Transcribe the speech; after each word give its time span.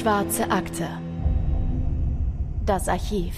Schwarze 0.00 0.50
Akte. 0.50 0.88
Das 2.64 2.88
Archiv. 2.88 3.34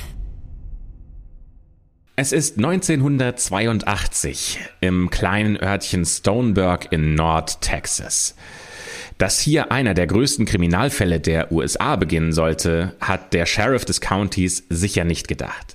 Es 2.15 2.31
ist 2.31 2.57
1982 2.57 4.61
im 4.81 5.11
kleinen 5.11 5.61
Örtchen 5.61 6.05
Stoneburg 6.05 6.93
in 6.93 7.17
Nord-Texas. 7.17 8.37
Dass 9.19 9.41
hier 9.41 9.73
einer 9.73 9.95
der 9.95 10.07
größten 10.07 10.47
Kriminalfälle 10.47 11.19
der 11.19 11.51
USA 11.51 11.97
beginnen 11.97 12.33
sollte, 12.33 12.95
hat 13.01 13.33
der 13.33 13.47
Sheriff 13.47 13.85
des 13.85 14.01
Countys 14.01 14.63
sicher 14.69 15.03
nicht 15.03 15.27
gedacht. 15.27 15.75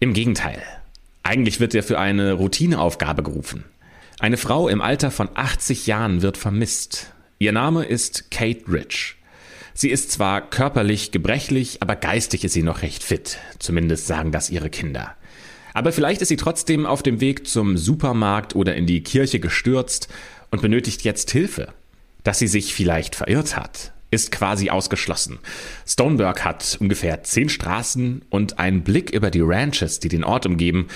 Im 0.00 0.12
Gegenteil. 0.12 0.60
Eigentlich 1.22 1.60
wird 1.60 1.72
er 1.72 1.84
für 1.84 2.00
eine 2.00 2.32
Routineaufgabe 2.32 3.22
gerufen. 3.22 3.64
Eine 4.18 4.38
Frau 4.38 4.66
im 4.66 4.80
Alter 4.80 5.12
von 5.12 5.28
80 5.32 5.86
Jahren 5.86 6.22
wird 6.22 6.36
vermisst. 6.36 7.12
Ihr 7.38 7.52
Name 7.52 7.84
ist 7.84 8.32
Kate 8.32 8.64
Rich. 8.66 9.16
Sie 9.78 9.90
ist 9.90 10.10
zwar 10.10 10.40
körperlich 10.40 11.10
gebrechlich, 11.10 11.82
aber 11.82 11.96
geistig 11.96 12.44
ist 12.44 12.54
sie 12.54 12.62
noch 12.62 12.80
recht 12.80 13.04
fit. 13.04 13.38
Zumindest 13.58 14.06
sagen 14.06 14.32
das 14.32 14.48
ihre 14.48 14.70
Kinder. 14.70 15.14
Aber 15.74 15.92
vielleicht 15.92 16.22
ist 16.22 16.28
sie 16.28 16.38
trotzdem 16.38 16.86
auf 16.86 17.02
dem 17.02 17.20
Weg 17.20 17.46
zum 17.46 17.76
Supermarkt 17.76 18.56
oder 18.56 18.74
in 18.74 18.86
die 18.86 19.02
Kirche 19.02 19.38
gestürzt 19.38 20.08
und 20.50 20.62
benötigt 20.62 21.02
jetzt 21.02 21.30
Hilfe. 21.30 21.74
Dass 22.24 22.38
sie 22.38 22.48
sich 22.48 22.72
vielleicht 22.72 23.14
verirrt 23.14 23.54
hat, 23.54 23.92
ist 24.10 24.32
quasi 24.32 24.70
ausgeschlossen. 24.70 25.40
Stoneburg 25.86 26.42
hat 26.42 26.78
ungefähr 26.80 27.22
zehn 27.24 27.50
Straßen 27.50 28.22
und 28.30 28.58
einen 28.58 28.82
Blick 28.82 29.10
über 29.10 29.30
die 29.30 29.42
Ranches, 29.42 30.00
die 30.00 30.08
den 30.08 30.24
Ort 30.24 30.46
umgeben. 30.46 30.88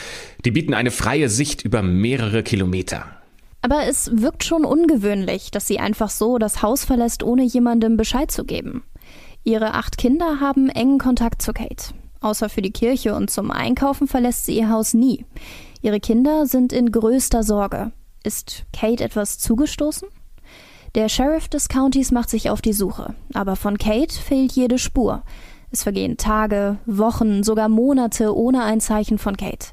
Die 0.47 0.53
bieten 0.53 0.73
eine 0.73 0.91
freie 0.91 1.29
Sicht 1.29 1.67
über 1.67 1.83
mehrere 1.83 2.43
Kilometer. 2.43 3.20
Aber 3.63 3.87
es 3.87 4.11
wirkt 4.13 4.45
schon 4.45 4.65
ungewöhnlich, 4.65 5.51
dass 5.51 5.67
sie 5.67 5.79
einfach 5.79 6.11
so 6.11 6.39
das 6.39 6.63
Haus 6.63 6.85
verlässt, 6.85 7.23
ohne 7.23 7.43
jemandem 7.43 7.97
Bescheid 7.97 8.31
zu 8.31 8.45
geben. 8.45 8.83
Ihre 9.45 9.75
acht 9.75 9.99
Kinder 9.99 10.41
haben 10.41 10.69
engen 10.69 10.99
Kontakt 10.99 11.43
zu 11.43 11.53
Kate. 11.53 11.95
Außer 12.21 12.49
für 12.49 12.63
die 12.63 12.73
Kirche 12.73 13.15
und 13.15 13.31
zum 13.31 13.51
Einkaufen 13.51 14.07
verlässt 14.07 14.47
sie 14.47 14.57
ihr 14.57 14.69
Haus 14.69 14.95
nie. 14.95 15.25
Ihre 15.83 16.01
Kinder 16.01 16.47
sind 16.47 16.73
in 16.73 16.93
größter 16.93 17.43
Sorge. 17.43 17.93
Ist 18.23 18.65
Kate 18.73 19.03
etwas 19.03 19.39
zugestoßen? 19.39 20.09
Der 20.95 21.09
Sheriff 21.09 21.49
des 21.49 21.69
Countys 21.69 22.11
macht 22.11 22.29
sich 22.29 22.51
auf 22.51 22.61
die 22.61 22.73
Suche, 22.73 23.15
aber 23.33 23.57
von 23.57 23.79
Kate 23.79 24.13
fehlt 24.13 24.53
jede 24.53 24.79
Spur. 24.79 25.23
Es 25.71 25.85
vergehen 25.85 26.17
Tage, 26.17 26.79
Wochen, 26.85 27.45
sogar 27.45 27.69
Monate 27.69 28.37
ohne 28.37 28.65
ein 28.65 28.81
Zeichen 28.81 29.19
von 29.19 29.37
Kate. 29.37 29.69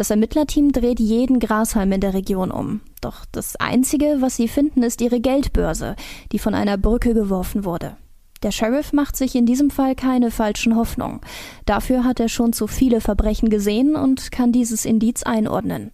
Das 0.00 0.08
Ermittlerteam 0.08 0.72
dreht 0.72 0.98
jeden 0.98 1.40
Grashalm 1.40 1.92
in 1.92 2.00
der 2.00 2.14
Region 2.14 2.50
um. 2.50 2.80
Doch 3.02 3.26
das 3.32 3.56
Einzige, 3.56 4.16
was 4.20 4.34
sie 4.34 4.48
finden, 4.48 4.82
ist 4.82 5.02
ihre 5.02 5.20
Geldbörse, 5.20 5.94
die 6.32 6.38
von 6.38 6.54
einer 6.54 6.78
Brücke 6.78 7.12
geworfen 7.12 7.66
wurde. 7.66 7.98
Der 8.42 8.50
Sheriff 8.50 8.94
macht 8.94 9.14
sich 9.14 9.34
in 9.34 9.44
diesem 9.44 9.68
Fall 9.68 9.94
keine 9.94 10.30
falschen 10.30 10.74
Hoffnungen. 10.74 11.20
Dafür 11.66 12.02
hat 12.02 12.18
er 12.18 12.30
schon 12.30 12.54
zu 12.54 12.66
viele 12.66 13.02
Verbrechen 13.02 13.50
gesehen 13.50 13.94
und 13.94 14.32
kann 14.32 14.52
dieses 14.52 14.86
Indiz 14.86 15.22
einordnen. 15.22 15.90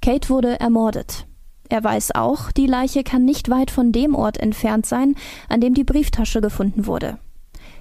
Kate 0.00 0.28
wurde 0.28 0.60
ermordet. 0.60 1.26
Er 1.68 1.82
weiß 1.82 2.14
auch, 2.14 2.52
die 2.52 2.68
Leiche 2.68 3.02
kann 3.02 3.24
nicht 3.24 3.50
weit 3.50 3.72
von 3.72 3.90
dem 3.90 4.14
Ort 4.14 4.38
entfernt 4.38 4.86
sein, 4.86 5.16
an 5.48 5.60
dem 5.60 5.74
die 5.74 5.82
Brieftasche 5.82 6.40
gefunden 6.40 6.86
wurde. 6.86 7.18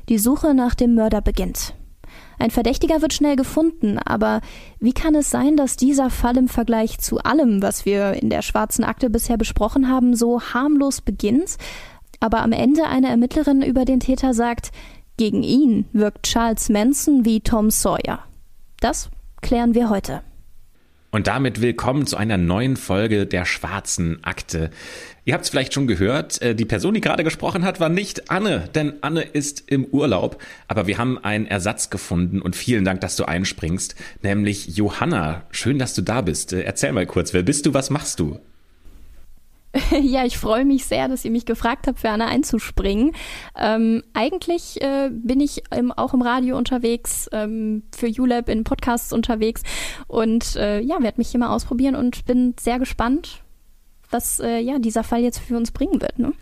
Die 0.10 0.18
Suche 0.18 0.56
nach 0.56 0.74
dem 0.74 0.96
Mörder 0.96 1.22
beginnt. 1.22 1.76
Ein 2.40 2.52
Verdächtiger 2.52 3.02
wird 3.02 3.14
schnell 3.14 3.36
gefunden, 3.36 4.00
aber 4.00 4.40
wie 4.80 4.94
kann 4.94 5.14
es 5.14 5.30
sein, 5.30 5.58
dass 5.58 5.76
dieser 5.76 6.10
Fall 6.10 6.38
im 6.38 6.48
Vergleich 6.48 6.98
zu 7.00 7.20
allem, 7.20 7.62
was 7.62 7.86
wir 7.86 8.14
in 8.14 8.30
der 8.30 8.42
schwarzen 8.42 8.86
Akte 8.86 9.10
bisher 9.10 9.38
besprochen 9.38 9.90
haben, 9.90 10.16
so 10.16 10.42
harmlos 10.42 11.02
beginnt, 11.02 11.58
aber 12.22 12.42
am 12.42 12.54
Ende 12.54 12.88
eine 12.88 13.10
Ermittlerin 13.10 13.62
über 13.62 13.84
den 13.84 14.00
Täter 14.00 14.34
sagt, 14.34 14.72
gegen 15.18 15.44
ihn 15.44 15.86
wirkt 15.92 16.24
Charles 16.24 16.70
Manson 16.70 17.26
wie 17.26 17.42
Tom 17.42 17.70
Sawyer. 17.70 18.20
Das 18.80 19.10
klären 19.42 19.74
wir 19.74 19.90
heute. 19.90 20.22
Und 21.12 21.26
damit 21.26 21.60
willkommen 21.60 22.06
zu 22.06 22.18
einer 22.18 22.38
neuen 22.38 22.78
Folge 22.78 23.26
der 23.26 23.44
Schwarzen 23.44 24.24
Akte. 24.24 24.70
Ihr 25.26 25.34
habt 25.34 25.44
es 25.44 25.50
vielleicht 25.50 25.74
schon 25.74 25.88
gehört, 25.88 26.40
äh, 26.44 26.54
die 26.54 26.66
Person, 26.66 26.94
die 26.94 27.02
gerade 27.02 27.24
gesprochen 27.24 27.66
hat, 27.66 27.80
war 27.80 27.90
nicht 27.90 28.30
Anne, 28.30 28.70
denn 28.76 28.94
Anne 29.02 29.24
ist 29.24 29.64
im 29.72 29.86
Urlaub. 29.86 30.40
Aber 30.68 30.86
wir 30.86 31.00
haben 31.00 31.18
einen 31.18 31.48
Ersatz 31.48 31.90
gefunden 31.90 32.44
und 32.44 32.56
vielen 32.56 32.86
Dank, 32.86 33.02
dass 33.02 33.16
du 33.16 33.26
einspringst, 33.26 33.96
nämlich 34.22 34.78
Johanna. 34.78 35.48
Schön, 35.50 35.80
dass 35.80 35.96
du 35.96 36.04
da 36.04 36.22
bist. 36.22 36.54
Äh, 36.54 36.62
erzähl 36.62 36.92
mal 36.92 37.08
kurz, 37.08 37.34
wer 37.34 37.42
bist 37.42 37.66
du, 37.66 37.74
was 37.74 37.90
machst 37.90 38.20
du? 38.20 38.40
Ja, 40.02 40.26
ich 40.26 40.38
freue 40.38 40.66
mich 40.66 40.86
sehr, 40.86 41.08
dass 41.08 41.26
ihr 41.26 41.32
mich 41.32 41.46
gefragt 41.46 41.88
habt, 41.88 42.00
für 42.00 42.10
Anna 42.10 42.28
einzuspringen. 42.28 43.14
Ähm, 43.56 44.04
eigentlich 44.14 44.82
äh, 44.82 45.10
bin 45.12 45.40
ich 45.40 45.64
im, 45.76 45.92
auch 45.92 46.14
im 46.14 46.22
Radio 46.22 46.58
unterwegs, 46.58 47.30
ähm, 47.32 47.84
für 47.96 48.08
ULab 48.08 48.50
in 48.50 48.64
Podcasts 48.64 49.14
unterwegs 49.14 49.64
und 50.08 50.56
äh, 50.56 50.80
ja, 50.80 51.02
werde 51.02 51.20
mich 51.20 51.30
hier 51.30 51.40
mal 51.40 51.54
ausprobieren 51.54 51.96
und 51.96 52.26
bin 52.26 52.56
sehr 52.60 52.80
gespannt, 52.80 53.44
was 54.10 54.40
äh, 54.40 54.60
ja 54.60 54.80
dieser 54.80 55.04
Fall 55.04 55.22
jetzt 55.22 55.40
für 55.40 55.58
uns 55.58 55.72
bringen 55.72 56.02
wird. 56.02 56.18
Ne? 56.20 56.34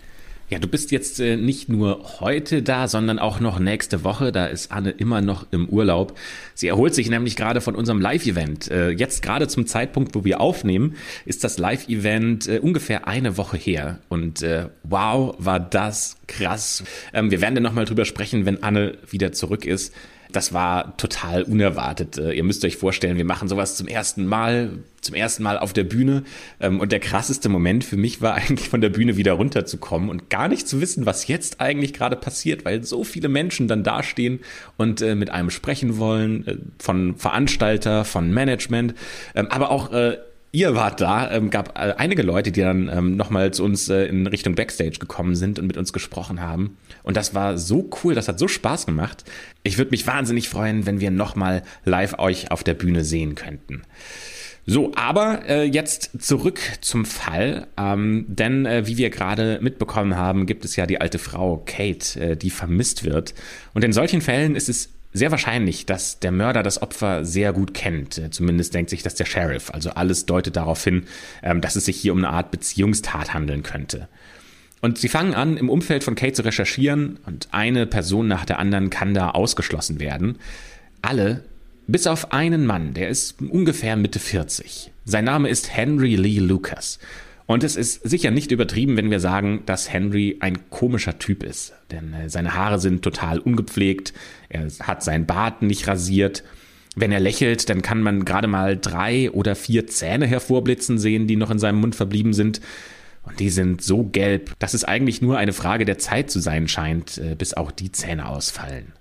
Ja, 0.50 0.59
du 0.59 0.68
bist 0.69 0.91
jetzt 0.91 1.19
äh, 1.19 1.35
nicht 1.35 1.68
nur 1.68 2.22
heute 2.22 2.62
da, 2.62 2.88
sondern 2.88 3.19
auch 3.19 3.41
noch 3.41 3.59
nächste 3.59 4.06
Woche. 4.06 4.31
Da 4.31 4.46
ist 4.46 4.72
Anne 4.72 4.91
immer 4.91 5.19
noch 5.19 5.46
im 5.52 5.68
Urlaub. 5.68 6.18
Sie 6.53 6.69
erholt 6.69 6.96
sich 6.96 7.09
nämlich 7.09 7.35
gerade 7.35 7.59
von 7.59 7.75
unserem 7.75 8.00
Live-Event. 8.00 8.72
Äh, 8.72 8.91
jetzt 8.91 9.22
gerade 9.22 9.50
zum 9.50 9.68
Zeitpunkt, 9.68 10.16
wo 10.16 10.24
wir 10.24 10.40
aufnehmen, 10.40 10.96
ist 11.25 11.44
das 11.44 11.58
Live-Event 11.58 12.47
äh, 12.47 12.59
ungefähr 12.59 13.09
eine 13.09 13.35
Woche 13.35 13.58
her. 13.58 14.00
Und 14.08 14.46
wow, 14.84 15.35
war 15.38 15.59
das 15.59 16.16
krass. 16.28 16.84
Ähm, 17.14 17.31
wir 17.31 17.41
werden 17.41 17.56
dann 17.56 17.64
nochmal 17.64 17.85
drüber 17.85 18.06
sprechen, 18.06 18.46
wenn 18.46 18.64
Anne 18.64 18.97
wieder 19.09 19.34
zurück 19.34 19.66
ist. 19.66 19.94
Das 20.31 20.53
war 20.53 20.97
total 20.97 21.43
unerwartet. 21.43 22.17
Äh, 22.17 22.33
ihr 22.33 22.43
müsst 22.43 22.63
euch 22.65 22.77
vorstellen, 22.77 23.17
wir 23.17 23.25
machen 23.25 23.47
sowas 23.47 23.75
zum 23.75 23.88
ersten 23.88 24.25
Mal, 24.25 24.71
zum 25.01 25.15
ersten 25.15 25.43
Mal 25.43 25.57
auf 25.57 25.73
der 25.73 25.83
Bühne. 25.83 26.23
Ähm, 26.59 26.79
und 26.79 26.91
der 26.91 26.99
krasseste 26.99 27.49
Moment 27.49 27.83
für 27.83 27.97
mich 27.97 28.21
war 28.21 28.35
eigentlich 28.35 28.69
von 28.69 28.81
der 28.81 28.89
Bühne 28.89 29.17
wieder 29.17 29.33
runterzukommen 29.33 30.09
und 30.09 30.29
gar 30.29 30.47
nicht 30.47 30.67
zu 30.67 30.81
wissen, 30.81 31.05
was 31.05 31.27
jetzt 31.27 31.61
eigentlich 31.61 31.93
gerade 31.93 32.16
passiert, 32.16 32.66
weil 32.66 32.83
so 32.83 33.03
viele 33.03 33.29
Menschen 33.29 33.67
dann 33.67 33.83
dastehen 33.83 34.39
und 34.77 35.01
äh, 35.01 35.16
mit 35.16 35.29
einem 35.29 35.49
sprechen 35.49 35.97
wollen, 35.97 36.47
äh, 36.47 36.57
von 36.79 37.16
Veranstalter, 37.16 38.05
von 38.05 38.31
Management, 38.33 38.95
ähm, 39.35 39.47
aber 39.49 39.71
auch 39.71 39.91
ihr 40.52 40.75
wart 40.75 41.02
da, 41.02 41.31
ähm, 41.31 41.50
gab 41.50 41.78
äh, 41.78 41.94
einige 41.97 42.24
Leute, 42.24 42.52
die 42.52 42.62
dann 42.62 42.90
ähm, 42.90 43.16
nochmal 43.16 43.52
zu 43.52 43.63
uns 43.63 43.90
äh, 43.90 44.06
in 44.06 44.28
Richtung 44.28 44.56
Backstage 44.56 45.00
gekommen 45.00 45.35
sind 45.35 45.59
und 45.59 45.68
mit 45.68 45.78
uns 45.78 45.94
gesprochen 45.94 46.41
haben. 46.41 46.78
Und 47.03 47.18
das 47.18 47.34
war 47.34 47.58
so 47.58 47.90
cool, 48.03 48.16
das 48.16 48.28
hat 48.28 48.40
so 48.40 48.47
Spaß 48.47 48.85
gemacht. 48.85 49.24
Ich 49.63 49.78
würde 49.78 49.91
mich 49.91 50.08
wahnsinnig 50.08 50.50
freuen, 50.50 50.85
wenn 50.85 51.00
wir 51.00 51.12
nochmal 51.12 51.63
live 51.85 52.19
euch 52.19 52.52
auf 52.52 52.63
der 52.63 52.74
Bühne 52.74 53.03
sehen 53.03 53.35
könnten. 53.35 53.84
So, 54.69 54.91
aber 54.96 55.47
äh, 55.47 55.63
jetzt 55.63 56.22
zurück 56.22 56.59
zum 56.81 57.06
Fall, 57.06 57.68
ähm, 57.78 58.25
denn 58.28 58.66
äh, 58.66 58.85
wie 58.85 58.97
wir 58.97 59.09
gerade 59.09 59.59
mitbekommen 59.62 60.18
haben, 60.18 60.46
gibt 60.46 60.66
es 60.66 60.75
ja 60.75 60.85
die 60.85 61.00
alte 61.00 61.19
Frau 61.19 61.64
Kate, 61.66 62.19
äh, 62.19 62.35
die 62.35 62.50
vermisst 62.50 63.06
wird. 63.06 63.34
Und 63.74 63.85
in 63.85 63.94
solchen 63.94 64.19
Fällen 64.19 64.58
ist 64.58 64.68
es 64.68 64.90
sehr 65.13 65.31
wahrscheinlich, 65.31 65.85
dass 65.85 66.19
der 66.19 66.31
Mörder 66.31 66.63
das 66.63 66.81
Opfer 66.81 67.25
sehr 67.25 67.53
gut 67.53 67.73
kennt. 67.73 68.18
Äh, 68.18 68.29
zumindest 68.29 68.73
denkt 68.73 68.90
sich 68.90 69.03
das 69.03 69.16
der 69.16 69.25
Sheriff. 69.25 69.72
Also 69.72 69.91
alles 69.91 70.25
deutet 70.25 70.56
darauf 70.56 70.84
hin, 70.84 71.03
ähm, 71.44 71.62
dass 71.62 71.75
es 71.75 71.85
sich 71.85 71.97
hier 71.97 72.13
um 72.13 72.19
eine 72.19 72.29
Art 72.29 72.51
Beziehungstat 72.51 73.34
handeln 73.34 73.63
könnte. 73.63 74.07
Und 74.81 75.00
sie 75.00 75.09
fangen 75.09 75.34
an, 75.34 75.57
im 75.57 75.69
Umfeld 75.69 76.03
von 76.03 76.16
Kate 76.16 76.34
zu 76.34 76.46
recherchieren 76.46 77.19
und 77.25 77.47
eine 77.51 77.88
Person 77.88 78.28
nach 78.28 78.46
der 78.46 78.59
anderen 78.59 78.90
kann 78.90 79.13
da 79.13 79.31
ausgeschlossen 79.31 80.00
werden. 80.00 80.38
Alle, 81.01 81.44
bis 81.88 82.06
auf 82.06 82.31
einen 82.31 82.66
Mann, 82.66 82.93
der 82.93 83.09
ist 83.09 83.41
ungefähr 83.41 83.96
Mitte 83.96 84.20
40. 84.20 84.91
Sein 85.05 85.26
Name 85.26 85.49
ist 85.49 85.76
Henry 85.76 86.16
Lee 86.16 86.40
Lucas. 86.40 86.99
Und 87.47 87.64
es 87.64 87.78
ist 87.78 88.08
sicher 88.08 88.29
nicht 88.29 88.52
übertrieben, 88.52 88.97
wenn 88.97 89.09
wir 89.09 89.22
sagen, 89.22 89.64
dass 89.66 89.91
Henry 89.91 90.38
ein 90.41 90.70
komischer 90.70 91.17
Typ 91.17 91.44
ist. 91.44 91.73
Denn 91.91 92.14
äh, 92.14 92.29
seine 92.29 92.53
Haare 92.53 92.79
sind 92.79 93.02
total 93.02 93.40
ungepflegt, 93.40 94.14
er 94.49 94.67
hat 94.82 95.02
sein 95.02 95.26
Bart 95.26 95.61
nicht 95.61 95.88
rasiert. 95.88 96.44
Wenn 96.96 97.11
er 97.11 97.22
lächelt, 97.22 97.70
dann 97.70 97.82
kann 97.82 98.02
man 98.02 98.26
gerade 98.26 98.47
mal 98.47 98.78
drei 98.78 99.32
oder 99.32 99.55
vier 99.55 99.88
Zähne 99.88 100.28
hervorblitzen 100.28 100.97
sehen, 100.97 101.26
die 101.26 101.38
noch 101.38 101.49
in 101.49 101.59
seinem 101.59 101.79
Mund 101.79 101.96
verblieben 101.96 102.34
sind. 102.34 102.59
Und 103.23 103.40
die 103.40 103.50
sind 103.50 103.82
so 103.82 104.03
gelb, 104.03 104.58
dass 104.59 104.73
es 104.73 104.84
eigentlich 104.84 105.22
nur 105.22 105.38
eine 105.38 105.53
Frage 105.53 105.85
der 105.85 106.00
Zeit 106.00 106.29
zu 106.29 106.40
sein 106.40 106.67
scheint, 106.67 107.17
äh, 107.17 107.35
bis 107.35 107.53
auch 107.53 107.72
die 107.72 107.93
Zähne 107.93 108.28
ausfallen. 108.28 108.91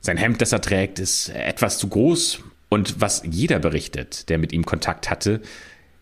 Sein 0.00 0.16
Hemd, 0.16 0.40
das 0.40 0.52
er 0.52 0.62
trägt, 0.62 0.98
ist 0.98 1.28
etwas 1.28 1.78
zu 1.78 1.88
groß. 1.88 2.40
Und 2.70 3.00
was 3.00 3.22
jeder 3.30 3.58
berichtet, 3.58 4.28
der 4.30 4.38
mit 4.38 4.52
ihm 4.52 4.64
Kontakt 4.64 5.10
hatte, 5.10 5.42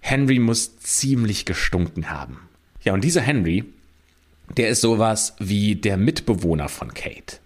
Henry 0.06 0.39
muss 0.39 0.79
ziemlich 0.81 1.47
gestunken 1.47 2.11
haben. 2.11 2.37
Ja, 2.83 2.93
und 2.93 3.03
dieser 3.03 3.23
Henry, 3.23 3.65
der 4.59 4.69
ist 4.69 4.83
sowas 4.83 5.35
wie 5.39 5.77
der 5.77 5.97
Mitbewohner 5.97 6.69
von 6.69 6.93
Kate. 6.93 7.39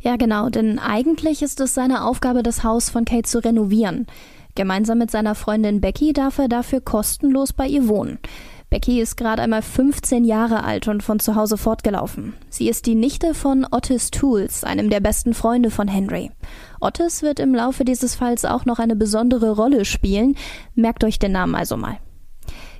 Ja, 0.00 0.14
genau, 0.14 0.50
denn 0.50 0.78
eigentlich 0.78 1.42
ist 1.42 1.58
es 1.58 1.74
seine 1.74 2.04
Aufgabe, 2.04 2.44
das 2.44 2.62
Haus 2.62 2.90
von 2.90 3.04
Kate 3.04 3.28
zu 3.28 3.44
renovieren. 3.44 4.06
Gemeinsam 4.54 4.98
mit 4.98 5.10
seiner 5.10 5.34
Freundin 5.34 5.80
Becky 5.80 6.12
darf 6.12 6.38
er 6.38 6.46
dafür 6.46 6.80
kostenlos 6.80 7.52
bei 7.52 7.66
ihr 7.66 7.88
wohnen. 7.88 8.20
Becky 8.70 9.00
ist 9.00 9.16
gerade 9.16 9.42
einmal 9.42 9.62
15 9.62 10.24
Jahre 10.24 10.62
alt 10.62 10.86
und 10.86 11.02
von 11.02 11.18
zu 11.18 11.34
Hause 11.34 11.58
fortgelaufen. 11.58 12.34
Sie 12.50 12.68
ist 12.68 12.86
die 12.86 12.94
Nichte 12.94 13.34
von 13.34 13.66
Otis 13.68 14.12
Tools, 14.12 14.62
einem 14.62 14.90
der 14.90 15.00
besten 15.00 15.34
Freunde 15.34 15.72
von 15.72 15.88
Henry. 15.88 16.30
Otis 16.80 17.22
wird 17.22 17.40
im 17.40 17.52
Laufe 17.52 17.84
dieses 17.84 18.14
Falls 18.14 18.44
auch 18.44 18.66
noch 18.66 18.78
eine 18.78 18.94
besondere 18.94 19.56
Rolle 19.56 19.84
spielen. 19.84 20.36
Merkt 20.76 21.02
euch 21.02 21.18
den 21.18 21.32
Namen 21.32 21.56
also 21.56 21.76
mal. 21.76 21.98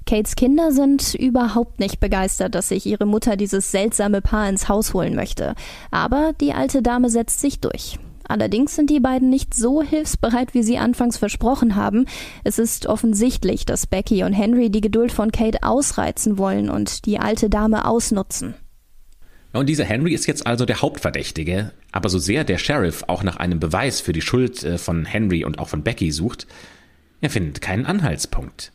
Kates 0.07 0.37
Kinder 0.37 0.71
sind 0.71 1.15
überhaupt 1.15 1.81
nicht 1.81 1.99
begeistert, 1.99 2.55
dass 2.55 2.69
sich 2.69 2.87
ihre 2.87 3.05
Mutter 3.05 3.37
dieses 3.37 3.73
seltsame 3.73 4.23
Paar 4.23 4.49
ins 4.49 4.69
Haus 4.69 4.95
holen 4.95 5.17
möchte. 5.17 5.57
Aber 5.91 6.33
die 6.41 6.53
alte 6.53 6.83
Dame 6.83 7.11
setzt 7.11 7.41
sich 7.41 7.61
durch. 7.61 7.99
Allerdings 8.31 8.77
sind 8.77 8.91
die 8.91 9.01
beiden 9.01 9.29
nicht 9.29 9.55
so 9.55 9.83
hilfsbereit, 9.83 10.55
wie 10.55 10.63
sie 10.63 10.79
anfangs 10.79 11.19
versprochen 11.19 11.75
haben. 11.75 12.07
Es 12.45 12.61
ist 12.61 12.87
offensichtlich, 12.87 13.67
dass 13.67 13.89
Becky 13.89 14.23
und 14.23 14.33
Henry 14.33 14.71
die 14.71 14.81
Geduld 14.81 15.11
von 15.11 15.33
Kate 15.33 15.65
ausreizen 15.65 16.39
wollen 16.39 16.71
und 16.71 17.07
die 17.07 17.19
alte 17.19 17.51
Dame 17.51 17.87
ausnutzen. 17.87 18.55
Und 19.53 19.69
dieser 19.69 19.85
Henry 19.85 20.15
ist 20.15 20.29
jetzt 20.29 20.47
also 20.47 20.65
der 20.65 20.81
Hauptverdächtige, 20.81 21.73
aber 21.91 22.09
so 22.09 22.21
sehr 22.21 22.45
der 22.45 22.59
Sheriff 22.59 23.03
auch 23.09 23.25
nach 23.25 23.37
einem 23.39 23.59
Beweis 23.59 24.01
für 24.01 24.13
die 24.13 24.21
Schuld 24.21 24.63
äh, 24.63 24.79
von 24.79 25.07
Henry 25.07 25.45
und 25.45 25.59
auch 25.59 25.69
von 25.69 25.83
Becky 25.83 26.13
sucht, 26.13 26.47
er 27.21 27.31
findet 27.31 27.61
keinen 27.61 27.85
Anhaltspunkt. 27.85 28.71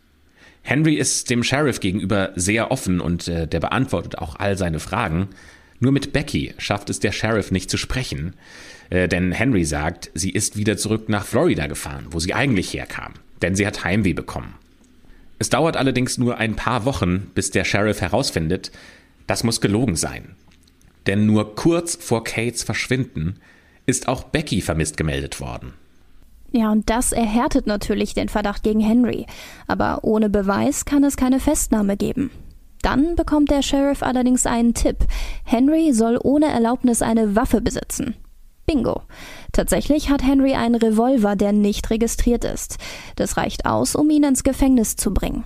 Henry 0.63 0.95
ist 0.95 1.29
dem 1.29 1.43
Sheriff 1.43 1.79
gegenüber 1.79 2.33
sehr 2.35 2.71
offen 2.71 2.99
und 2.99 3.29
äh, 3.29 3.47
der 3.47 3.61
beantwortet 3.61 4.17
auch 4.17 4.35
all 4.35 4.57
seine 4.57 4.79
Fragen. 4.81 5.29
Nur 5.79 5.93
mit 5.93 6.11
Becky 6.11 6.53
schafft 6.57 6.89
es 6.89 6.99
der 6.99 7.13
Sheriff 7.13 7.51
nicht 7.51 7.69
zu 7.69 7.77
sprechen, 7.77 8.33
äh, 8.89 9.07
denn 9.07 9.31
Henry 9.31 9.65
sagt, 9.65 10.11
sie 10.13 10.31
ist 10.31 10.57
wieder 10.57 10.77
zurück 10.77 11.09
nach 11.09 11.25
Florida 11.25 11.67
gefahren, 11.67 12.07
wo 12.11 12.19
sie 12.19 12.33
eigentlich 12.33 12.73
herkam, 12.73 13.13
denn 13.41 13.55
sie 13.55 13.65
hat 13.65 13.83
Heimweh 13.83 14.13
bekommen. 14.13 14.55
Es 15.39 15.49
dauert 15.49 15.77
allerdings 15.77 16.17
nur 16.17 16.37
ein 16.37 16.55
paar 16.55 16.85
Wochen, 16.85 17.31
bis 17.35 17.51
der 17.51 17.65
Sheriff 17.65 18.01
herausfindet, 18.01 18.71
das 19.27 19.43
muss 19.43 19.61
gelogen 19.61 19.95
sein. 19.95 20.35
Denn 21.07 21.25
nur 21.25 21.55
kurz 21.55 21.95
vor 21.95 22.23
Kates 22.23 22.63
Verschwinden 22.63 23.39
ist 23.85 24.07
auch 24.07 24.23
Becky 24.23 24.61
vermisst 24.61 24.97
gemeldet 24.97 25.39
worden. 25.39 25.73
Ja, 26.51 26.71
und 26.71 26.89
das 26.89 27.11
erhärtet 27.11 27.67
natürlich 27.67 28.13
den 28.13 28.29
Verdacht 28.29 28.63
gegen 28.63 28.79
Henry. 28.79 29.25
Aber 29.67 30.03
ohne 30.03 30.29
Beweis 30.29 30.85
kann 30.85 31.03
es 31.03 31.17
keine 31.17 31.39
Festnahme 31.39 31.97
geben. 31.97 32.31
Dann 32.81 33.15
bekommt 33.15 33.51
der 33.51 33.61
Sheriff 33.61 34.03
allerdings 34.03 34.45
einen 34.45 34.73
Tipp. 34.73 34.99
Henry 35.43 35.91
soll 35.91 36.19
ohne 36.23 36.45
Erlaubnis 36.45 37.01
eine 37.01 37.35
Waffe 37.35 37.59
besitzen. 37.59 38.15
Bingo. 38.65 39.01
Tatsächlich 39.51 40.09
hat 40.09 40.23
Henry 40.23 40.53
einen 40.53 40.75
Revolver, 40.75 41.35
der 41.35 41.51
nicht 41.53 41.89
registriert 41.89 42.43
ist. 42.43 42.77
Das 43.15 43.37
reicht 43.37 43.65
aus, 43.65 43.95
um 43.95 44.09
ihn 44.09 44.23
ins 44.23 44.43
Gefängnis 44.43 44.95
zu 44.95 45.13
bringen. 45.13 45.45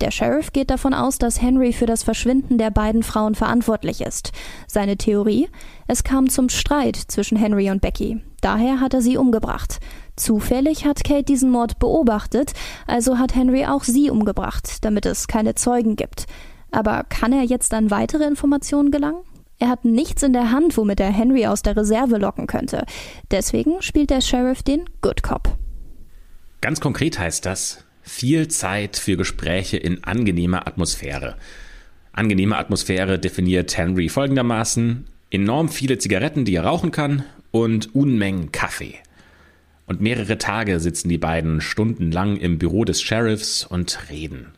Der 0.00 0.10
Sheriff 0.10 0.52
geht 0.52 0.70
davon 0.70 0.94
aus, 0.94 1.18
dass 1.18 1.42
Henry 1.42 1.74
für 1.74 1.84
das 1.84 2.02
Verschwinden 2.02 2.56
der 2.56 2.70
beiden 2.70 3.02
Frauen 3.02 3.34
verantwortlich 3.34 4.00
ist. 4.00 4.32
Seine 4.66 4.96
Theorie? 4.96 5.48
Es 5.88 6.04
kam 6.04 6.30
zum 6.30 6.48
Streit 6.48 6.96
zwischen 6.96 7.36
Henry 7.36 7.70
und 7.70 7.82
Becky. 7.82 8.22
Daher 8.40 8.80
hat 8.80 8.94
er 8.94 9.02
sie 9.02 9.18
umgebracht. 9.18 9.78
Zufällig 10.16 10.86
hat 10.86 11.04
Kate 11.04 11.24
diesen 11.24 11.50
Mord 11.50 11.78
beobachtet, 11.78 12.52
also 12.86 13.18
hat 13.18 13.34
Henry 13.34 13.66
auch 13.66 13.84
sie 13.84 14.10
umgebracht, 14.10 14.78
damit 14.84 15.04
es 15.04 15.28
keine 15.28 15.54
Zeugen 15.54 15.96
gibt. 15.96 16.24
Aber 16.70 17.04
kann 17.04 17.32
er 17.32 17.42
jetzt 17.42 17.74
an 17.74 17.90
weitere 17.90 18.24
Informationen 18.24 18.90
gelangen? 18.90 19.20
Er 19.60 19.68
hat 19.68 19.84
nichts 19.84 20.22
in 20.22 20.32
der 20.32 20.50
Hand, 20.50 20.78
womit 20.78 21.00
er 21.00 21.12
Henry 21.12 21.46
aus 21.46 21.60
der 21.60 21.76
Reserve 21.76 22.16
locken 22.16 22.46
könnte. 22.46 22.84
Deswegen 23.30 23.82
spielt 23.82 24.08
der 24.08 24.22
Sheriff 24.22 24.62
den 24.62 24.86
Good 25.02 25.22
Cop. 25.22 25.56
Ganz 26.62 26.80
konkret 26.80 27.18
heißt 27.18 27.44
das, 27.44 27.84
viel 28.02 28.48
Zeit 28.48 28.96
für 28.96 29.18
Gespräche 29.18 29.76
in 29.76 30.02
angenehmer 30.02 30.66
Atmosphäre. 30.66 31.36
Angenehme 32.12 32.56
Atmosphäre 32.56 33.18
definiert 33.18 33.76
Henry 33.76 34.08
folgendermaßen: 34.08 35.06
enorm 35.30 35.68
viele 35.68 35.98
Zigaretten, 35.98 36.46
die 36.46 36.54
er 36.54 36.64
rauchen 36.64 36.90
kann, 36.90 37.24
und 37.50 37.94
Unmengen 37.94 38.52
Kaffee. 38.52 38.94
Und 39.86 40.00
mehrere 40.00 40.38
Tage 40.38 40.80
sitzen 40.80 41.10
die 41.10 41.18
beiden 41.18 41.60
stundenlang 41.60 42.36
im 42.38 42.58
Büro 42.58 42.84
des 42.86 43.02
Sheriffs 43.02 43.66
und 43.66 44.08
reden. 44.08 44.52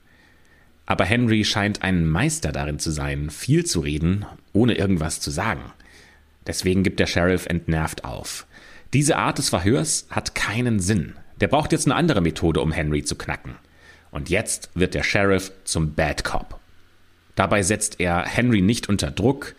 Aber 0.87 1.05
Henry 1.05 1.45
scheint 1.45 1.83
ein 1.83 2.07
Meister 2.07 2.53
darin 2.53 2.79
zu 2.79 2.91
sein, 2.91 3.31
viel 3.31 3.65
zu 3.65 3.81
reden, 3.81 4.27
ohne 4.53 4.75
irgendwas 4.75 5.21
zu 5.21 5.31
sagen. 5.31 5.73
Deswegen 6.47 6.83
gibt 6.83 7.01
der 7.01 7.07
Sheriff 7.07 7.47
entnervt 7.47 8.05
auf. 8.05 8.47
Diese 8.93 9.17
Art 9.17 9.39
des 9.39 9.49
Verhörs 9.49 10.07
hat 10.11 10.35
keinen 10.35 10.81
Sinn. 10.81 11.15
Der 11.41 11.49
braucht 11.49 11.73
jetzt 11.73 11.87
eine 11.87 11.95
andere 11.95 12.21
Methode, 12.21 12.61
um 12.61 12.73
Henry 12.73 13.05
zu 13.05 13.17
knacken. 13.17 13.55
Und 14.11 14.29
jetzt 14.29 14.71
wird 14.75 14.95
der 14.95 15.03
Sheriff 15.03 15.53
zum 15.65 15.95
Bad 15.95 16.25
Cop. 16.25 16.61
Dabei 17.35 17.63
setzt 17.63 18.01
er 18.01 18.25
Henry 18.25 18.61
nicht 18.61 18.89
unter 18.89 19.11
Druck. 19.11 19.55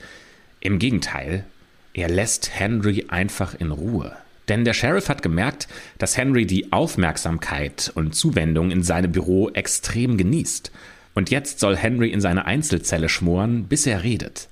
Im 0.60 0.78
Gegenteil, 0.78 1.46
er 1.94 2.10
lässt 2.10 2.52
Henry 2.54 3.06
einfach 3.08 3.56
in 3.56 3.72
Ruhe. 3.72 4.16
Denn 4.48 4.66
der 4.66 4.74
Sheriff 4.74 5.10
hat 5.10 5.22
gemerkt, 5.22 5.68
dass 5.98 6.18
Henry 6.18 6.46
die 6.46 6.72
Aufmerksamkeit 6.72 7.92
und 7.96 8.14
Zuwendung 8.14 8.72
in 8.72 8.84
seinem 8.84 9.12
Büro 9.12 9.50
extrem 9.50 10.18
genießt. 10.18 10.72
Und 11.16 11.30
jetzt 11.30 11.60
soll 11.60 11.76
Henry 11.76 12.10
in 12.10 12.22
seine 12.22 12.46
Einzelzelle 12.46 13.10
schmoren, 13.10 13.66
bis 13.66 13.86
er 13.86 14.04
redet. 14.04 14.50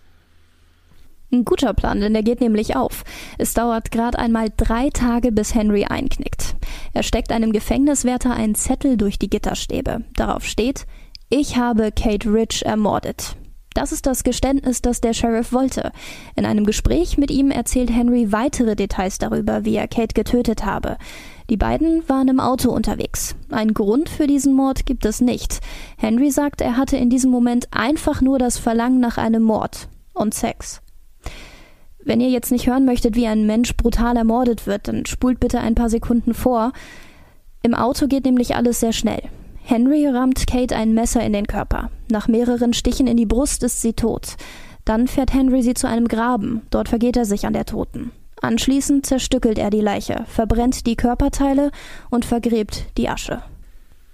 Ein 1.34 1.46
guter 1.46 1.74
Plan, 1.74 2.02
denn 2.02 2.14
der 2.14 2.24
geht 2.24 2.42
nämlich 2.42 2.76
auf. 2.76 3.04
Es 3.38 3.54
dauert 3.54 3.92
gerade 3.92 4.20
einmal 4.20 4.50
drei 4.56 4.90
Tage, 4.90 5.32
bis 5.32 5.56
Henry 5.56 5.86
einknickt. 5.86 6.56
Er 6.94 7.04
steckt 7.04 7.32
einem 7.32 7.54
Gefängniswärter 7.54 8.32
einen 8.34 8.56
Zettel 8.56 8.98
durch 8.98 9.18
die 9.18 9.30
Gitterstäbe. 9.30 10.04
Darauf 10.16 10.46
steht, 10.46 10.86
ich 11.30 11.56
habe 11.56 11.92
Kate 11.94 12.32
Rich 12.32 12.66
ermordet. 12.66 13.38
Das 13.74 13.94
ist 13.94 14.06
das 14.06 14.26
Geständnis, 14.26 14.82
das 14.82 15.00
der 15.00 15.14
Sheriff 15.14 15.54
wollte. 15.54 15.94
In 16.36 16.46
einem 16.46 16.66
Gespräch 16.66 17.18
mit 17.18 17.32
ihm 17.32 17.52
erzählt 17.52 17.90
Henry 17.90 18.34
weitere 18.34 18.76
Details 18.76 19.18
darüber, 19.18 19.64
wie 19.64 19.78
er 19.78 19.88
Kate 19.88 20.14
getötet 20.14 20.66
habe. 20.66 20.98
Die 21.52 21.58
beiden 21.58 22.08
waren 22.08 22.30
im 22.30 22.40
Auto 22.40 22.72
unterwegs. 22.72 23.36
Ein 23.50 23.74
Grund 23.74 24.08
für 24.08 24.26
diesen 24.26 24.54
Mord 24.54 24.86
gibt 24.86 25.04
es 25.04 25.20
nicht. 25.20 25.60
Henry 25.98 26.32
sagt, 26.32 26.62
er 26.62 26.78
hatte 26.78 26.96
in 26.96 27.10
diesem 27.10 27.30
Moment 27.30 27.68
einfach 27.72 28.22
nur 28.22 28.40
das 28.40 28.58
Verlangen 28.58 29.02
nach 29.02 29.18
einem 29.18 29.44
Mord 29.44 29.90
und 30.14 30.34
Sex. 30.34 30.82
Wenn 32.06 32.22
ihr 32.22 32.30
jetzt 32.30 32.54
nicht 32.54 32.68
hören 32.68 32.86
möchtet, 32.86 33.18
wie 33.18 33.28
ein 33.28 33.46
Mensch 33.46 33.76
brutal 33.76 34.16
ermordet 34.16 34.66
wird, 34.66 34.88
dann 34.88 35.06
spult 35.06 35.42
bitte 35.42 35.60
ein 35.60 35.76
paar 35.76 35.90
Sekunden 35.90 36.34
vor. 36.34 36.72
Im 37.64 37.76
Auto 37.76 38.08
geht 38.08 38.24
nämlich 38.24 38.56
alles 38.56 38.80
sehr 38.80 38.94
schnell. 38.94 39.24
Henry 39.62 40.08
rammt 40.08 40.48
Kate 40.48 40.74
ein 40.78 40.94
Messer 40.94 41.22
in 41.22 41.34
den 41.34 41.48
Körper. 41.48 41.92
Nach 42.10 42.30
mehreren 42.30 42.72
Stichen 42.72 43.08
in 43.08 43.18
die 43.18 43.26
Brust 43.26 43.62
ist 43.64 43.82
sie 43.82 43.92
tot. 43.92 44.38
Dann 44.86 45.06
fährt 45.10 45.34
Henry 45.34 45.64
sie 45.64 45.74
zu 45.74 45.90
einem 45.90 46.08
Graben. 46.08 46.62
Dort 46.70 46.88
vergeht 46.88 47.18
er 47.18 47.26
sich 47.26 47.46
an 47.46 47.52
der 47.52 47.66
Toten. 47.66 48.14
Anschließend 48.42 49.06
zerstückelt 49.06 49.60
er 49.60 49.70
die 49.70 49.82
Leiche, 49.82 50.26
verbrennt 50.28 50.88
die 50.88 50.96
Körperteile 50.96 51.72
und 52.10 52.26
vergräbt 52.26 52.86
die 52.98 53.08
Asche. 53.08 53.44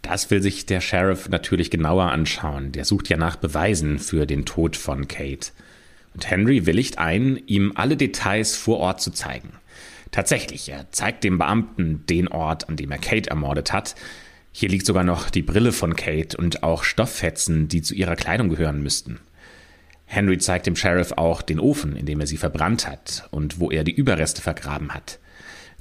Das 0.01 0.29
will 0.29 0.41
sich 0.41 0.65
der 0.65 0.81
Sheriff 0.81 1.29
natürlich 1.29 1.72
genauer 1.72 2.12
anschauen. 2.12 2.72
Der 2.72 2.86
sucht 2.86 3.10
ja 3.10 3.17
nach 3.17 3.38
Beweisen 3.38 4.00
für 4.00 4.25
den 4.25 4.46
Tod 4.46 4.75
von 4.75 5.07
Kate. 5.07 5.51
Und 6.13 6.29
Henry 6.29 6.65
willigt 6.65 6.98
ein, 6.98 7.41
ihm 7.46 7.72
alle 7.75 7.98
Details 7.98 8.55
vor 8.55 8.77
Ort 8.77 9.01
zu 9.01 9.12
zeigen. 9.12 9.53
Tatsächlich, 10.12 10.69
er 10.69 10.91
zeigt 10.91 11.24
dem 11.24 11.38
Beamten 11.38 12.05
den 12.07 12.27
Ort, 12.27 12.69
an 12.69 12.75
dem 12.75 12.91
er 12.91 12.98
Kate 12.98 13.29
ermordet 13.29 13.74
hat. 13.74 13.96
Hier 14.51 14.69
liegt 14.69 14.86
sogar 14.86 15.03
noch 15.03 15.29
die 15.29 15.41
Brille 15.41 15.72
von 15.72 15.96
Kate 15.96 16.38
und 16.38 16.63
auch 16.63 16.84
Stofffetzen, 16.84 17.67
die 17.67 17.81
zu 17.81 17.93
ihrer 17.93 18.15
Kleidung 18.15 18.50
gehören 18.50 18.81
müssten. 18.81 19.19
Henry 20.10 20.38
zeigt 20.38 20.66
dem 20.66 20.76
Sheriff 20.76 21.12
auch 21.12 21.42
den 21.42 21.60
Ofen, 21.60 21.96
in 21.96 22.06
dem 22.06 22.20
er 22.20 22.28
sie 22.28 22.38
verbrannt 22.38 22.88
hat 22.88 23.28
und 23.30 23.60
wo 23.60 23.70
er 23.70 23.84
die 23.84 23.94
Überreste 23.94 24.42
vergraben 24.42 24.94
hat. 24.94 25.20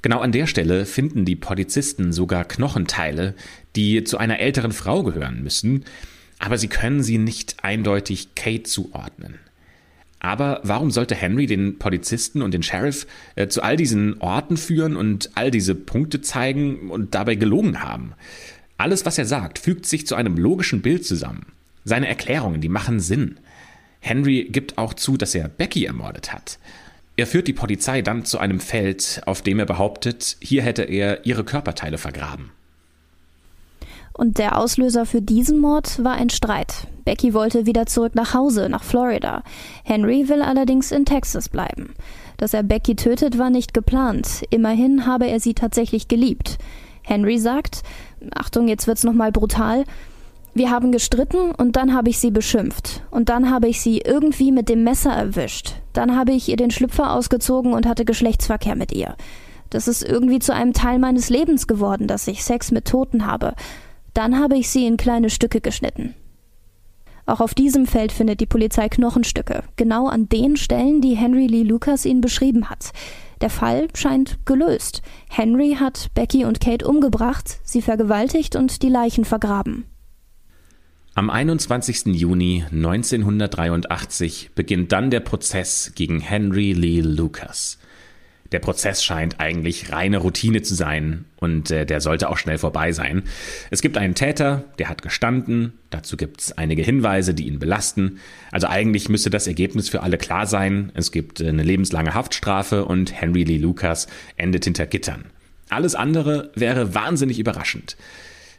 Genau 0.01 0.19
an 0.19 0.31
der 0.31 0.45
Stelle 0.45 0.85
finden 0.85 1.25
die 1.25 1.35
Polizisten 1.35 2.11
sogar 2.13 2.45
Knochenteile, 2.45 3.33
die 3.75 4.03
zu 4.03 4.17
einer 4.17 4.39
älteren 4.39 4.73
Frau 4.73 5.01
gehören 5.01 5.41
müssen, 5.41 5.85
aber 6.39 6.57
sie 6.57 6.67
können 6.67 7.01
sie 7.01 7.17
nicht 7.17 7.63
eindeutig 7.63 8.35
Kate 8.35 8.63
zuordnen. 8.63 9.39
Aber 10.19 10.59
warum 10.63 10.91
sollte 10.91 11.15
Henry 11.15 11.45
den 11.45 11.79
Polizisten 11.79 12.41
und 12.41 12.53
den 12.53 12.63
Sheriff 12.63 13.07
äh, 13.35 13.47
zu 13.47 13.61
all 13.61 13.77
diesen 13.77 14.19
Orten 14.19 14.57
führen 14.57 14.95
und 14.95 15.31
all 15.35 15.51
diese 15.51 15.75
Punkte 15.75 16.21
zeigen 16.21 16.89
und 16.89 17.15
dabei 17.15 17.35
gelogen 17.35 17.81
haben? 17.81 18.13
Alles, 18.77 19.05
was 19.05 19.17
er 19.17 19.25
sagt, 19.25 19.59
fügt 19.59 19.85
sich 19.85 20.05
zu 20.05 20.15
einem 20.15 20.37
logischen 20.37 20.81
Bild 20.81 21.05
zusammen. 21.05 21.47
Seine 21.83 22.07
Erklärungen, 22.07 22.61
die 22.61 22.69
machen 22.69 22.99
Sinn. 22.99 23.39
Henry 24.07 24.47
gibt 24.51 24.77
auch 24.77 24.93
zu, 24.93 25.17
dass 25.17 25.35
er 25.35 25.47
Becky 25.47 25.85
ermordet 25.85 26.33
hat. 26.33 26.59
Er 27.15 27.27
führt 27.27 27.47
die 27.47 27.53
Polizei 27.53 28.01
dann 28.01 28.25
zu 28.25 28.37
einem 28.37 28.59
Feld, 28.59 29.21
auf 29.25 29.41
dem 29.41 29.59
er 29.59 29.65
behauptet, 29.65 30.37
hier 30.39 30.61
hätte 30.61 30.83
er 30.83 31.25
ihre 31.25 31.43
Körperteile 31.43 31.97
vergraben. 31.97 32.51
Und 34.13 34.39
der 34.39 34.57
Auslöser 34.57 35.05
für 35.05 35.21
diesen 35.21 35.59
Mord 35.59 36.03
war 36.03 36.13
ein 36.13 36.29
Streit. 36.29 36.87
Becky 37.05 37.33
wollte 37.33 37.65
wieder 37.65 37.85
zurück 37.85 38.15
nach 38.15 38.33
Hause, 38.33 38.67
nach 38.67 38.83
Florida. 38.83 39.43
Henry 39.83 40.27
will 40.27 40.41
allerdings 40.41 40.91
in 40.91 41.05
Texas 41.05 41.49
bleiben. 41.49 41.93
Dass 42.37 42.53
er 42.53 42.63
Becky 42.63 42.95
tötet, 42.95 43.37
war 43.37 43.49
nicht 43.49 43.73
geplant. 43.73 44.43
Immerhin 44.49 45.05
habe 45.05 45.27
er 45.27 45.39
sie 45.39 45.53
tatsächlich 45.53 46.07
geliebt. 46.07 46.57
Henry 47.03 47.37
sagt, 47.37 47.83
Achtung, 48.33 48.67
jetzt 48.67 48.87
wird's 48.87 49.03
nochmal 49.03 49.31
brutal, 49.31 49.85
Wir 50.57 50.71
haben 50.71 50.91
gestritten 50.91 51.51
und 51.51 51.75
dann 51.75 51.93
habe 51.93 52.09
ich 52.09 52.17
sie 52.17 52.31
beschimpft. 52.31 53.03
Und 53.11 53.29
dann 53.29 53.51
habe 53.51 53.67
ich 53.67 53.79
sie 53.79 53.99
irgendwie 53.99 54.51
mit 54.51 54.69
dem 54.69 54.83
Messer 54.83 55.11
erwischt. 55.11 55.75
Dann 55.93 56.17
habe 56.17 56.31
ich 56.31 56.49
ihr 56.49 56.55
den 56.55 56.71
Schlüpfer 56.71 57.13
ausgezogen 57.13 57.73
und 57.73 57.85
hatte 57.85 58.05
Geschlechtsverkehr 58.05 58.75
mit 58.75 58.91
ihr. 58.91 59.15
Das 59.69 59.87
ist 59.87 60.01
irgendwie 60.01 60.39
zu 60.39 60.55
einem 60.55 60.73
Teil 60.73 60.97
meines 60.97 61.29
Lebens 61.29 61.67
geworden, 61.67 62.07
dass 62.07 62.27
ich 62.27 62.43
Sex 62.43 62.71
mit 62.71 62.85
Toten 62.85 63.27
habe. 63.27 63.53
Dann 64.15 64.39
habe 64.39 64.57
ich 64.57 64.67
sie 64.71 64.87
in 64.87 64.97
kleine 64.97 65.29
Stücke 65.29 65.61
geschnitten. 65.61 66.15
Auch 67.27 67.39
auf 67.39 67.53
diesem 67.53 67.85
Feld 67.85 68.11
findet 68.11 68.39
die 68.39 68.47
Polizei 68.47 68.89
Knochenstücke, 68.89 69.61
genau 69.75 70.07
an 70.07 70.27
den 70.27 70.57
Stellen, 70.57 71.01
die 71.01 71.15
Henry 71.15 71.45
Lee 71.45 71.61
Lucas 71.61 72.03
ihnen 72.03 72.21
beschrieben 72.21 72.67
hat. 72.71 72.93
Der 73.41 73.51
Fall 73.51 73.89
scheint 73.93 74.43
gelöst. 74.47 75.03
Henry 75.29 75.75
hat 75.79 76.07
Becky 76.15 76.45
und 76.45 76.59
Kate 76.61 76.87
umgebracht, 76.87 77.59
sie 77.63 77.83
vergewaltigt 77.83 78.55
und 78.55 78.81
die 78.81 78.89
Leichen 78.89 79.23
vergraben. 79.23 79.85
Am 81.17 81.31
21. 81.31 82.15
Juni 82.15 82.63
1983 82.71 84.51
beginnt 84.53 84.91
dann 84.91 85.09
der 85.09 85.19
Prozess 85.19 85.93
gegen 85.95 86.19
Henry 86.19 86.73
Lee 86.73 87.01
Lucas. 87.01 87.79
Der 88.51 88.59
Prozess 88.59 89.03
scheint 89.03 89.39
eigentlich 89.39 89.91
reine 89.91 90.19
Routine 90.19 90.61
zu 90.61 90.75
sein 90.75 91.25
und 91.37 91.71
äh, 91.71 91.87
der 91.87 92.01
sollte 92.01 92.29
auch 92.29 92.37
schnell 92.37 92.59
vorbei 92.59 92.91
sein. 92.91 93.23
Es 93.71 93.81
gibt 93.81 93.97
einen 93.97 94.13
Täter, 94.13 94.65
der 94.77 94.89
hat 94.89 95.01
gestanden, 95.01 95.73
dazu 95.89 96.17
gibt 96.17 96.41
es 96.41 96.51
einige 96.55 96.83
Hinweise, 96.83 97.33
die 97.33 97.47
ihn 97.47 97.57
belasten. 97.57 98.19
Also 98.51 98.67
eigentlich 98.67 99.09
müsste 99.09 99.31
das 99.31 99.47
Ergebnis 99.47 99.89
für 99.89 100.03
alle 100.03 100.19
klar 100.19 100.45
sein. 100.45 100.91
Es 100.93 101.11
gibt 101.11 101.41
äh, 101.41 101.49
eine 101.49 101.63
lebenslange 101.63 102.13
Haftstrafe 102.13 102.85
und 102.85 103.11
Henry 103.19 103.43
Lee 103.43 103.57
Lucas 103.57 104.05
endet 104.35 104.65
hinter 104.65 104.85
Gittern. 104.85 105.25
Alles 105.69 105.95
andere 105.95 106.51
wäre 106.53 106.93
wahnsinnig 106.93 107.39
überraschend. 107.39 107.97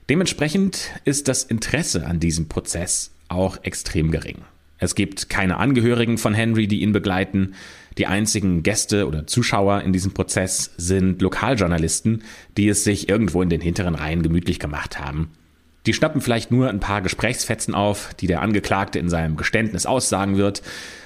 Dementsprechend 0.09 0.91
ist 1.05 1.29
das 1.29 1.43
Interesse 1.43 2.07
an 2.07 2.19
diesem 2.19 2.49
Prozess 2.49 3.11
auch 3.29 3.59
extrem 3.62 4.11
gering. 4.11 4.38
Es 4.79 4.95
gibt 4.95 5.29
keine 5.29 5.59
Angehörigen 5.59 6.19
von 6.19 6.33
Henry, 6.35 6.67
die 6.67 6.81
ihn 6.81 6.93
begleiten. 6.93 7.55
Die 7.99 8.07
einzigen 8.07 8.62
Gäste 8.62 9.07
oder 9.07 9.27
Zuschauer 9.27 9.83
in 9.83 9.93
diesem 9.93 10.15
Prozess 10.15 10.71
sind 10.77 11.21
Lokaljournalisten, 11.21 12.23
die 12.57 12.69
es 12.69 12.85
sich 12.85 13.09
irgendwo 13.09 13.43
in 13.43 13.50
den 13.50 13.61
hinteren 13.61 13.97
Reihen 13.97 14.23
gemütlich 14.23 14.59
gemacht 14.61 14.99
haben. 14.99 15.31
Die 15.85 15.93
schnappen 15.93 16.21
vielleicht 16.21 16.50
nur 16.50 16.69
ein 16.69 16.81
paar 16.81 17.03
Gesprächsfetzen 17.03 17.75
auf, 17.75 18.15
die 18.21 18.27
der 18.27 18.41
Angeklagte 18.41 18.99
in 18.99 19.09
seinem 19.09 19.37
Geständnis 19.37 19.85
aussagen 19.85 20.37
wird, 20.37 20.62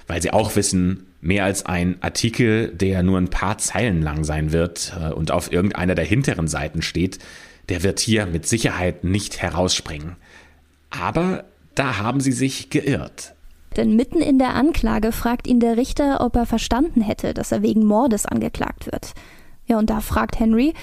weil 0.06 0.20
sie 0.20 0.32
auch 0.32 0.54
wissen, 0.54 1.06
mehr 1.20 1.44
als 1.44 1.64
ein 1.64 1.96
Artikel, 2.00 2.68
der 2.68 3.02
nur 3.02 3.18
ein 3.18 3.30
paar 3.30 3.58
Zeilen 3.58 4.02
lang 4.02 4.24
sein 4.24 4.52
wird 4.52 4.92
äh, 5.00 5.12
und 5.12 5.30
auf 5.30 5.52
irgendeiner 5.52 5.94
der 5.94 6.04
hinteren 6.04 6.48
Seiten 6.48 6.82
steht, 6.82 7.18
der 7.68 7.82
wird 7.82 8.00
hier 8.00 8.26
mit 8.26 8.46
Sicherheit 8.46 9.04
nicht 9.04 9.40
herausspringen. 9.40 10.16
Aber 10.90 11.44
da 11.74 11.98
haben 11.98 12.20
sie 12.20 12.32
sich 12.32 12.70
geirrt. 12.70 13.34
Denn 13.76 13.96
mitten 13.96 14.20
in 14.20 14.38
der 14.38 14.54
Anklage 14.54 15.12
fragt 15.12 15.46
ihn 15.46 15.60
der 15.60 15.76
Richter, 15.76 16.20
ob 16.20 16.36
er 16.36 16.46
verstanden 16.46 17.00
hätte, 17.00 17.32
dass 17.32 17.52
er 17.52 17.62
wegen 17.62 17.84
Mordes 17.84 18.26
angeklagt 18.26 18.86
wird. 18.86 19.12
Ja, 19.66 19.78
und 19.78 19.88
da 19.88 20.00
fragt 20.00 20.38
Henry, 20.38 20.74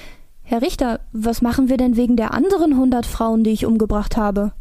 Herr 0.44 0.64
Richter, 0.64 1.02
was 1.12 1.44
machen 1.44 1.70
wir 1.70 1.78
denn 1.78 1.96
wegen 1.96 2.16
der 2.16 2.34
anderen 2.34 2.76
hundert 2.76 3.06
Frauen, 3.06 3.44
die 3.44 3.52
ich 3.52 3.68
umgebracht 3.68 4.18
habe? 4.18 4.54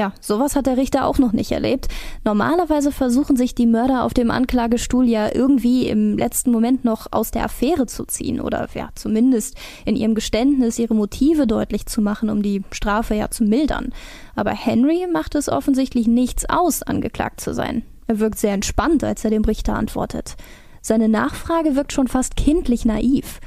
Ja, 0.00 0.14
sowas 0.18 0.56
hat 0.56 0.64
der 0.64 0.78
Richter 0.78 1.04
auch 1.04 1.18
noch 1.18 1.32
nicht 1.32 1.52
erlebt. 1.52 1.88
Normalerweise 2.24 2.90
versuchen 2.90 3.36
sich 3.36 3.54
die 3.54 3.66
Mörder 3.66 4.02
auf 4.04 4.14
dem 4.14 4.30
Anklagestuhl 4.30 5.06
ja 5.06 5.28
irgendwie 5.30 5.88
im 5.88 6.16
letzten 6.16 6.50
Moment 6.50 6.86
noch 6.86 7.08
aus 7.10 7.32
der 7.32 7.44
Affäre 7.44 7.84
zu 7.84 8.06
ziehen 8.06 8.40
oder 8.40 8.66
ja, 8.72 8.88
zumindest 8.94 9.58
in 9.84 9.96
ihrem 9.96 10.14
Geständnis 10.14 10.78
ihre 10.78 10.94
Motive 10.94 11.46
deutlich 11.46 11.84
zu 11.84 12.00
machen, 12.00 12.30
um 12.30 12.40
die 12.40 12.62
Strafe 12.70 13.14
ja 13.14 13.30
zu 13.30 13.44
mildern. 13.44 13.92
Aber 14.34 14.52
Henry 14.52 15.06
macht 15.12 15.34
es 15.34 15.50
offensichtlich 15.50 16.06
nichts 16.06 16.48
aus, 16.48 16.82
angeklagt 16.82 17.42
zu 17.42 17.52
sein. 17.52 17.82
Er 18.06 18.20
wirkt 18.20 18.38
sehr 18.38 18.54
entspannt, 18.54 19.04
als 19.04 19.22
er 19.22 19.30
dem 19.30 19.44
Richter 19.44 19.74
antwortet. 19.74 20.36
Seine 20.80 21.10
Nachfrage 21.10 21.76
wirkt 21.76 21.92
schon 21.92 22.08
fast 22.08 22.36
kindlich 22.36 22.86
naiv. 22.86 23.38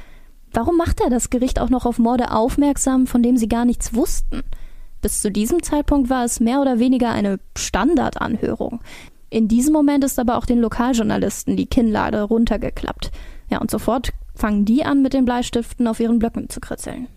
Warum 0.52 0.76
macht 0.76 1.00
er 1.00 1.10
das 1.10 1.30
Gericht 1.30 1.58
auch 1.60 1.70
noch 1.70 1.84
auf 1.84 1.98
Morde 1.98 2.30
aufmerksam, 2.30 3.08
von 3.08 3.24
dem 3.24 3.36
sie 3.36 3.48
gar 3.48 3.64
nichts 3.64 3.92
wussten? 3.92 4.44
Bis 5.04 5.20
zu 5.20 5.30
diesem 5.30 5.62
Zeitpunkt 5.62 6.08
war 6.08 6.24
es 6.24 6.40
mehr 6.40 6.62
oder 6.62 6.78
weniger 6.78 7.12
eine 7.12 7.38
Standardanhörung. 7.58 8.80
In 9.28 9.48
diesem 9.48 9.74
Moment 9.74 10.02
ist 10.02 10.18
aber 10.18 10.38
auch 10.38 10.46
den 10.46 10.60
Lokaljournalisten 10.60 11.58
die 11.58 11.66
Kinnlade 11.66 12.22
runtergeklappt. 12.22 13.12
Ja, 13.50 13.58
und 13.58 13.70
sofort 13.70 14.14
fangen 14.34 14.64
die 14.64 14.82
an, 14.82 15.02
mit 15.02 15.12
den 15.12 15.26
Bleistiften 15.26 15.88
auf 15.88 16.00
ihren 16.00 16.18
Blöcken 16.18 16.48
zu 16.48 16.58
kritzeln. 16.58 17.08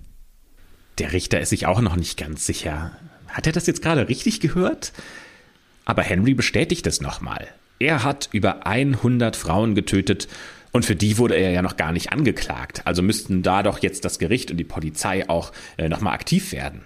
Der 0.97 1.13
Richter 1.13 1.39
ist 1.39 1.51
sich 1.51 1.65
auch 1.65 1.79
noch 1.79 1.95
nicht 1.95 2.17
ganz 2.17 2.45
sicher. 2.45 2.91
Hat 3.29 3.47
er 3.47 3.53
das 3.53 3.67
jetzt 3.67 3.81
gerade 3.81 4.09
richtig 4.09 4.41
gehört? 4.41 4.91
Aber 5.85 6.01
Henry 6.01 6.33
bestätigt 6.33 6.85
es 6.87 6.99
nochmal. 6.99 7.47
Er 7.79 8.03
hat 8.03 8.27
über 8.33 8.67
100 8.67 9.37
Frauen 9.37 9.75
getötet 9.75 10.27
und 10.73 10.83
für 10.83 10.97
die 10.97 11.17
wurde 11.17 11.35
er 11.37 11.51
ja 11.51 11.61
noch 11.61 11.77
gar 11.77 11.93
nicht 11.93 12.11
angeklagt. 12.11 12.81
Also 12.83 13.01
müssten 13.01 13.43
da 13.43 13.63
doch 13.63 13.79
jetzt 13.79 14.03
das 14.03 14.19
Gericht 14.19 14.51
und 14.51 14.57
die 14.57 14.65
Polizei 14.65 15.29
auch 15.29 15.53
äh, 15.77 15.87
nochmal 15.87 16.15
aktiv 16.15 16.51
werden. 16.51 16.83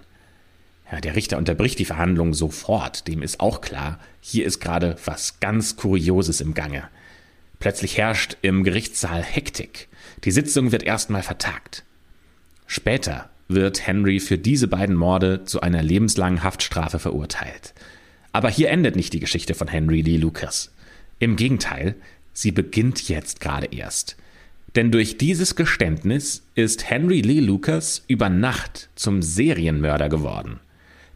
Ja, 0.92 1.00
der 1.00 1.16
Richter 1.16 1.38
unterbricht 1.38 1.80
die 1.80 1.86
Verhandlungen 1.86 2.34
sofort, 2.34 3.08
dem 3.08 3.22
ist 3.22 3.40
auch 3.40 3.62
klar, 3.62 4.00
hier 4.20 4.46
ist 4.46 4.60
gerade 4.60 4.98
was 5.06 5.40
ganz 5.40 5.78
Kurioses 5.78 6.42
im 6.42 6.54
Gange. 6.54 6.84
Plötzlich 7.60 7.98
herrscht 7.98 8.36
im 8.42 8.64
Gerichtssaal 8.64 9.24
Hektik. 9.24 9.88
Die 10.26 10.32
Sitzung 10.32 10.72
wird 10.72 10.84
erstmal 10.84 11.24
vertagt. 11.24 11.86
Später 12.68 13.30
wird 13.48 13.88
Henry 13.88 14.20
für 14.20 14.38
diese 14.38 14.68
beiden 14.68 14.96
Morde 14.96 15.46
zu 15.46 15.62
einer 15.62 15.82
lebenslangen 15.82 16.44
Haftstrafe 16.44 17.00
verurteilt. 17.00 17.74
Aber 18.34 18.50
hier 18.50 18.70
endet 18.70 18.96
nicht 18.96 19.14
die 19.14 19.20
Geschichte 19.20 19.54
von 19.54 19.68
Henry 19.68 20.02
Lee 20.02 20.18
Lucas. 20.18 20.74
Im 21.20 21.36
Gegenteil, 21.36 21.96
sie 22.34 22.52
beginnt 22.52 23.08
jetzt 23.08 23.40
gerade 23.40 23.68
erst. 23.68 24.18
Denn 24.76 24.92
durch 24.92 25.18
dieses 25.18 25.56
Geständnis 25.56 26.44
ist 26.56 26.90
Henry 26.90 27.22
Lee 27.22 27.42
Lucas 27.42 28.04
über 28.08 28.30
Nacht 28.30 28.90
zum 28.96 29.22
Serienmörder 29.22 30.10
geworden. 30.10 30.60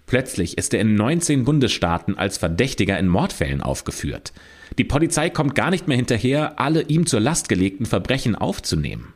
Plötzlich 0.05 0.57
ist 0.57 0.73
er 0.73 0.81
in 0.81 0.95
19 0.95 1.45
Bundesstaaten 1.45 2.17
als 2.17 2.37
Verdächtiger 2.37 2.97
in 2.99 3.07
Mordfällen 3.07 3.61
aufgeführt. 3.61 4.33
Die 4.77 4.83
Polizei 4.83 5.29
kommt 5.29 5.55
gar 5.55 5.71
nicht 5.71 5.87
mehr 5.87 5.97
hinterher, 5.97 6.59
alle 6.59 6.83
ihm 6.83 7.05
zur 7.05 7.19
Last 7.19 7.49
gelegten 7.49 7.85
Verbrechen 7.85 8.35
aufzunehmen. 8.35 9.13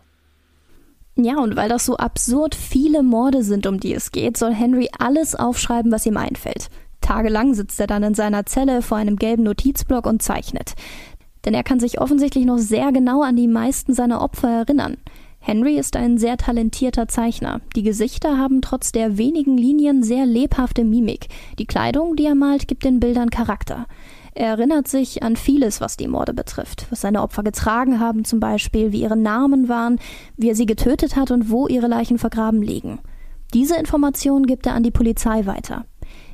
Ja, 1.15 1.37
und 1.37 1.55
weil 1.55 1.69
das 1.69 1.85
so 1.85 1.97
absurd 1.97 2.55
viele 2.55 3.03
Morde 3.03 3.43
sind, 3.43 3.67
um 3.67 3.79
die 3.79 3.93
es 3.93 4.11
geht, 4.11 4.37
soll 4.37 4.53
Henry 4.53 4.89
alles 4.97 5.35
aufschreiben, 5.35 5.91
was 5.91 6.05
ihm 6.05 6.17
einfällt. 6.17 6.69
Tagelang 7.01 7.53
sitzt 7.53 7.79
er 7.79 7.87
dann 7.87 8.03
in 8.03 8.13
seiner 8.13 8.45
Zelle 8.45 8.81
vor 8.81 8.97
einem 8.97 9.17
gelben 9.17 9.43
Notizblock 9.43 10.05
und 10.05 10.21
zeichnet. 10.21 10.73
Denn 11.45 11.53
er 11.53 11.63
kann 11.63 11.79
sich 11.79 11.99
offensichtlich 11.99 12.45
noch 12.45 12.57
sehr 12.57 12.91
genau 12.91 13.21
an 13.21 13.35
die 13.35 13.47
meisten 13.47 13.93
seiner 13.93 14.21
Opfer 14.21 14.49
erinnern. 14.49 14.97
Henry 15.39 15.77
ist 15.77 15.95
ein 15.95 16.17
sehr 16.17 16.37
talentierter 16.37 17.07
Zeichner. 17.07 17.61
Die 17.75 17.83
Gesichter 17.83 18.37
haben 18.37 18.61
trotz 18.61 18.91
der 18.91 19.17
wenigen 19.17 19.57
Linien 19.57 20.03
sehr 20.03 20.25
lebhafte 20.25 20.83
Mimik. 20.83 21.27
Die 21.57 21.65
Kleidung, 21.65 22.15
die 22.15 22.25
er 22.25 22.35
malt, 22.35 22.67
gibt 22.67 22.83
den 22.83 22.99
Bildern 22.99 23.29
Charakter. 23.29 23.87
Er 24.35 24.47
erinnert 24.47 24.87
sich 24.87 25.23
an 25.23 25.35
vieles, 25.35 25.81
was 25.81 25.97
die 25.97 26.07
Morde 26.07 26.33
betrifft, 26.33 26.85
was 26.89 27.01
seine 27.01 27.21
Opfer 27.21 27.43
getragen 27.43 27.99
haben 27.99 28.25
zum 28.25 28.39
Beispiel, 28.39 28.91
wie 28.91 29.01
ihre 29.01 29.17
Namen 29.17 29.69
waren, 29.69 29.99
wie 30.37 30.49
er 30.49 30.55
sie 30.55 30.65
getötet 30.65 31.15
hat 31.15 31.31
und 31.31 31.49
wo 31.49 31.67
ihre 31.67 31.87
Leichen 31.87 32.17
vergraben 32.17 32.61
liegen. 32.61 32.99
Diese 33.53 33.75
Informationen 33.75 34.45
gibt 34.45 34.67
er 34.67 34.75
an 34.75 34.83
die 34.83 34.91
Polizei 34.91 35.45
weiter. 35.45 35.85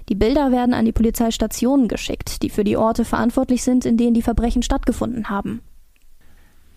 Die 0.09 0.15
Bilder 0.15 0.51
werden 0.51 0.73
an 0.73 0.85
die 0.85 0.91
Polizeistationen 0.91 1.87
geschickt, 1.87 2.41
die 2.43 2.49
für 2.49 2.63
die 2.63 2.77
Orte 2.77 3.05
verantwortlich 3.05 3.63
sind, 3.63 3.85
in 3.85 3.97
denen 3.97 4.13
die 4.13 4.21
Verbrechen 4.21 4.61
stattgefunden 4.61 5.29
haben. 5.29 5.61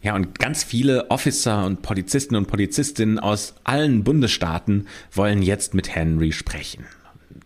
Ja, 0.01 0.15
und 0.15 0.39
ganz 0.39 0.63
viele 0.63 1.11
Officer 1.11 1.67
und 1.67 1.83
Polizisten 1.83 2.37
und 2.37 2.47
Polizistinnen 2.47 3.19
aus 3.19 3.55
allen 3.65 4.05
Bundesstaaten 4.05 4.87
wollen 5.13 5.43
jetzt 5.43 5.75
mit 5.75 5.95
Henry 5.95 6.33
sprechen. 6.33 6.85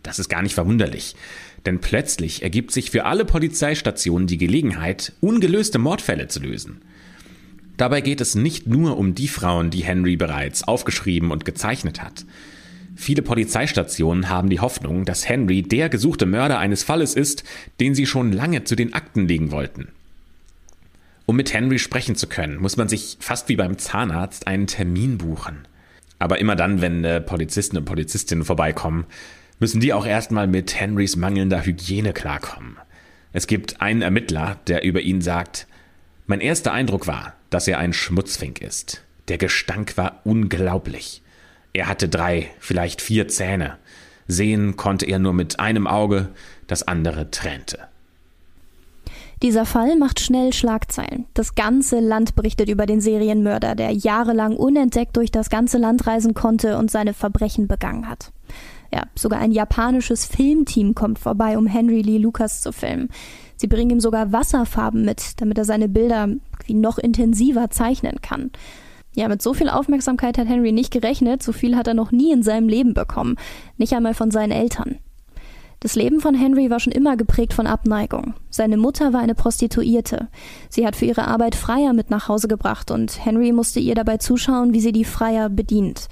Das 0.03 0.19
ist 0.19 0.29
gar 0.29 0.41
nicht 0.43 0.53
verwunderlich, 0.53 1.15
denn 1.65 1.79
plötzlich 1.79 2.43
ergibt 2.43 2.71
sich 2.71 2.91
für 2.91 3.05
alle 3.05 3.25
Polizeistationen 3.25 4.27
die 4.27 4.37
Gelegenheit, 4.37 5.13
ungelöste 5.21 5.79
Mordfälle 5.79 6.27
zu 6.27 6.41
lösen. 6.41 6.81
Dabei 7.77 8.01
geht 8.01 8.21
es 8.21 8.35
nicht 8.35 8.67
nur 8.67 8.97
um 8.97 9.15
die 9.15 9.27
Frauen, 9.27 9.71
die 9.71 9.83
Henry 9.83 10.15
bereits 10.15 10.63
aufgeschrieben 10.63 11.31
und 11.31 11.45
gezeichnet 11.45 12.03
hat. 12.03 12.25
Viele 12.95 13.23
Polizeistationen 13.23 14.29
haben 14.29 14.49
die 14.49 14.59
Hoffnung, 14.59 15.05
dass 15.05 15.27
Henry 15.27 15.63
der 15.63 15.89
gesuchte 15.89 16.27
Mörder 16.27 16.59
eines 16.59 16.83
Falles 16.83 17.15
ist, 17.15 17.43
den 17.79 17.95
sie 17.95 18.05
schon 18.05 18.31
lange 18.31 18.63
zu 18.65 18.75
den 18.75 18.93
Akten 18.93 19.27
legen 19.27 19.49
wollten. 19.49 19.87
Um 21.33 21.37
mit 21.37 21.51
Henry 21.51 21.79
sprechen 21.79 22.15
zu 22.15 22.27
können, 22.27 22.57
muss 22.57 22.77
man 22.77 22.87
sich 22.87 23.17
fast 23.19 23.49
wie 23.49 23.55
beim 23.55 23.79
Zahnarzt 23.79 24.45
einen 24.45 24.67
Termin 24.67 25.17
buchen. 25.17 25.67
Aber 26.19 26.37
immer 26.37 26.55
dann, 26.55 26.79
wenn 26.79 27.03
äh, 27.03 27.21
Polizisten 27.21 27.75
und 27.75 27.85
Polizistinnen 27.85 28.45
vorbeikommen, 28.45 29.07
müssen 29.57 29.81
die 29.81 29.93
auch 29.93 30.05
erstmal 30.05 30.45
mit 30.45 30.79
Henrys 30.79 31.15
mangelnder 31.15 31.65
Hygiene 31.65 32.13
klarkommen. 32.13 32.77
Es 33.31 33.47
gibt 33.47 33.81
einen 33.81 34.03
Ermittler, 34.03 34.59
der 34.67 34.83
über 34.83 35.01
ihn 35.01 35.21
sagt, 35.21 35.65
mein 36.27 36.39
erster 36.39 36.71
Eindruck 36.71 37.07
war, 37.07 37.33
dass 37.49 37.67
er 37.67 37.79
ein 37.79 37.93
Schmutzfink 37.93 38.61
ist. 38.61 39.03
Der 39.27 39.39
Gestank 39.39 39.97
war 39.97 40.21
unglaublich. 40.25 41.23
Er 41.73 41.87
hatte 41.87 42.09
drei, 42.09 42.51
vielleicht 42.59 43.01
vier 43.01 43.27
Zähne. 43.27 43.79
Sehen 44.27 44.75
konnte 44.75 45.07
er 45.07 45.17
nur 45.17 45.33
mit 45.33 45.59
einem 45.59 45.87
Auge, 45.87 46.29
das 46.67 46.87
andere 46.87 47.31
trennte. 47.31 47.79
Dieser 49.43 49.65
Fall 49.65 49.97
macht 49.97 50.21
schnell 50.21 50.53
Schlagzeilen. 50.53 51.25
Das 51.33 51.53
ganze 51.53 51.99
Land 51.99 52.33
berichtet 52.33 52.69
über 52.69 52.85
den 52.85 53.01
Serienmörder, 53.01 53.75
der 53.75 53.91
jahrelang 53.91 54.55
unentdeckt 54.55 55.17
durch 55.17 55.31
das 55.31 55.49
ganze 55.49 55.77
Land 55.77 56.07
reisen 56.07 56.33
konnte 56.33 56.77
und 56.77 56.89
seine 56.89 57.13
Verbrechen 57.13 57.67
begangen 57.67 58.07
hat. 58.07 58.31
Ja, 58.93 59.03
sogar 59.15 59.39
ein 59.39 59.51
japanisches 59.51 60.25
Filmteam 60.25 60.95
kommt 60.95 61.19
vorbei, 61.19 61.57
um 61.57 61.67
Henry 61.67 62.01
Lee 62.01 62.19
Lucas 62.19 62.61
zu 62.61 62.71
filmen. 62.71 63.09
Sie 63.57 63.67
bringen 63.67 63.91
ihm 63.91 63.99
sogar 63.99 64.31
Wasserfarben 64.31 65.03
mit, 65.03 65.41
damit 65.41 65.57
er 65.57 65.65
seine 65.65 65.89
Bilder 65.89 66.29
wie 66.65 66.73
noch 66.73 66.97
intensiver 66.97 67.69
zeichnen 67.69 68.21
kann. 68.21 68.49
Ja, 69.13 69.27
mit 69.27 69.41
so 69.41 69.53
viel 69.53 69.67
Aufmerksamkeit 69.67 70.37
hat 70.37 70.47
Henry 70.47 70.71
nicht 70.71 70.91
gerechnet, 70.91 71.43
so 71.43 71.51
viel 71.51 71.75
hat 71.75 71.87
er 71.87 71.95
noch 71.95 72.11
nie 72.13 72.31
in 72.31 72.43
seinem 72.43 72.69
Leben 72.69 72.93
bekommen, 72.93 73.35
nicht 73.77 73.91
einmal 73.91 74.13
von 74.13 74.31
seinen 74.31 74.51
Eltern. 74.51 74.99
Das 75.83 75.95
Leben 75.95 76.21
von 76.21 76.33
Henry 76.33 76.69
war 76.69 76.79
schon 76.79 76.93
immer 76.93 77.17
geprägt 77.17 77.51
von 77.51 77.67
Abneigung. 77.67 78.35
Seine 78.49 78.77
Mutter 78.77 79.11
war 79.11 79.19
eine 79.19 79.35
Prostituierte. 79.35 80.29
Sie 80.69 80.87
hat 80.87 80.95
für 80.95 81.03
ihre 81.03 81.27
Arbeit 81.27 81.55
Freier 81.55 81.91
mit 81.91 82.09
nach 82.09 82.29
Hause 82.29 82.47
gebracht 82.47 82.89
und 82.89 83.25
Henry 83.25 83.51
musste 83.51 83.81
ihr 83.81 83.93
dabei 83.93 84.15
zuschauen, 84.15 84.73
wie 84.73 84.79
sie 84.79 84.93
die 84.93 85.03
Freier 85.03 85.49
bedient. 85.49 86.07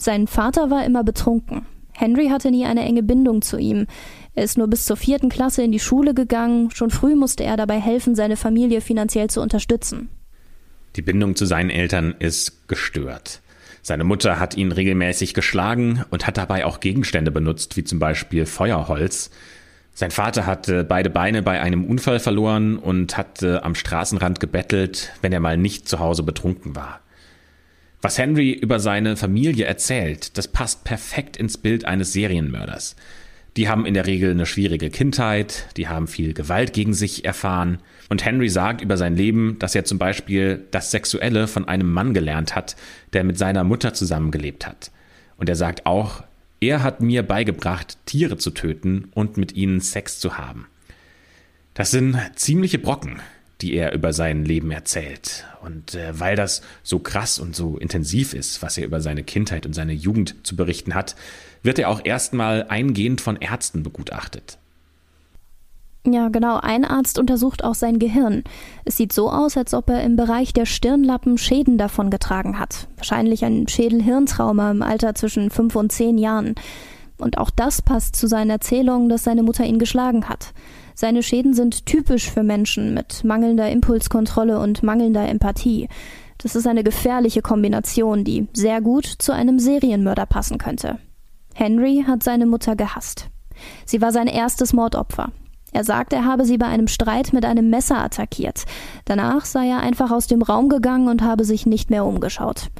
Sein 0.00 0.26
Vater 0.26 0.70
war 0.70 0.86
immer 0.86 1.04
betrunken. 1.04 1.66
Henry 1.92 2.28
hatte 2.28 2.50
nie 2.50 2.64
eine 2.64 2.82
enge 2.82 3.02
Bindung 3.02 3.42
zu 3.42 3.58
ihm. 3.58 3.88
Er 4.34 4.44
ist 4.44 4.56
nur 4.56 4.68
bis 4.68 4.86
zur 4.86 4.96
vierten 4.96 5.28
Klasse 5.28 5.62
in 5.62 5.70
die 5.70 5.80
Schule 5.80 6.14
gegangen. 6.14 6.70
Schon 6.70 6.88
früh 6.88 7.14
musste 7.14 7.44
er 7.44 7.58
dabei 7.58 7.78
helfen, 7.78 8.14
seine 8.14 8.38
Familie 8.38 8.80
finanziell 8.80 9.28
zu 9.28 9.42
unterstützen. 9.42 10.08
Die 10.96 11.02
Bindung 11.02 11.36
zu 11.36 11.44
seinen 11.44 11.68
Eltern 11.68 12.14
ist 12.18 12.68
gestört. 12.68 13.42
Seine 13.86 14.04
Mutter 14.04 14.40
hat 14.40 14.56
ihn 14.56 14.72
regelmäßig 14.72 15.34
geschlagen 15.34 16.06
und 16.08 16.26
hat 16.26 16.38
dabei 16.38 16.64
auch 16.64 16.80
Gegenstände 16.80 17.30
benutzt, 17.30 17.76
wie 17.76 17.84
zum 17.84 17.98
Beispiel 17.98 18.46
Feuerholz. 18.46 19.30
Sein 19.92 20.10
Vater 20.10 20.46
hatte 20.46 20.84
beide 20.84 21.10
Beine 21.10 21.42
bei 21.42 21.60
einem 21.60 21.84
Unfall 21.84 22.18
verloren 22.18 22.78
und 22.78 23.18
hatte 23.18 23.62
am 23.62 23.74
Straßenrand 23.74 24.40
gebettelt, 24.40 25.12
wenn 25.20 25.34
er 25.34 25.40
mal 25.40 25.58
nicht 25.58 25.86
zu 25.86 25.98
Hause 25.98 26.22
betrunken 26.22 26.74
war. 26.74 27.00
Was 28.00 28.16
Henry 28.16 28.52
über 28.52 28.80
seine 28.80 29.18
Familie 29.18 29.66
erzählt, 29.66 30.38
das 30.38 30.48
passt 30.48 30.84
perfekt 30.84 31.36
ins 31.36 31.58
Bild 31.58 31.84
eines 31.84 32.14
Serienmörders. 32.14 32.96
Die 33.58 33.68
haben 33.68 33.84
in 33.84 33.92
der 33.92 34.06
Regel 34.06 34.30
eine 34.30 34.46
schwierige 34.46 34.88
Kindheit, 34.88 35.68
die 35.76 35.88
haben 35.88 36.08
viel 36.08 36.32
Gewalt 36.32 36.72
gegen 36.72 36.94
sich 36.94 37.26
erfahren. 37.26 37.80
Und 38.08 38.24
Henry 38.24 38.48
sagt 38.48 38.80
über 38.80 38.96
sein 38.96 39.16
Leben, 39.16 39.58
dass 39.58 39.74
er 39.74 39.84
zum 39.84 39.98
Beispiel 39.98 40.64
das 40.70 40.90
Sexuelle 40.90 41.46
von 41.46 41.66
einem 41.66 41.90
Mann 41.90 42.14
gelernt 42.14 42.54
hat, 42.54 42.76
der 43.12 43.24
mit 43.24 43.38
seiner 43.38 43.64
Mutter 43.64 43.94
zusammengelebt 43.94 44.66
hat. 44.66 44.90
Und 45.36 45.48
er 45.48 45.56
sagt 45.56 45.86
auch, 45.86 46.22
er 46.60 46.82
hat 46.82 47.00
mir 47.00 47.22
beigebracht, 47.22 47.98
Tiere 48.06 48.36
zu 48.36 48.50
töten 48.50 49.08
und 49.14 49.36
mit 49.36 49.52
ihnen 49.52 49.80
Sex 49.80 50.18
zu 50.18 50.38
haben. 50.38 50.66
Das 51.74 51.90
sind 51.90 52.18
ziemliche 52.36 52.78
Brocken, 52.78 53.20
die 53.60 53.74
er 53.74 53.92
über 53.92 54.12
sein 54.12 54.44
Leben 54.44 54.70
erzählt. 54.70 55.44
Und 55.62 55.94
äh, 55.94 56.18
weil 56.18 56.36
das 56.36 56.62
so 56.82 56.98
krass 56.98 57.38
und 57.38 57.56
so 57.56 57.78
intensiv 57.78 58.34
ist, 58.34 58.62
was 58.62 58.78
er 58.78 58.84
über 58.84 59.00
seine 59.00 59.24
Kindheit 59.24 59.66
und 59.66 59.72
seine 59.72 59.92
Jugend 59.92 60.36
zu 60.42 60.56
berichten 60.56 60.94
hat, 60.94 61.16
wird 61.62 61.78
er 61.78 61.88
auch 61.88 62.04
erstmal 62.04 62.66
eingehend 62.68 63.20
von 63.20 63.36
Ärzten 63.36 63.82
begutachtet. 63.82 64.58
Ja, 66.06 66.28
genau. 66.28 66.58
Ein 66.58 66.84
Arzt 66.84 67.18
untersucht 67.18 67.64
auch 67.64 67.74
sein 67.74 67.98
Gehirn. 67.98 68.44
Es 68.84 68.98
sieht 68.98 69.12
so 69.12 69.30
aus, 69.30 69.56
als 69.56 69.72
ob 69.72 69.88
er 69.88 70.02
im 70.02 70.16
Bereich 70.16 70.52
der 70.52 70.66
Stirnlappen 70.66 71.38
Schäden 71.38 71.78
davongetragen 71.78 72.58
hat. 72.58 72.88
Wahrscheinlich 72.96 73.44
ein 73.44 73.66
Schädel-Hirntrauma 73.68 74.70
im 74.70 74.82
Alter 74.82 75.14
zwischen 75.14 75.50
fünf 75.50 75.74
und 75.76 75.92
zehn 75.92 76.18
Jahren. 76.18 76.56
Und 77.16 77.38
auch 77.38 77.50
das 77.50 77.80
passt 77.80 78.16
zu 78.16 78.26
seinen 78.26 78.50
Erzählungen, 78.50 79.08
dass 79.08 79.24
seine 79.24 79.42
Mutter 79.42 79.64
ihn 79.64 79.78
geschlagen 79.78 80.28
hat. 80.28 80.52
Seine 80.94 81.22
Schäden 81.22 81.54
sind 81.54 81.86
typisch 81.86 82.30
für 82.30 82.42
Menschen 82.42 82.92
mit 82.92 83.24
mangelnder 83.24 83.70
Impulskontrolle 83.70 84.58
und 84.58 84.82
mangelnder 84.82 85.26
Empathie. 85.26 85.88
Das 86.38 86.54
ist 86.54 86.66
eine 86.66 86.84
gefährliche 86.84 87.40
Kombination, 87.40 88.24
die 88.24 88.48
sehr 88.52 88.82
gut 88.82 89.06
zu 89.06 89.32
einem 89.32 89.58
Serienmörder 89.58 90.26
passen 90.26 90.58
könnte. 90.58 90.98
Henry 91.54 92.04
hat 92.06 92.22
seine 92.22 92.46
Mutter 92.46 92.76
gehasst. 92.76 93.28
Sie 93.86 94.02
war 94.02 94.12
sein 94.12 94.26
erstes 94.26 94.72
Mordopfer. 94.72 95.30
Er 95.74 95.82
sagt, 95.82 96.12
er 96.12 96.24
habe 96.24 96.44
sie 96.44 96.56
bei 96.56 96.66
einem 96.66 96.86
Streit 96.86 97.32
mit 97.32 97.44
einem 97.44 97.68
Messer 97.68 97.98
attackiert. 97.98 98.64
Danach 99.04 99.44
sei 99.44 99.68
er 99.68 99.80
einfach 99.80 100.12
aus 100.12 100.28
dem 100.28 100.40
Raum 100.40 100.68
gegangen 100.68 101.08
und 101.08 101.22
habe 101.22 101.44
sich 101.44 101.66
nicht 101.66 101.90
mehr 101.90 102.04
umgeschaut. 102.04 102.70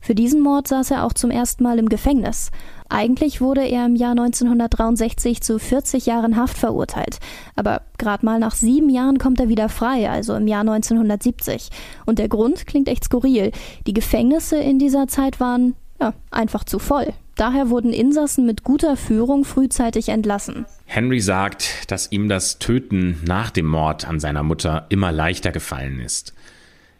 Für 0.00 0.14
diesen 0.14 0.40
Mord 0.40 0.68
saß 0.68 0.92
er 0.92 1.04
auch 1.04 1.14
zum 1.14 1.32
ersten 1.32 1.64
Mal 1.64 1.78
im 1.78 1.88
Gefängnis. 1.88 2.50
Eigentlich 2.88 3.40
wurde 3.40 3.66
er 3.66 3.86
im 3.86 3.96
Jahr 3.96 4.12
1963 4.12 5.40
zu 5.40 5.58
40 5.58 6.06
Jahren 6.06 6.36
Haft 6.36 6.56
verurteilt. 6.56 7.18
Aber 7.56 7.82
gerade 7.98 8.24
mal 8.24 8.38
nach 8.38 8.54
sieben 8.54 8.88
Jahren 8.88 9.18
kommt 9.18 9.40
er 9.40 9.48
wieder 9.48 9.68
frei, 9.68 10.08
also 10.08 10.34
im 10.34 10.46
Jahr 10.46 10.60
1970. 10.60 11.70
Und 12.06 12.20
der 12.20 12.28
Grund 12.28 12.66
klingt 12.66 12.86
echt 12.86 13.04
skurril. 13.04 13.50
Die 13.88 13.94
Gefängnisse 13.94 14.58
in 14.58 14.78
dieser 14.78 15.08
Zeit 15.08 15.40
waren 15.40 15.74
ja, 16.00 16.12
einfach 16.30 16.62
zu 16.62 16.78
voll. 16.78 17.14
Daher 17.36 17.68
wurden 17.68 17.92
Insassen 17.92 18.46
mit 18.46 18.62
guter 18.62 18.96
Führung 18.96 19.44
frühzeitig 19.44 20.08
entlassen. 20.08 20.66
Henry 20.84 21.20
sagt, 21.20 21.90
dass 21.90 22.12
ihm 22.12 22.28
das 22.28 22.60
Töten 22.60 23.20
nach 23.26 23.50
dem 23.50 23.66
Mord 23.66 24.06
an 24.06 24.20
seiner 24.20 24.44
Mutter 24.44 24.86
immer 24.88 25.10
leichter 25.10 25.50
gefallen 25.50 25.98
ist. 25.98 26.32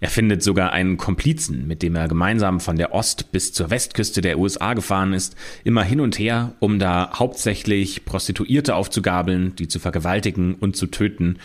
Er 0.00 0.10
findet 0.10 0.42
sogar 0.42 0.72
einen 0.72 0.96
Komplizen, 0.96 1.66
mit 1.66 1.82
dem 1.82 1.94
er 1.94 2.08
gemeinsam 2.08 2.60
von 2.60 2.76
der 2.76 2.92
Ost- 2.92 3.30
bis 3.32 3.52
zur 3.52 3.70
Westküste 3.70 4.20
der 4.20 4.38
USA 4.38 4.74
gefahren 4.74 5.12
ist, 5.14 5.36
immer 5.62 5.82
hin 5.82 6.00
und 6.00 6.18
her, 6.18 6.52
um 6.58 6.78
da 6.78 7.12
hauptsächlich 7.14 8.04
Prostituierte 8.04 8.74
aufzugabeln, 8.74 9.54
die 9.56 9.68
zu 9.68 9.78
vergewaltigen 9.78 10.56
und 10.56 10.76
zu 10.76 10.88
töten. 10.88 11.38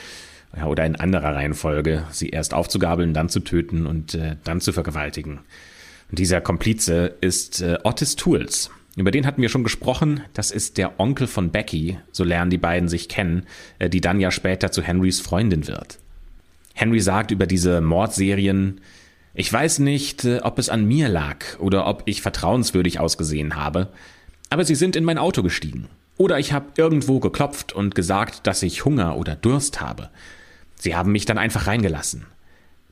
Ja, 0.58 0.66
oder 0.66 0.86
in 0.86 0.96
anderer 0.96 1.36
Reihenfolge, 1.36 2.06
sie 2.10 2.30
erst 2.30 2.56
aufzugabeln, 2.56 3.14
dann 3.14 3.30
zu 3.30 3.42
töten 3.42 3.86
und 3.86 4.16
äh, 4.16 4.36
dann 4.44 4.60
zu 4.60 4.74
vergewaltigen. 4.74 5.40
Und 6.10 6.18
dieser 6.18 6.42
Komplize 6.42 7.16
ist 7.22 7.62
äh, 7.62 7.78
Otis 7.84 8.16
Tools. 8.16 8.72
Über 9.00 9.12
den 9.12 9.26
hatten 9.26 9.42
wir 9.42 9.48
schon 9.48 9.64
gesprochen. 9.64 10.24
Das 10.34 10.52
ist 10.52 10.78
der 10.78 11.00
Onkel 11.00 11.28
von 11.28 11.52
Becky, 11.52 11.98
so 12.12 12.26
lernen 12.26 12.52
die 12.52 12.58
beiden 12.58 12.90
sich 12.90 13.08
kennen, 13.08 13.46
äh, 13.80 13.90
die 13.90 14.02
dann 14.02 14.20
ja 14.20 14.30
später 14.30 14.74
zu 14.74 14.82
Henrys 14.82 15.22
Freundin 15.22 15.68
wird. 15.68 16.00
Henry 16.74 17.00
sagt 17.00 17.32
über 17.32 17.48
diese 17.48 17.80
Mordserien, 17.80 18.82
ich 19.34 19.52
weiß 19.54 19.80
nicht, 19.80 20.26
äh, 20.26 20.40
ob 20.40 20.60
es 20.60 20.68
an 20.68 20.86
mir 20.86 21.08
lag 21.08 21.38
oder 21.60 21.88
ob 21.88 22.04
ich 22.08 22.22
vertrauenswürdig 22.22 23.00
ausgesehen 23.00 23.56
habe, 23.56 23.88
aber 24.50 24.66
sie 24.66 24.76
sind 24.76 24.98
in 24.98 25.06
mein 25.06 25.18
Auto 25.18 25.44
gestiegen. 25.44 25.88
Oder 26.18 26.38
ich 26.38 26.52
habe 26.52 26.66
irgendwo 26.76 27.22
geklopft 27.22 27.72
und 27.72 27.96
gesagt, 27.96 28.48
dass 28.48 28.64
ich 28.64 28.84
Hunger 28.84 29.16
oder 29.16 29.38
Durst 29.38 29.80
habe. 29.80 30.10
Sie 30.76 30.94
haben 30.94 31.14
mich 31.14 31.24
dann 31.24 31.38
einfach 31.38 31.68
reingelassen. 31.68 32.26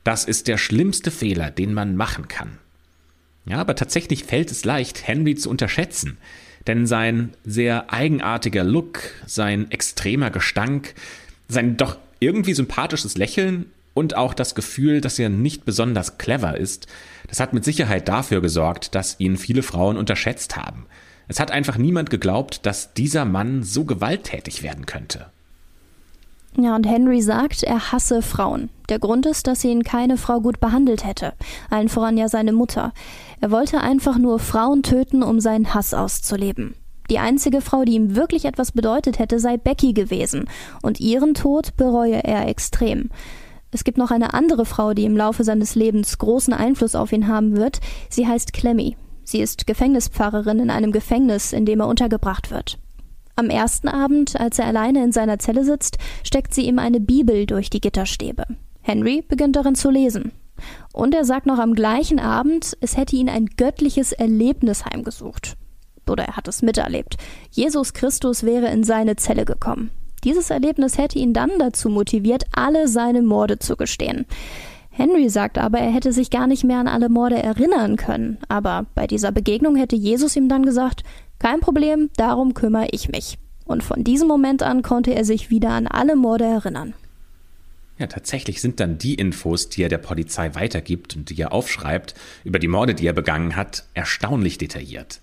Das 0.04 0.24
ist 0.24 0.48
der 0.48 0.56
schlimmste 0.56 1.10
Fehler, 1.10 1.50
den 1.50 1.74
man 1.74 1.96
machen 1.96 2.28
kann. 2.28 2.56
Ja, 3.48 3.58
aber 3.58 3.74
tatsächlich 3.74 4.24
fällt 4.24 4.50
es 4.50 4.64
leicht, 4.64 5.06
Henry 5.06 5.34
zu 5.34 5.48
unterschätzen. 5.48 6.18
Denn 6.66 6.86
sein 6.86 7.32
sehr 7.44 7.92
eigenartiger 7.92 8.62
Look, 8.62 9.00
sein 9.26 9.70
extremer 9.70 10.30
Gestank, 10.30 10.94
sein 11.48 11.76
doch 11.76 11.96
irgendwie 12.20 12.52
sympathisches 12.52 13.16
Lächeln 13.16 13.66
und 13.94 14.16
auch 14.16 14.34
das 14.34 14.54
Gefühl, 14.54 15.00
dass 15.00 15.18
er 15.18 15.30
nicht 15.30 15.64
besonders 15.64 16.18
clever 16.18 16.58
ist, 16.58 16.86
das 17.28 17.40
hat 17.40 17.54
mit 17.54 17.64
Sicherheit 17.64 18.08
dafür 18.08 18.42
gesorgt, 18.42 18.94
dass 18.94 19.18
ihn 19.18 19.36
viele 19.38 19.62
Frauen 19.62 19.96
unterschätzt 19.96 20.56
haben. 20.56 20.86
Es 21.26 21.40
hat 21.40 21.50
einfach 21.50 21.78
niemand 21.78 22.10
geglaubt, 22.10 22.64
dass 22.66 22.94
dieser 22.94 23.24
Mann 23.24 23.62
so 23.62 23.84
gewalttätig 23.84 24.62
werden 24.62 24.86
könnte. 24.86 25.26
Ja, 26.56 26.74
und 26.74 26.86
Henry 26.86 27.20
sagt, 27.22 27.62
er 27.62 27.92
hasse 27.92 28.22
Frauen. 28.22 28.70
Der 28.88 28.98
Grund 28.98 29.26
ist, 29.26 29.46
dass 29.46 29.64
ihn 29.64 29.82
keine 29.82 30.16
Frau 30.16 30.40
gut 30.40 30.60
behandelt 30.60 31.04
hätte. 31.04 31.34
Allen 31.70 31.88
voran 31.88 32.16
ja 32.16 32.28
seine 32.28 32.52
Mutter. 32.52 32.92
Er 33.40 33.50
wollte 33.50 33.80
einfach 33.80 34.18
nur 34.18 34.38
Frauen 34.38 34.82
töten, 34.82 35.22
um 35.22 35.40
seinen 35.40 35.74
Hass 35.74 35.94
auszuleben. 35.94 36.74
Die 37.10 37.18
einzige 37.18 37.60
Frau, 37.60 37.84
die 37.84 37.94
ihm 37.94 38.16
wirklich 38.16 38.44
etwas 38.44 38.72
bedeutet 38.72 39.18
hätte, 39.18 39.38
sei 39.38 39.56
Becky 39.56 39.92
gewesen. 39.92 40.48
Und 40.82 41.00
ihren 41.00 41.34
Tod 41.34 41.76
bereue 41.76 42.24
er 42.24 42.48
extrem. 42.48 43.10
Es 43.70 43.84
gibt 43.84 43.98
noch 43.98 44.10
eine 44.10 44.34
andere 44.34 44.64
Frau, 44.64 44.94
die 44.94 45.04
im 45.04 45.16
Laufe 45.16 45.44
seines 45.44 45.74
Lebens 45.74 46.18
großen 46.18 46.54
Einfluss 46.54 46.94
auf 46.94 47.12
ihn 47.12 47.28
haben 47.28 47.56
wird. 47.56 47.80
Sie 48.08 48.26
heißt 48.26 48.52
Clemmy. 48.52 48.96
Sie 49.24 49.40
ist 49.40 49.66
Gefängnispfarrerin 49.66 50.58
in 50.58 50.70
einem 50.70 50.90
Gefängnis, 50.90 51.52
in 51.52 51.66
dem 51.66 51.80
er 51.80 51.88
untergebracht 51.88 52.50
wird. 52.50 52.78
Am 53.38 53.50
ersten 53.50 53.86
Abend, 53.86 54.34
als 54.40 54.58
er 54.58 54.66
alleine 54.66 55.04
in 55.04 55.12
seiner 55.12 55.38
Zelle 55.38 55.64
sitzt, 55.64 55.98
steckt 56.24 56.52
sie 56.52 56.62
ihm 56.62 56.80
eine 56.80 56.98
Bibel 56.98 57.46
durch 57.46 57.70
die 57.70 57.80
Gitterstäbe. 57.80 58.44
Henry 58.80 59.22
beginnt 59.22 59.54
darin 59.54 59.76
zu 59.76 59.90
lesen. 59.90 60.32
Und 60.92 61.14
er 61.14 61.24
sagt 61.24 61.46
noch 61.46 61.60
am 61.60 61.74
gleichen 61.74 62.18
Abend, 62.18 62.76
es 62.80 62.96
hätte 62.96 63.14
ihn 63.14 63.28
ein 63.28 63.46
göttliches 63.56 64.10
Erlebnis 64.10 64.84
heimgesucht. 64.84 65.56
Oder 66.10 66.24
er 66.24 66.36
hat 66.36 66.48
es 66.48 66.62
miterlebt. 66.62 67.16
Jesus 67.52 67.92
Christus 67.92 68.42
wäre 68.42 68.72
in 68.72 68.82
seine 68.82 69.14
Zelle 69.14 69.44
gekommen. 69.44 69.92
Dieses 70.24 70.50
Erlebnis 70.50 70.98
hätte 70.98 71.20
ihn 71.20 71.32
dann 71.32 71.60
dazu 71.60 71.88
motiviert, 71.90 72.42
alle 72.50 72.88
seine 72.88 73.22
Morde 73.22 73.60
zu 73.60 73.76
gestehen. 73.76 74.26
Henry 74.90 75.28
sagt 75.28 75.58
aber, 75.58 75.78
er 75.78 75.92
hätte 75.92 76.12
sich 76.12 76.30
gar 76.30 76.48
nicht 76.48 76.64
mehr 76.64 76.78
an 76.78 76.88
alle 76.88 77.08
Morde 77.08 77.40
erinnern 77.40 77.94
können. 77.94 78.38
Aber 78.48 78.86
bei 78.96 79.06
dieser 79.06 79.30
Begegnung 79.30 79.76
hätte 79.76 79.94
Jesus 79.94 80.34
ihm 80.34 80.48
dann 80.48 80.64
gesagt, 80.64 81.04
Kein 81.38 81.60
Problem, 81.60 82.10
darum 82.16 82.54
kümmere 82.54 82.88
ich 82.90 83.08
mich. 83.08 83.38
Und 83.64 83.82
von 83.82 84.02
diesem 84.02 84.26
Moment 84.26 84.62
an 84.62 84.82
konnte 84.82 85.14
er 85.14 85.24
sich 85.24 85.50
wieder 85.50 85.70
an 85.70 85.86
alle 85.86 86.16
Morde 86.16 86.44
erinnern. 86.44 86.94
Ja, 87.98 88.06
tatsächlich 88.06 88.60
sind 88.60 88.80
dann 88.80 88.98
die 88.98 89.14
Infos, 89.14 89.68
die 89.68 89.82
er 89.82 89.88
der 89.88 89.98
Polizei 89.98 90.54
weitergibt 90.54 91.16
und 91.16 91.30
die 91.30 91.40
er 91.40 91.52
aufschreibt, 91.52 92.14
über 92.44 92.58
die 92.58 92.68
Morde, 92.68 92.94
die 92.94 93.06
er 93.06 93.12
begangen 93.12 93.56
hat, 93.56 93.84
erstaunlich 93.94 94.56
detailliert. 94.56 95.20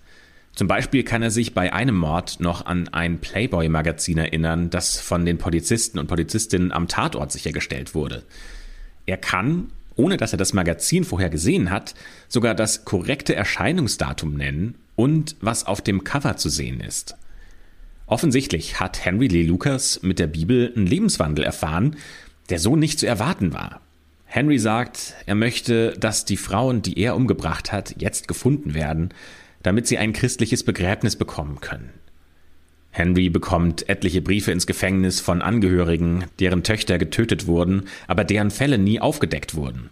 Zum 0.54 0.68
Beispiel 0.68 1.04
kann 1.04 1.22
er 1.22 1.32
sich 1.32 1.54
bei 1.54 1.74
einem 1.74 1.96
Mord 1.96 2.40
noch 2.40 2.66
an 2.66 2.88
ein 2.90 3.20
Playboy-Magazin 3.20 4.18
erinnern, 4.18 4.70
das 4.70 5.00
von 5.00 5.26
den 5.26 5.38
Polizisten 5.38 6.00
und 6.00 6.08
Polizistinnen 6.08 6.72
am 6.72 6.88
Tatort 6.88 7.32
sichergestellt 7.32 7.96
wurde. 7.96 8.24
Er 9.06 9.18
kann, 9.18 9.72
ohne 9.96 10.18
dass 10.18 10.34
er 10.34 10.38
das 10.38 10.54
Magazin 10.54 11.04
vorher 11.04 11.30
gesehen 11.30 11.72
hat, 11.72 11.94
sogar 12.30 12.56
das 12.56 12.86
korrekte 12.86 13.36
Erscheinungsdatum 13.36 14.36
nennen 14.36 14.76
und 14.96 15.36
was 15.42 15.66
auf 15.66 15.82
dem 15.82 16.04
Cover 16.04 16.38
zu 16.38 16.50
sehen 16.50 16.80
ist. 16.80 17.16
Offensichtlich 18.08 18.80
hat 18.80 19.04
Henry 19.04 19.28
Lee 19.28 19.44
Lucas 19.44 20.02
mit 20.04 20.20
der 20.20 20.28
Bibel 20.28 20.72
einen 20.76 20.86
Lebenswandel 20.86 21.44
erfahren, 21.44 21.96
der 22.50 22.60
so 22.60 22.76
nicht 22.76 23.00
zu 23.00 23.08
erwarten 23.08 23.54
war. 23.54 23.82
Henry 24.26 24.60
sagt, 24.60 25.16
er 25.26 25.36
möchte, 25.36 25.94
dass 26.00 26.26
die 26.26 26.38
Frauen, 26.38 26.82
die 26.82 27.00
er 27.00 27.16
umgebracht 27.16 27.72
hat, 27.72 27.96
jetzt 28.00 28.28
gefunden 28.28 28.74
werden, 28.74 29.10
damit 29.64 29.88
sie 29.88 29.98
ein 29.98 30.14
christliches 30.14 30.64
Begräbnis 30.64 31.16
bekommen 31.16 31.62
können. 31.62 31.90
Henry 32.92 33.30
bekommt 33.30 33.90
etliche 33.90 34.22
Briefe 34.22 34.52
ins 34.52 34.68
Gefängnis 34.68 35.20
von 35.20 35.42
Angehörigen, 35.42 36.26
deren 36.40 36.64
Töchter 36.64 36.98
getötet 36.98 37.48
wurden, 37.48 37.86
aber 38.08 38.24
deren 38.24 38.52
Fälle 38.52 38.78
nie 38.78 39.02
aufgedeckt 39.02 39.56
wurden. 39.56 39.90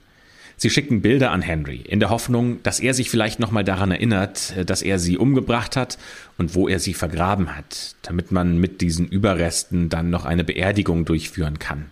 Sie 0.64 0.70
schicken 0.70 1.02
Bilder 1.02 1.32
an 1.32 1.42
Henry 1.42 1.82
in 1.86 2.00
der 2.00 2.10
Hoffnung, 2.10 2.64
dass 2.64 2.80
er 2.80 2.94
sich 2.94 3.10
vielleicht 3.10 3.38
nochmal 3.38 3.66
daran 3.66 3.92
erinnert, 3.92 4.54
dass 4.66 4.82
er 4.82 4.98
sie 4.98 5.18
umgebracht 5.18 5.76
hat 5.76 5.98
und 6.38 6.56
wo 6.56 6.70
er 6.70 6.80
sie 6.80 6.94
vergraben 6.94 7.58
hat, 7.58 7.98
damit 8.02 8.32
man 8.32 8.58
mit 8.58 8.80
diesen 8.80 9.10
Überresten 9.10 9.90
dann 9.90 10.10
noch 10.10 10.24
eine 10.24 10.46
Beerdigung 10.46 11.04
durchführen 11.04 11.60
kann. 11.60 11.88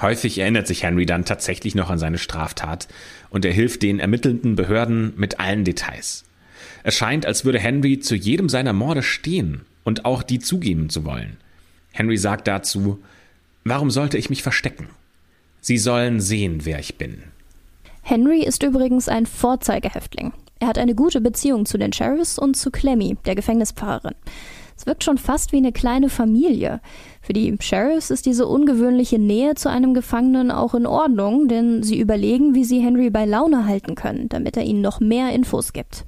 Häufig 0.00 0.38
erinnert 0.38 0.68
sich 0.68 0.84
Henry 0.84 1.04
dann 1.04 1.26
tatsächlich 1.26 1.74
noch 1.74 1.90
an 1.90 1.98
seine 1.98 2.16
Straftat 2.16 2.88
und 3.28 3.44
er 3.44 3.52
hilft 3.52 3.82
den 3.82 4.00
ermittelnden 4.00 4.56
Behörden 4.56 5.12
mit 5.18 5.38
allen 5.38 5.66
Details. 5.66 6.24
Es 6.82 6.96
scheint, 6.96 7.26
als 7.26 7.44
würde 7.44 7.58
Henry 7.58 8.00
zu 8.00 8.14
jedem 8.14 8.48
seiner 8.48 8.72
Morde 8.72 9.02
stehen 9.02 9.66
und 9.84 10.06
auch 10.06 10.22
die 10.22 10.38
zugeben 10.38 10.88
zu 10.88 11.04
wollen. 11.04 11.36
Henry 11.92 12.16
sagt 12.16 12.48
dazu, 12.48 13.02
Warum 13.64 13.90
sollte 13.90 14.16
ich 14.16 14.30
mich 14.30 14.42
verstecken? 14.42 14.86
Sie 15.60 15.76
sollen 15.76 16.20
sehen, 16.20 16.64
wer 16.64 16.78
ich 16.78 16.94
bin. 16.96 17.24
Henry 18.10 18.42
ist 18.42 18.64
übrigens 18.64 19.08
ein 19.08 19.24
Vorzeigehäftling. 19.24 20.32
Er 20.58 20.66
hat 20.66 20.78
eine 20.78 20.96
gute 20.96 21.20
Beziehung 21.20 21.64
zu 21.64 21.78
den 21.78 21.92
Sheriffs 21.92 22.40
und 22.40 22.56
zu 22.56 22.72
Clemmy, 22.72 23.16
der 23.24 23.36
Gefängnispfarrerin. 23.36 24.16
Es 24.76 24.84
wirkt 24.84 25.04
schon 25.04 25.16
fast 25.16 25.52
wie 25.52 25.58
eine 25.58 25.70
kleine 25.70 26.08
Familie. 26.08 26.80
Für 27.22 27.34
die 27.34 27.56
Sheriffs 27.60 28.10
ist 28.10 28.26
diese 28.26 28.48
ungewöhnliche 28.48 29.20
Nähe 29.20 29.54
zu 29.54 29.70
einem 29.70 29.94
Gefangenen 29.94 30.50
auch 30.50 30.74
in 30.74 30.88
Ordnung, 30.88 31.46
denn 31.46 31.84
sie 31.84 32.00
überlegen, 32.00 32.52
wie 32.52 32.64
sie 32.64 32.80
Henry 32.80 33.10
bei 33.10 33.26
Laune 33.26 33.66
halten 33.66 33.94
können, 33.94 34.28
damit 34.28 34.56
er 34.56 34.64
ihnen 34.64 34.80
noch 34.80 34.98
mehr 34.98 35.32
Infos 35.32 35.72
gibt. 35.72 36.04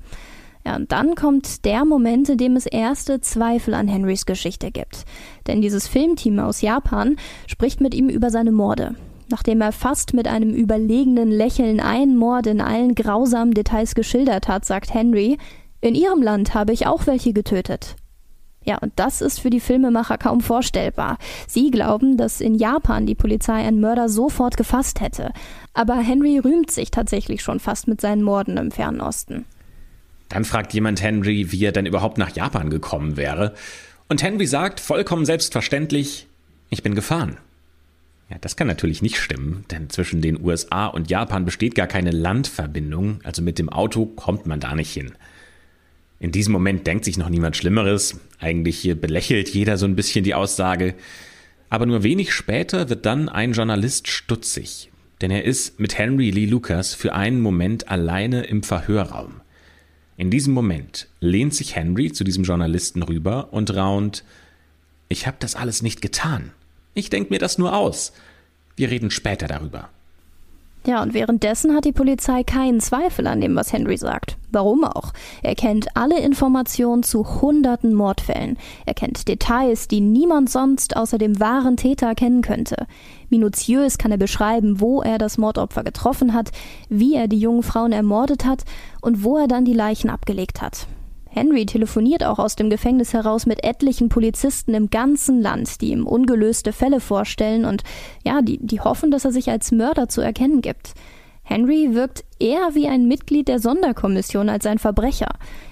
Ja, 0.67 0.75
und 0.75 0.91
dann 0.91 1.15
kommt 1.15 1.65
der 1.65 1.85
Moment, 1.85 2.29
in 2.29 2.37
dem 2.39 2.57
es 2.57 2.67
erste 2.67 3.21
Zweifel 3.21 3.75
an 3.75 3.87
Henrys 3.87 4.27
Geschichte 4.27 4.73
gibt. 4.73 5.05
Denn 5.47 5.63
dieses 5.63 5.87
Filmteam 5.87 6.41
aus 6.41 6.63
Japan 6.63 7.15
spricht 7.47 7.81
mit 7.81 7.95
ihm 7.95 8.09
über 8.09 8.31
seine 8.31 8.51
Morde. 8.51 8.97
Nachdem 9.33 9.63
er 9.63 9.73
fast 9.73 10.13
mit 10.13 10.29
einem 10.29 10.51
überlegenen 10.51 11.31
Lächeln 11.31 11.81
einen 11.81 12.19
Mord 12.19 12.47
in 12.47 12.61
allen 12.61 12.95
grausamen 12.95 13.55
Details 13.55 13.95
geschildert 13.95 14.47
hat, 14.47 14.67
sagt 14.67 14.93
Henry, 14.93 15.39
in 15.81 15.95
ihrem 15.95 16.21
Land 16.21 16.53
habe 16.53 16.75
ich 16.75 16.87
auch 16.87 17.07
welche 17.07 17.33
getötet. 17.33 17.97
Ja, 18.63 18.77
und 18.77 18.93
das 18.97 19.23
ist 19.23 19.41
für 19.41 19.49
die 19.49 19.59
Filmemacher 19.59 20.19
kaum 20.19 20.43
vorstellbar. 20.43 21.17
Sie 21.49 21.71
glauben, 21.71 22.19
dass 22.19 22.43
in 22.43 22.55
Japan 22.55 23.07
die 23.07 23.15
Polizei 23.15 23.67
einen 23.67 23.81
Mörder 23.81 24.11
sofort 24.11 24.59
gefasst 24.59 25.01
hätte. 25.01 25.33
Aber 25.73 25.97
Henry 25.97 26.39
rühmt 26.39 26.71
sich 26.71 26.91
tatsächlich 26.91 27.43
schon 27.43 27.59
fast 27.59 27.89
mit 27.89 28.03
seinen 28.03 28.23
Morden 28.23 28.59
im 28.59 28.71
Fernen 28.71 29.01
Osten. 29.01 29.47
Dann 30.29 30.45
fragt 30.45 30.75
jemand 30.75 31.01
Henry, 31.03 31.51
wie 31.53 31.65
er 31.65 31.73
denn 31.73 31.87
überhaupt 31.87 32.19
nach 32.19 32.37
Japan 32.37 32.69
gekommen 32.69 33.17
wäre. 33.17 33.55
Und 34.11 34.23
Henry 34.23 34.47
sagt 34.47 34.79
vollkommen 34.79 35.25
selbstverständlich, 35.25 36.27
ich 36.69 36.83
bin 36.83 36.95
gefahren. 36.95 37.39
Ja, 38.33 38.39
das 38.41 38.57
kann 38.57 38.67
natürlich 38.67 39.03
nicht 39.03 39.19
stimmen, 39.19 39.67
denn 39.71 39.91
zwischen 39.91 40.23
den 40.23 40.43
USA 40.43 40.87
und 40.87 41.11
Japan 41.11 41.45
besteht 41.45 41.75
gar 41.75 41.87
keine 41.87 42.13
Landverbindung, 42.13 43.21
also 43.25 43.43
mit 43.43 43.59
dem 43.59 43.69
Auto 43.69 44.07
kommt 44.07 44.47
man 44.47 44.59
da 44.59 44.75
nicht 44.75 44.91
hin. 44.91 45.13
In 46.19 46.33
diesem 46.33 46.55
Moment 46.55 46.87
denkt 46.87 47.05
sich 47.05 47.19
noch 47.19 47.29
niemand 47.29 47.59
Schlimmeres. 47.59 48.19
Eigentlich 48.39 48.91
belächelt 48.99 49.51
jeder 49.51 49.77
so 49.77 49.85
ein 49.85 49.97
bisschen 49.97 50.25
die 50.25 50.33
Aussage. 50.33 50.95
Aber 51.69 51.85
nur 51.85 52.05
wenig 52.05 52.33
später 52.33 52.89
wird 52.89 53.05
dann 53.05 53.29
ein 53.29 53.53
Journalist 53.53 54.09
stutzig. 54.09 54.91
Denn 55.21 55.31
er 55.31 55.45
ist 55.45 55.79
mit 55.79 55.99
Henry 55.99 56.31
Lee 56.31 56.47
Lucas 56.47 56.95
für 56.95 57.13
einen 57.13 57.43
Moment 57.43 57.89
alleine 57.91 58.45
im 58.45 58.63
Verhörraum. 58.63 59.43
In 60.17 60.31
diesem 60.31 60.55
Moment 60.55 61.07
lehnt 61.21 61.55
sich 61.55 61.77
Henry 61.77 62.13
zu 62.13 62.25
diesem 62.25 62.45
Journalisten 62.45 63.03
rüber 63.03 63.53
und 63.53 63.75
raunt 63.75 64.25
Ich 65.09 65.27
habe 65.27 65.37
das 65.39 65.55
alles 65.55 65.83
nicht 65.83 66.01
getan. 66.01 66.53
Ich 66.95 67.11
denke 67.11 67.33
mir 67.33 67.39
das 67.39 67.59
nur 67.59 67.75
aus. 67.75 68.13
Wir 68.77 68.91
reden 68.91 69.11
später 69.11 69.47
darüber. 69.47 69.89
Ja, 70.85 71.01
und 71.01 71.15
währenddessen 71.15 71.77
hat 71.77 71.85
die 71.85 71.93
Polizei 71.93 72.43
keinen 72.43 72.81
Zweifel 72.81 73.29
an 73.29 73.41
dem, 73.41 73.55
was 73.55 73.73
Henry 73.73 73.97
sagt. 73.97 74.37
Warum 74.51 74.83
auch? 74.83 75.13
Er 75.41 75.55
kennt 75.55 75.97
alle 75.97 76.19
Informationen 76.19 77.05
zu 77.05 77.41
hunderten 77.41 77.95
Mordfällen. 77.95 78.59
Er 78.85 78.95
kennt 78.95 79.29
Details, 79.29 79.87
die 79.87 80.01
niemand 80.01 80.51
sonst 80.51 80.97
außer 80.97 81.19
dem 81.19 81.39
wahren 81.39 81.77
Täter 81.77 82.17
kennen 82.17 82.43
könnte. 82.43 82.89
Minutiös 83.31 83.97
kann 83.97 84.11
er 84.11 84.19
beschreiben, 84.19 84.81
wo 84.81 85.03
er 85.03 85.19
das 85.19 85.39
Mordopfer 85.39 85.85
getroffen 85.85 86.35
hat, 86.35 86.51
wie 86.89 87.15
er 87.15 87.29
die 87.29 87.39
jungen 87.39 87.63
Frauen 87.63 87.93
ermordet 87.93 88.45
hat 88.45 88.65
und 89.01 89.23
wo 89.23 89.39
er 89.39 89.47
dann 89.47 89.65
die 89.65 89.75
Leichen 89.75 90.11
abgelegt 90.11 90.61
hat. 90.61 90.89
Henry 91.35 91.65
telefoniert 91.65 92.25
auch 92.25 92.39
aus 92.39 92.57
dem 92.57 92.69
Gefängnis 92.69 93.15
heraus 93.15 93.47
mit 93.47 93.65
etlichen 93.65 94.11
Polizisten 94.11 94.75
im 94.75 94.91
ganzen 94.91 95.41
Land, 95.41 95.81
die 95.81 95.91
ihm 95.91 96.07
ungelöste 96.07 96.73
Fälle 96.73 97.01
vorstellen 97.01 97.65
und 97.65 97.83
ja, 98.23 98.43
die, 98.43 98.59
die 98.59 98.81
hoffen, 98.81 99.11
dass 99.11 99.25
er 99.25 99.33
sich 99.33 99.51
als 99.51 99.73
Mörder 99.73 100.09
zu 100.09 100.21
erkennen 100.21 100.61
gibt. 100.61 100.93
Henry 101.43 101.95
wirkt 101.95 102.25
eher 102.39 102.75
wie 102.75 102.87
ein 102.87 103.09
Mitglied 103.09 103.49
der 103.49 103.61
Sonderkommission 103.61 104.51
als 104.51 104.67
ein 104.67 104.79
Verbrecher. 104.79 105.31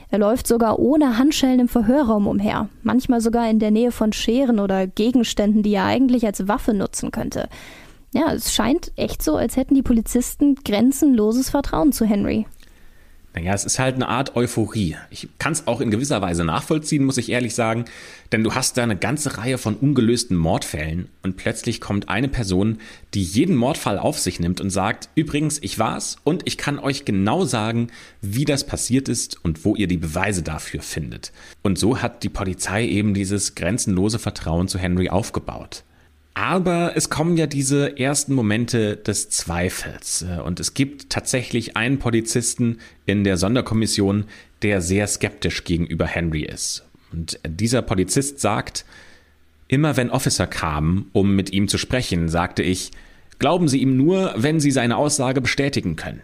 Er 0.08 0.18
läuft 0.18 0.46
sogar 0.46 0.78
ohne 0.78 1.18
Handschellen 1.18 1.60
im 1.60 1.68
Verhörraum 1.68 2.26
umher, 2.26 2.70
manchmal 2.82 3.20
sogar 3.20 3.48
in 3.48 3.58
der 3.58 3.70
Nähe 3.70 3.92
von 3.92 4.14
Scheren 4.14 4.58
oder 4.58 4.86
Gegenständen, 4.86 5.62
die 5.62 5.74
er 5.74 5.84
eigentlich 5.84 6.24
als 6.24 6.48
Waffe 6.48 6.72
nutzen 6.72 7.10
könnte. 7.10 7.48
Ja, 8.12 8.32
es 8.32 8.52
scheint 8.54 8.92
echt 8.96 9.22
so, 9.22 9.36
als 9.36 9.56
hätten 9.56 9.74
die 9.74 9.82
Polizisten 9.82 10.56
grenzenloses 10.56 11.50
Vertrauen 11.50 11.92
zu 11.92 12.06
Henry. 12.06 12.46
Naja, 13.32 13.54
es 13.54 13.64
ist 13.64 13.78
halt 13.78 13.94
eine 13.94 14.08
Art 14.08 14.34
Euphorie. 14.34 14.96
Ich 15.10 15.28
kann 15.38 15.52
es 15.52 15.68
auch 15.68 15.80
in 15.80 15.92
gewisser 15.92 16.20
Weise 16.20 16.44
nachvollziehen, 16.44 17.04
muss 17.04 17.16
ich 17.16 17.30
ehrlich 17.30 17.54
sagen, 17.54 17.84
denn 18.32 18.42
du 18.42 18.54
hast 18.54 18.76
da 18.76 18.82
eine 18.82 18.96
ganze 18.96 19.38
Reihe 19.38 19.56
von 19.56 19.76
ungelösten 19.76 20.36
Mordfällen 20.36 21.08
und 21.22 21.36
plötzlich 21.36 21.80
kommt 21.80 22.08
eine 22.08 22.26
Person, 22.26 22.78
die 23.14 23.22
jeden 23.22 23.54
Mordfall 23.54 23.98
auf 23.98 24.18
sich 24.18 24.40
nimmt 24.40 24.60
und 24.60 24.70
sagt, 24.70 25.10
übrigens, 25.14 25.62
ich 25.62 25.78
war's 25.78 26.16
und 26.24 26.42
ich 26.46 26.58
kann 26.58 26.80
euch 26.80 27.04
genau 27.04 27.44
sagen, 27.44 27.88
wie 28.20 28.44
das 28.44 28.66
passiert 28.66 29.08
ist 29.08 29.44
und 29.44 29.64
wo 29.64 29.76
ihr 29.76 29.86
die 29.86 29.96
Beweise 29.96 30.42
dafür 30.42 30.82
findet. 30.82 31.32
Und 31.62 31.78
so 31.78 32.02
hat 32.02 32.24
die 32.24 32.28
Polizei 32.30 32.84
eben 32.84 33.14
dieses 33.14 33.54
grenzenlose 33.54 34.18
Vertrauen 34.18 34.66
zu 34.66 34.78
Henry 34.78 35.08
aufgebaut. 35.08 35.84
Aber 36.40 36.92
es 36.96 37.10
kommen 37.10 37.36
ja 37.36 37.46
diese 37.46 37.98
ersten 37.98 38.32
Momente 38.32 38.96
des 38.96 39.28
Zweifels. 39.28 40.22
Äh, 40.22 40.40
und 40.40 40.58
es 40.58 40.72
gibt 40.72 41.10
tatsächlich 41.10 41.76
einen 41.76 41.98
Polizisten 41.98 42.78
in 43.04 43.24
der 43.24 43.36
Sonderkommission, 43.36 44.24
der 44.62 44.80
sehr 44.80 45.06
skeptisch 45.06 45.64
gegenüber 45.64 46.06
Henry 46.06 46.42
ist. 46.42 46.86
Und 47.12 47.38
dieser 47.46 47.82
Polizist 47.82 48.40
sagt, 48.40 48.86
immer 49.68 49.98
wenn 49.98 50.08
Officer 50.08 50.46
kamen, 50.46 51.10
um 51.12 51.36
mit 51.36 51.52
ihm 51.52 51.68
zu 51.68 51.76
sprechen, 51.76 52.30
sagte 52.30 52.62
ich, 52.62 52.90
glauben 53.38 53.68
Sie 53.68 53.82
ihm 53.82 53.98
nur, 53.98 54.32
wenn 54.34 54.60
Sie 54.60 54.70
seine 54.70 54.96
Aussage 54.96 55.42
bestätigen 55.42 55.96
können. 55.96 56.22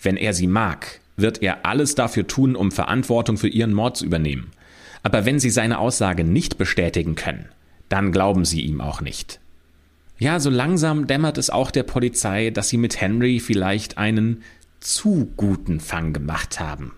Wenn 0.00 0.16
er 0.16 0.34
Sie 0.34 0.46
mag, 0.46 1.00
wird 1.16 1.42
er 1.42 1.66
alles 1.66 1.96
dafür 1.96 2.28
tun, 2.28 2.54
um 2.54 2.70
Verantwortung 2.70 3.36
für 3.36 3.48
Ihren 3.48 3.74
Mord 3.74 3.96
zu 3.96 4.06
übernehmen. 4.06 4.52
Aber 5.02 5.26
wenn 5.26 5.40
Sie 5.40 5.50
seine 5.50 5.80
Aussage 5.80 6.22
nicht 6.22 6.58
bestätigen 6.58 7.16
können, 7.16 7.48
dann 7.88 8.12
glauben 8.12 8.44
sie 8.44 8.60
ihm 8.62 8.80
auch 8.80 9.00
nicht. 9.00 9.40
Ja, 10.18 10.40
so 10.40 10.50
langsam 10.50 11.06
dämmert 11.06 11.38
es 11.38 11.48
auch 11.48 11.70
der 11.70 11.84
Polizei, 11.84 12.50
dass 12.50 12.68
sie 12.68 12.76
mit 12.76 13.00
Henry 13.00 13.38
vielleicht 13.38 13.98
einen 13.98 14.42
zu 14.80 15.32
guten 15.36 15.80
Fang 15.80 16.12
gemacht 16.12 16.58
haben. 16.58 16.92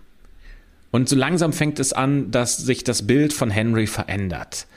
Und 0.89 1.07
so 1.07 1.15
langsam 1.15 1.53
fängt 1.53 1.79
es 1.79 1.93
an, 1.93 2.31
dass 2.31 2.57
sich 2.57 2.83
das 2.83 3.07
Bild 3.07 3.31
von 3.31 3.49
Henry 3.49 3.87
verändert. 3.87 4.67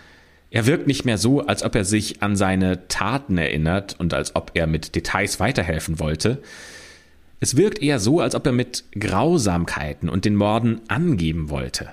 Er 0.51 0.67
wirkt 0.67 0.87
nicht 0.87 1.05
mehr 1.05 1.19
so, 1.19 1.41
als 1.41 1.63
ob 1.63 1.75
er 1.75 1.85
sich 1.85 2.23
an 2.23 2.37
seine 2.37 2.87
Taten 2.87 3.39
erinnert 3.39 3.97
und 3.99 4.15
als 4.15 4.37
ob 4.37 4.53
er 4.55 4.67
mit 4.67 4.95
Details 4.95 5.41
weiterhelfen 5.41 5.99
wollte. 5.99 6.43
Es 7.41 7.57
wirkt 7.57 7.83
eher 7.83 7.99
so, 7.99 8.21
als 8.21 8.35
ob 8.35 8.47
er 8.47 8.53
mit 8.53 8.85
Grausamkeiten 8.93 10.09
und 10.09 10.25
den 10.25 10.37
Morden 10.37 10.83
angeben 10.87 11.51
wollte. 11.51 11.91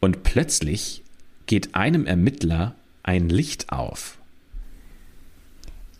Und 0.00 0.22
plötzlich 0.22 1.02
geht 1.46 1.74
einem 1.74 2.06
Ermittler 2.06 2.76
ein 3.02 3.28
Licht 3.28 3.72
auf. 3.72 4.18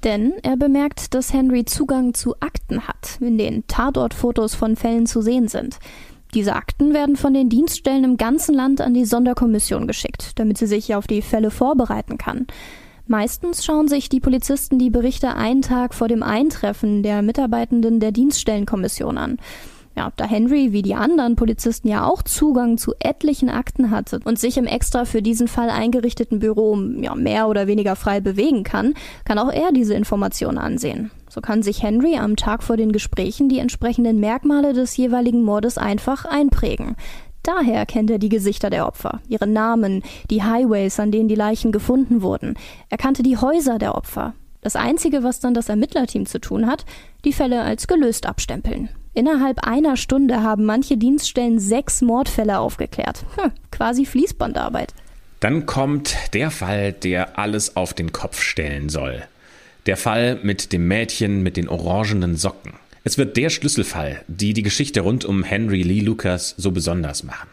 Denn 0.04 0.34
er 0.42 0.56
bemerkt, 0.56 1.14
dass 1.14 1.32
Henry 1.32 1.64
Zugang 1.64 2.14
zu 2.14 2.34
Akten 2.40 2.86
hat, 2.86 3.18
in 3.20 3.38
denen 3.38 3.66
Tatortfotos 3.66 4.54
von 4.54 4.76
Fällen 4.76 5.06
zu 5.06 5.22
sehen 5.22 5.48
sind. 5.48 5.78
Diese 6.34 6.54
Akten 6.54 6.92
werden 6.92 7.16
von 7.16 7.34
den 7.34 7.48
Dienststellen 7.48 8.04
im 8.04 8.16
ganzen 8.16 8.54
Land 8.54 8.80
an 8.80 8.94
die 8.94 9.04
Sonderkommission 9.04 9.86
geschickt, 9.86 10.38
damit 10.38 10.58
sie 10.58 10.66
sich 10.66 10.94
auf 10.94 11.06
die 11.06 11.22
Fälle 11.22 11.50
vorbereiten 11.50 12.18
kann. 12.18 12.46
Meistens 13.06 13.64
schauen 13.64 13.86
sich 13.86 14.08
die 14.08 14.20
Polizisten 14.20 14.78
die 14.78 14.90
Berichte 14.90 15.34
einen 15.34 15.62
Tag 15.62 15.94
vor 15.94 16.08
dem 16.08 16.24
Eintreffen 16.24 17.04
der 17.04 17.22
Mitarbeitenden 17.22 18.00
der 18.00 18.10
Dienststellenkommission 18.10 19.16
an. 19.16 19.38
Ja, 19.96 20.12
da 20.16 20.26
Henry 20.26 20.72
wie 20.72 20.82
die 20.82 20.94
anderen 20.94 21.36
Polizisten 21.36 21.88
ja 21.88 22.06
auch 22.06 22.22
Zugang 22.22 22.76
zu 22.76 22.92
etlichen 22.98 23.48
Akten 23.48 23.90
hatte 23.90 24.20
und 24.24 24.38
sich 24.38 24.58
im 24.58 24.66
extra 24.66 25.06
für 25.06 25.22
diesen 25.22 25.48
Fall 25.48 25.70
eingerichteten 25.70 26.38
Büro 26.38 26.76
ja, 27.00 27.14
mehr 27.14 27.48
oder 27.48 27.66
weniger 27.66 27.96
frei 27.96 28.20
bewegen 28.20 28.62
kann, 28.62 28.92
kann 29.24 29.38
auch 29.38 29.50
er 29.50 29.72
diese 29.72 29.94
Informationen 29.94 30.58
ansehen. 30.58 31.10
So 31.30 31.40
kann 31.40 31.62
sich 31.62 31.82
Henry 31.82 32.18
am 32.18 32.36
Tag 32.36 32.62
vor 32.62 32.76
den 32.76 32.92
Gesprächen 32.92 33.48
die 33.48 33.58
entsprechenden 33.58 34.20
Merkmale 34.20 34.74
des 34.74 34.94
jeweiligen 34.98 35.42
Mordes 35.42 35.78
einfach 35.78 36.26
einprägen. 36.26 36.96
Daher 37.42 37.86
kennt 37.86 38.10
er 38.10 38.18
die 38.18 38.28
Gesichter 38.28 38.68
der 38.68 38.86
Opfer, 38.86 39.20
ihre 39.28 39.46
Namen, 39.46 40.02
die 40.28 40.42
Highways, 40.42 41.00
an 41.00 41.10
denen 41.10 41.28
die 41.28 41.36
Leichen 41.36 41.72
gefunden 41.72 42.20
wurden. 42.20 42.54
Er 42.90 42.98
kannte 42.98 43.22
die 43.22 43.38
Häuser 43.38 43.78
der 43.78 43.94
Opfer. 43.94 44.34
Das 44.60 44.76
Einzige, 44.76 45.22
was 45.22 45.40
dann 45.40 45.54
das 45.54 45.70
Ermittlerteam 45.70 46.26
zu 46.26 46.38
tun 46.38 46.66
hat, 46.66 46.84
die 47.24 47.32
Fälle 47.32 47.62
als 47.62 47.86
gelöst 47.86 48.26
abstempeln. 48.26 48.90
Innerhalb 49.16 49.66
einer 49.66 49.96
Stunde 49.96 50.42
haben 50.42 50.66
manche 50.66 50.98
Dienststellen 50.98 51.58
sechs 51.58 52.02
Mordfälle 52.02 52.58
aufgeklärt. 52.58 53.24
Hm, 53.36 53.50
quasi 53.70 54.04
Fließbandarbeit. 54.04 54.92
Dann 55.40 55.64
kommt 55.64 56.14
der 56.34 56.50
Fall, 56.50 56.92
der 56.92 57.38
alles 57.38 57.76
auf 57.76 57.94
den 57.94 58.12
Kopf 58.12 58.42
stellen 58.42 58.90
soll. 58.90 59.22
Der 59.86 59.96
Fall 59.96 60.38
mit 60.42 60.70
dem 60.74 60.86
Mädchen 60.86 61.42
mit 61.42 61.56
den 61.56 61.70
orangenen 61.70 62.36
Socken. 62.36 62.74
Es 63.04 63.16
wird 63.16 63.38
der 63.38 63.48
Schlüsselfall, 63.48 64.22
die 64.28 64.52
die 64.52 64.62
Geschichte 64.62 65.00
rund 65.00 65.24
um 65.24 65.44
Henry 65.44 65.80
Lee 65.80 66.00
Lucas 66.00 66.54
so 66.58 66.70
besonders 66.70 67.22
machen. 67.22 67.48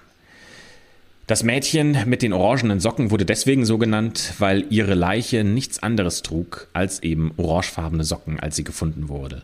Das 1.27 1.43
Mädchen 1.43 1.97
mit 2.07 2.23
den 2.23 2.33
orangenen 2.33 2.81
Socken 2.81 3.09
wurde 3.09 3.23
deswegen 3.23 3.65
so 3.65 3.77
genannt, 3.77 4.33
weil 4.37 4.65
ihre 4.69 4.95
Leiche 4.95 5.45
nichts 5.45 5.81
anderes 5.81 6.23
trug 6.23 6.67
als 6.73 7.01
eben 7.03 7.31
orangefarbene 7.37 8.03
Socken, 8.03 8.37
als 8.41 8.57
sie 8.57 8.65
gefunden 8.65 9.07
wurde. 9.07 9.43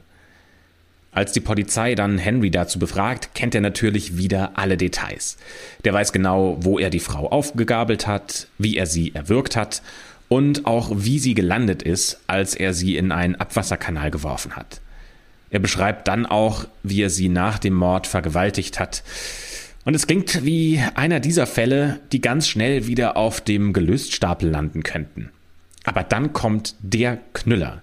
Als 1.11 1.31
die 1.31 1.39
Polizei 1.39 1.95
dann 1.95 2.17
Henry 2.17 2.51
dazu 2.51 2.77
befragt, 2.77 3.31
kennt 3.33 3.55
er 3.55 3.61
natürlich 3.61 4.17
wieder 4.17 4.51
alle 4.55 4.77
Details. 4.77 5.37
Der 5.83 5.93
weiß 5.93 6.13
genau, 6.13 6.57
wo 6.61 6.77
er 6.77 6.89
die 6.89 6.99
Frau 6.99 7.29
aufgegabelt 7.29 8.05
hat, 8.05 8.47
wie 8.57 8.77
er 8.77 8.85
sie 8.85 9.13
erwürgt 9.15 9.55
hat 9.55 9.81
und 10.27 10.65
auch 10.65 10.91
wie 10.93 11.19
sie 11.19 11.33
gelandet 11.33 11.81
ist, 11.81 12.21
als 12.27 12.53
er 12.53 12.73
sie 12.73 12.95
in 12.95 13.11
einen 13.11 13.35
Abwasserkanal 13.35 14.11
geworfen 14.11 14.55
hat. 14.55 14.81
Er 15.49 15.59
beschreibt 15.59 16.07
dann 16.07 16.27
auch, 16.27 16.65
wie 16.83 17.01
er 17.01 17.09
sie 17.09 17.27
nach 17.27 17.57
dem 17.57 17.73
Mord 17.73 18.05
vergewaltigt 18.05 18.79
hat. 18.79 19.03
Und 19.83 19.95
es 19.95 20.05
klingt 20.05 20.45
wie 20.45 20.79
einer 20.93 21.19
dieser 21.19 21.47
Fälle, 21.47 21.99
die 22.11 22.21
ganz 22.21 22.47
schnell 22.47 22.85
wieder 22.85 23.17
auf 23.17 23.41
dem 23.41 23.73
Gelöststapel 23.73 24.49
landen 24.49 24.83
könnten. 24.83 25.31
Aber 25.85 26.03
dann 26.03 26.33
kommt 26.33 26.75
der 26.81 27.17
Knüller. 27.33 27.81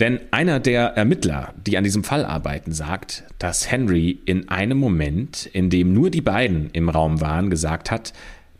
Denn 0.00 0.20
einer 0.30 0.60
der 0.60 0.96
Ermittler, 0.96 1.54
die 1.66 1.76
an 1.76 1.84
diesem 1.84 2.04
Fall 2.04 2.24
arbeiten, 2.24 2.72
sagt, 2.72 3.24
dass 3.38 3.70
Henry 3.70 4.18
in 4.26 4.48
einem 4.48 4.78
Moment, 4.78 5.46
in 5.46 5.70
dem 5.70 5.92
nur 5.92 6.10
die 6.10 6.20
beiden 6.20 6.70
im 6.72 6.88
Raum 6.88 7.20
waren, 7.20 7.50
gesagt 7.50 7.90
hat, 7.90 8.12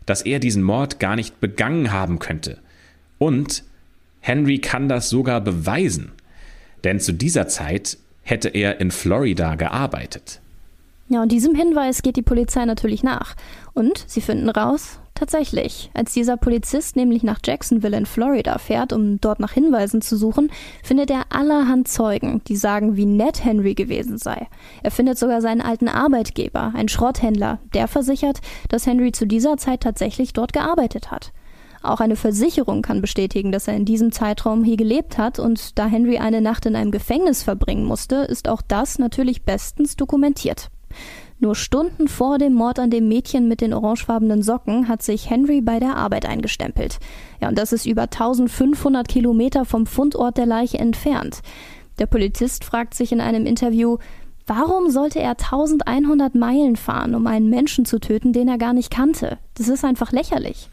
dass 0.05 0.21
er 0.21 0.39
diesen 0.39 0.63
Mord 0.63 0.99
gar 0.99 1.15
nicht 1.15 1.39
begangen 1.39 1.93
haben 1.93 2.19
könnte. 2.19 2.57
Und 3.19 3.63
Henry 4.19 4.59
kann 4.59 4.89
das 4.89 5.09
sogar 5.09 5.39
beweisen. 5.39 6.11
Denn 6.83 6.99
zu 6.99 7.13
dieser 7.13 7.47
Zeit 7.47 7.97
hätte 8.23 8.49
er 8.49 8.81
in 8.81 8.91
Florida 8.91 9.55
gearbeitet. 9.55 10.41
Ja, 11.07 11.23
und 11.23 11.31
diesem 11.31 11.55
Hinweis 11.55 12.01
geht 12.01 12.17
die 12.17 12.21
Polizei 12.21 12.65
natürlich 12.65 13.01
nach. 13.01 13.35
Und 13.73 14.03
sie 14.07 14.21
finden 14.21 14.49
raus, 14.49 14.99
Tatsächlich, 15.19 15.91
als 15.93 16.13
dieser 16.13 16.37
Polizist 16.37 16.95
nämlich 16.95 17.23
nach 17.23 17.39
Jacksonville 17.45 17.97
in 17.97 18.05
Florida 18.05 18.57
fährt, 18.57 18.93
um 18.93 19.19
dort 19.19 19.41
nach 19.41 19.51
Hinweisen 19.51 20.01
zu 20.01 20.15
suchen, 20.15 20.49
findet 20.81 21.11
er 21.11 21.23
allerhand 21.27 21.89
Zeugen, 21.89 22.41
die 22.47 22.55
sagen, 22.55 22.95
wie 22.95 23.05
nett 23.05 23.43
Henry 23.43 23.73
gewesen 23.73 24.17
sei. 24.17 24.47
Er 24.81 24.91
findet 24.91 25.17
sogar 25.17 25.41
seinen 25.41 25.59
alten 25.59 25.89
Arbeitgeber, 25.89 26.71
einen 26.73 26.87
Schrotthändler, 26.87 27.59
der 27.73 27.89
versichert, 27.89 28.39
dass 28.69 28.87
Henry 28.87 29.11
zu 29.11 29.27
dieser 29.27 29.57
Zeit 29.57 29.81
tatsächlich 29.81 30.31
dort 30.31 30.53
gearbeitet 30.53 31.11
hat. 31.11 31.33
Auch 31.83 31.99
eine 31.99 32.15
Versicherung 32.15 32.81
kann 32.81 33.01
bestätigen, 33.01 33.51
dass 33.51 33.67
er 33.67 33.75
in 33.75 33.83
diesem 33.83 34.13
Zeitraum 34.13 34.63
hier 34.63 34.77
gelebt 34.77 35.17
hat 35.17 35.37
und 35.37 35.77
da 35.77 35.87
Henry 35.87 36.19
eine 36.19 36.39
Nacht 36.39 36.65
in 36.65 36.77
einem 36.77 36.91
Gefängnis 36.91 37.43
verbringen 37.43 37.83
musste, 37.83 38.15
ist 38.15 38.47
auch 38.47 38.61
das 38.65 38.99
natürlich 38.99 39.43
bestens 39.43 39.97
dokumentiert. 39.97 40.69
Nur 41.41 41.55
Stunden 41.55 42.09
vor 42.09 42.37
dem 42.37 42.53
Mord 42.53 42.79
an 42.79 42.89
dem 42.89 43.07
Mädchen 43.07 43.47
mit 43.47 43.61
den 43.61 43.73
orangefarbenen 43.73 44.43
Socken 44.43 44.89
hat 44.89 45.01
sich 45.01 45.29
Henry 45.29 45.61
bei 45.61 45.79
der 45.79 45.95
Arbeit 45.95 46.25
eingestempelt. 46.25 46.99
Ja, 47.41 47.47
und 47.47 47.57
das 47.57 47.71
ist 47.71 47.85
über 47.85 48.03
1500 48.03 49.07
Kilometer 49.07 49.63
vom 49.63 49.85
Fundort 49.85 50.37
der 50.37 50.45
Leiche 50.45 50.79
entfernt. 50.79 51.39
Der 51.97 52.07
Polizist 52.07 52.65
fragt 52.65 52.93
sich 52.93 53.13
in 53.13 53.21
einem 53.21 53.45
Interview, 53.45 53.97
Warum 54.47 54.89
sollte 54.89 55.19
er 55.19 55.31
1100 55.31 56.33
Meilen 56.33 56.75
fahren, 56.75 57.13
um 57.13 57.27
einen 57.27 57.51
Menschen 57.51 57.85
zu 57.85 57.99
töten, 57.99 58.33
den 58.33 58.47
er 58.47 58.57
gar 58.57 58.73
nicht 58.73 58.89
kannte? 58.89 59.37
Das 59.53 59.67
ist 59.67 59.85
einfach 59.85 60.11
lächerlich. 60.11 60.69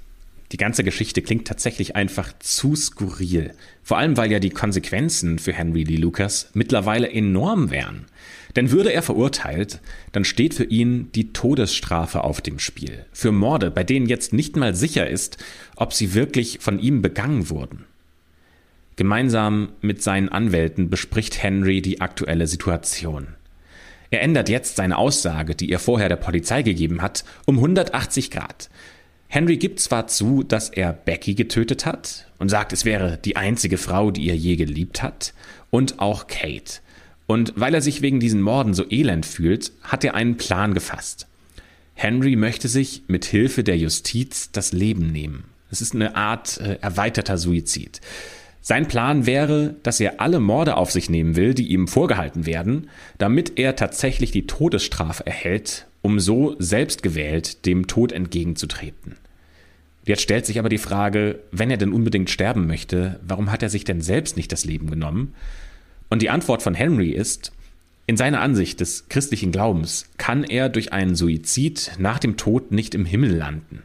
Die 0.53 0.57
ganze 0.57 0.85
Geschichte 0.85 1.23
klingt 1.23 1.47
tatsächlich 1.47 1.97
einfach 1.97 2.33
zu 2.39 2.77
skurril. 2.77 3.53
Vor 3.83 3.99
allem, 3.99 4.17
weil 4.17 4.31
ja 4.31 4.39
die 4.39 4.51
Konsequenzen 4.51 5.39
für 5.39 5.53
Henry 5.53 5.83
Lee 5.83 5.97
Lucas 5.97 6.51
mittlerweile 6.55 7.11
enorm 7.11 7.71
wären. 7.71 8.07
Denn 8.55 8.71
würde 8.71 8.93
er 8.93 9.03
verurteilt, 9.03 9.81
dann 10.13 10.25
steht 10.25 10.55
für 10.55 10.65
ihn 10.65 11.11
die 11.15 11.33
Todesstrafe 11.33 12.25
auf 12.25 12.41
dem 12.41 12.59
Spiel. 12.59 13.05
Für 13.13 13.33
Morde, 13.33 13.71
bei 13.71 13.85
denen 13.85 14.07
jetzt 14.07 14.33
nicht 14.33 14.57
mal 14.57 14.75
sicher 14.75 15.09
ist, 15.09 15.39
ob 15.75 15.93
sie 15.93 16.15
wirklich 16.15 16.59
von 16.61 16.79
ihm 16.79 17.03
begangen 17.03 17.51
wurden. 17.51 17.85
Gemeinsam 18.97 19.71
mit 19.83 20.03
seinen 20.03 20.31
Anwälten 20.31 20.89
bespricht 20.89 21.43
Henry 21.43 21.83
die 21.83 22.01
aktuelle 22.01 22.47
Situation. 22.47 23.29
Er 24.11 24.23
ändert 24.23 24.49
jetzt 24.49 24.77
seine 24.77 24.97
Aussage, 24.97 25.55
die 25.55 25.71
er 25.71 25.79
vorher 25.79 26.09
der 26.09 26.17
Polizei 26.17 26.63
gegeben 26.63 27.03
hat, 27.03 27.25
um 27.45 27.57
180 27.57 28.31
Grad. 28.31 28.71
Henry 29.29 29.57
gibt 29.57 29.81
zwar 29.81 30.07
zu, 30.07 30.43
dass 30.43 30.71
er 30.71 30.93
Becky 30.93 31.35
getötet 31.35 31.85
hat 31.85 32.27
und 32.39 32.49
sagt, 32.49 32.73
es 32.73 32.85
wäre 32.85 33.19
die 33.19 33.37
einzige 33.37 33.79
Frau, 33.79 34.11
die 34.11 34.29
er 34.29 34.37
je 34.37 34.57
geliebt 34.57 35.03
hat, 35.03 35.35
und 35.71 35.99
auch 35.99 36.27
Kate. 36.27 36.81
Und 37.27 37.53
weil 37.57 37.75
er 37.75 37.83
sich 37.83 38.03
wegen 38.03 38.21
diesen 38.21 38.41
Morden 38.41 38.73
so 38.73 38.85
elend 38.89 39.27
fühlt, 39.27 39.73
hat 39.83 40.05
er 40.05 40.15
einen 40.15 40.37
Plan 40.37 40.75
gefasst. 40.75 41.27
Henry 41.95 42.37
möchte 42.37 42.69
sich 42.69 43.03
mit 43.09 43.25
Hilfe 43.25 43.65
der 43.65 43.77
Justiz 43.77 44.51
das 44.53 44.73
Leben 44.73 45.11
nehmen. 45.11 45.45
Es 45.71 45.81
ist 45.81 45.95
eine 45.95 46.15
Art 46.15 46.59
äh, 46.61 46.79
erweiterter 46.81 47.39
Suizid. 47.39 48.01
Sein 48.61 48.87
Plan 48.87 49.27
wäre, 49.27 49.77
dass 49.83 50.01
er 50.01 50.21
alle 50.21 50.41
Morde 50.41 50.77
auf 50.77 50.91
sich 50.91 51.09
nehmen 51.09 51.37
will, 51.37 51.55
die 51.55 51.69
ihm 51.69 51.89
vorgehalten 51.89 52.47
werden, 52.47 52.91
damit 53.17 53.59
er 53.59 53.77
tatsächlich 53.77 54.31
die 54.31 54.47
Todesstrafe 54.47 55.25
erhält, 55.25 55.87
um 56.07 56.21
so 56.21 56.55
selbstgewählt 56.61 57.67
dem 57.67 57.89
Tod 57.89 58.13
entgegenzutreten. 58.13 59.17
Jetzt 60.05 60.23
stellt 60.23 60.47
sich 60.47 60.61
aber 60.61 60.69
die 60.69 60.79
Frage, 60.79 61.41
wenn 61.51 61.69
er 61.69 61.79
denn 61.79 61.93
unbedingt 61.93 62.31
sterben 62.31 62.69
möchte, 62.69 63.19
warum 63.27 63.51
hat 63.51 63.65
er 63.65 63.71
sich 63.71 63.83
denn 63.83 64.01
selbst 64.01 64.37
nicht 64.37 64.53
das 64.53 64.65
Leben 64.65 64.89
genommen? 64.89 65.35
Und 66.09 66.23
die 66.23 66.31
Antwort 66.31 66.63
von 66.63 66.75
Henry 66.75 67.11
ist, 67.11 67.51
in 68.07 68.17
seiner 68.17 68.41
Ansicht 68.41 68.79
des 68.79 69.09
christlichen 69.09 69.51
Glaubens 69.51 70.09
kann 70.17 70.45
er 70.45 70.69
durch 70.69 70.93
einen 70.93 71.17
Suizid 71.17 71.91
nach 71.99 72.21
dem 72.21 72.37
Tod 72.37 72.71
nicht 72.71 72.95
im 72.95 73.05
Himmel 73.05 73.35
landen. 73.35 73.83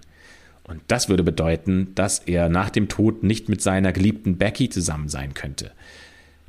Und 0.63 0.79
das 0.89 1.09
würde 1.09 1.23
bedeuten, 1.23 1.87
dass 1.95 2.19
er 2.19 2.49
nach 2.49 2.69
dem 2.69 2.87
Tod 2.87 3.23
nicht 3.23 3.49
mit 3.49 3.63
seiner 3.63 3.93
geliebten 3.93 4.37
Becky 4.37 4.69
zusammen 4.69 5.09
sein 5.09 5.33
könnte. 5.33 5.71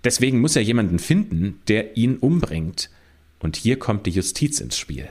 Deswegen 0.05 0.39
muss 0.39 0.55
er 0.55 0.63
jemanden 0.63 0.99
finden, 0.99 1.61
der 1.69 1.97
ihn 1.97 2.19
umbringt. 2.19 2.91
Und 3.39 3.57
hier 3.57 3.79
kommt 3.79 4.05
die 4.05 4.11
Justiz 4.11 4.61
ins 4.61 4.77
Spiel. 4.77 5.09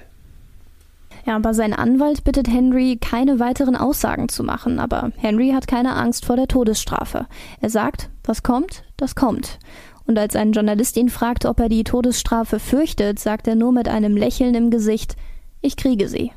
Ja, 1.26 1.36
aber 1.36 1.54
sein 1.54 1.74
Anwalt 1.74 2.24
bittet 2.24 2.48
Henry, 2.48 2.98
keine 3.00 3.40
weiteren 3.40 3.76
Aussagen 3.76 4.30
zu 4.30 4.44
machen. 4.44 4.80
Aber 4.80 5.12
Henry 5.18 5.52
hat 5.52 5.68
keine 5.68 5.96
Angst 5.96 6.26
vor 6.26 6.36
der 6.36 6.48
Todesstrafe. 6.48 7.28
Er 7.60 7.70
sagt, 7.70 8.10
was 8.24 8.44
kommt, 8.44 8.84
das 8.98 9.16
kommt. 9.16 9.60
Und 10.06 10.18
als 10.18 10.36
ein 10.36 10.52
Journalist 10.52 10.98
ihn 10.98 11.10
fragt, 11.10 11.46
ob 11.46 11.60
er 11.60 11.70
die 11.70 11.84
Todesstrafe 11.84 12.60
fürchtet, 12.60 13.20
sagt 13.20 13.48
er 13.48 13.56
nur 13.56 13.72
mit 13.72 13.88
einem 13.88 14.18
Lächeln 14.18 14.56
im 14.56 14.72
Gesicht, 14.72 15.16
ich 15.62 15.78
kriege 15.78 16.08
sie. 16.08 16.32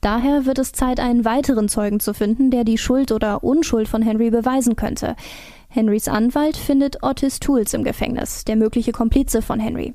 Daher 0.00 0.46
wird 0.46 0.58
es 0.58 0.72
Zeit, 0.72 0.98
einen 0.98 1.24
weiteren 1.24 1.68
Zeugen 1.68 2.00
zu 2.00 2.12
finden, 2.12 2.50
der 2.50 2.64
die 2.64 2.76
Schuld 2.78 3.12
oder 3.12 3.44
Unschuld 3.44 3.86
von 3.86 4.02
Henry 4.02 4.30
beweisen 4.30 4.74
könnte. 4.74 5.14
Henrys 5.68 6.08
Anwalt 6.08 6.56
findet 6.56 7.04
Otis 7.04 7.38
Tools 7.38 7.72
im 7.72 7.84
Gefängnis, 7.84 8.44
der 8.44 8.56
mögliche 8.56 8.90
Komplize 8.90 9.42
von 9.42 9.60
Henry. 9.60 9.94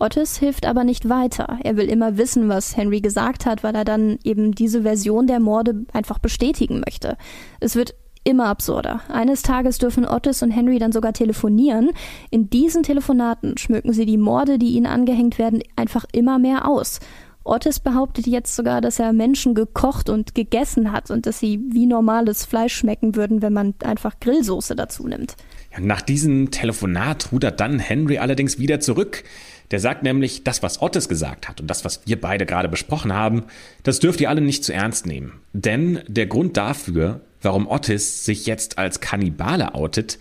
Otis 0.00 0.38
hilft 0.38 0.66
aber 0.66 0.82
nicht 0.82 1.08
weiter. 1.08 1.58
Er 1.62 1.76
will 1.76 1.88
immer 1.88 2.16
wissen, 2.16 2.48
was 2.48 2.76
Henry 2.76 3.00
gesagt 3.00 3.44
hat, 3.44 3.62
weil 3.62 3.74
er 3.74 3.84
dann 3.84 4.18
eben 4.24 4.52
diese 4.52 4.82
Version 4.82 5.26
der 5.26 5.40
Morde 5.40 5.84
einfach 5.92 6.18
bestätigen 6.18 6.80
möchte. 6.80 7.18
Es 7.60 7.76
wird 7.76 7.94
immer 8.24 8.46
absurder. 8.46 9.02
Eines 9.08 9.42
Tages 9.42 9.78
dürfen 9.78 10.06
Otis 10.06 10.42
und 10.42 10.50
Henry 10.50 10.78
dann 10.78 10.92
sogar 10.92 11.12
telefonieren. 11.12 11.90
In 12.30 12.48
diesen 12.48 12.82
Telefonaten 12.82 13.58
schmücken 13.58 13.92
sie 13.92 14.06
die 14.06 14.18
Morde, 14.18 14.58
die 14.58 14.70
ihnen 14.70 14.86
angehängt 14.86 15.38
werden, 15.38 15.62
einfach 15.76 16.06
immer 16.12 16.38
mehr 16.38 16.66
aus. 16.66 17.00
Otis 17.42 17.80
behauptet 17.80 18.26
jetzt 18.26 18.54
sogar, 18.54 18.82
dass 18.82 18.98
er 18.98 19.14
Menschen 19.14 19.54
gekocht 19.54 20.10
und 20.10 20.34
gegessen 20.34 20.92
hat 20.92 21.10
und 21.10 21.26
dass 21.26 21.40
sie 21.40 21.60
wie 21.70 21.86
normales 21.86 22.44
Fleisch 22.44 22.74
schmecken 22.74 23.16
würden, 23.16 23.40
wenn 23.40 23.54
man 23.54 23.74
einfach 23.82 24.20
Grillsoße 24.20 24.76
dazu 24.76 25.08
nimmt. 25.08 25.36
Ja, 25.72 25.80
nach 25.80 26.02
diesem 26.02 26.50
Telefonat 26.50 27.32
rudert 27.32 27.60
dann 27.60 27.78
Henry 27.78 28.18
allerdings 28.18 28.58
wieder 28.58 28.80
zurück. 28.80 29.24
Der 29.70 29.78
sagt 29.78 30.02
nämlich, 30.02 30.42
das, 30.42 30.62
was 30.62 30.82
Otis 30.82 31.08
gesagt 31.08 31.48
hat 31.48 31.60
und 31.60 31.68
das, 31.68 31.84
was 31.84 32.00
wir 32.06 32.20
beide 32.20 32.44
gerade 32.44 32.68
besprochen 32.68 33.12
haben, 33.12 33.44
das 33.82 34.00
dürft 34.00 34.20
ihr 34.20 34.28
alle 34.28 34.40
nicht 34.40 34.64
zu 34.64 34.72
ernst 34.72 35.06
nehmen. 35.06 35.40
Denn 35.52 36.00
der 36.08 36.26
Grund 36.26 36.56
dafür, 36.56 37.20
warum 37.40 37.68
Otis 37.68 38.24
sich 38.24 38.46
jetzt 38.46 38.78
als 38.78 39.00
Kannibale 39.00 39.74
outet, 39.74 40.18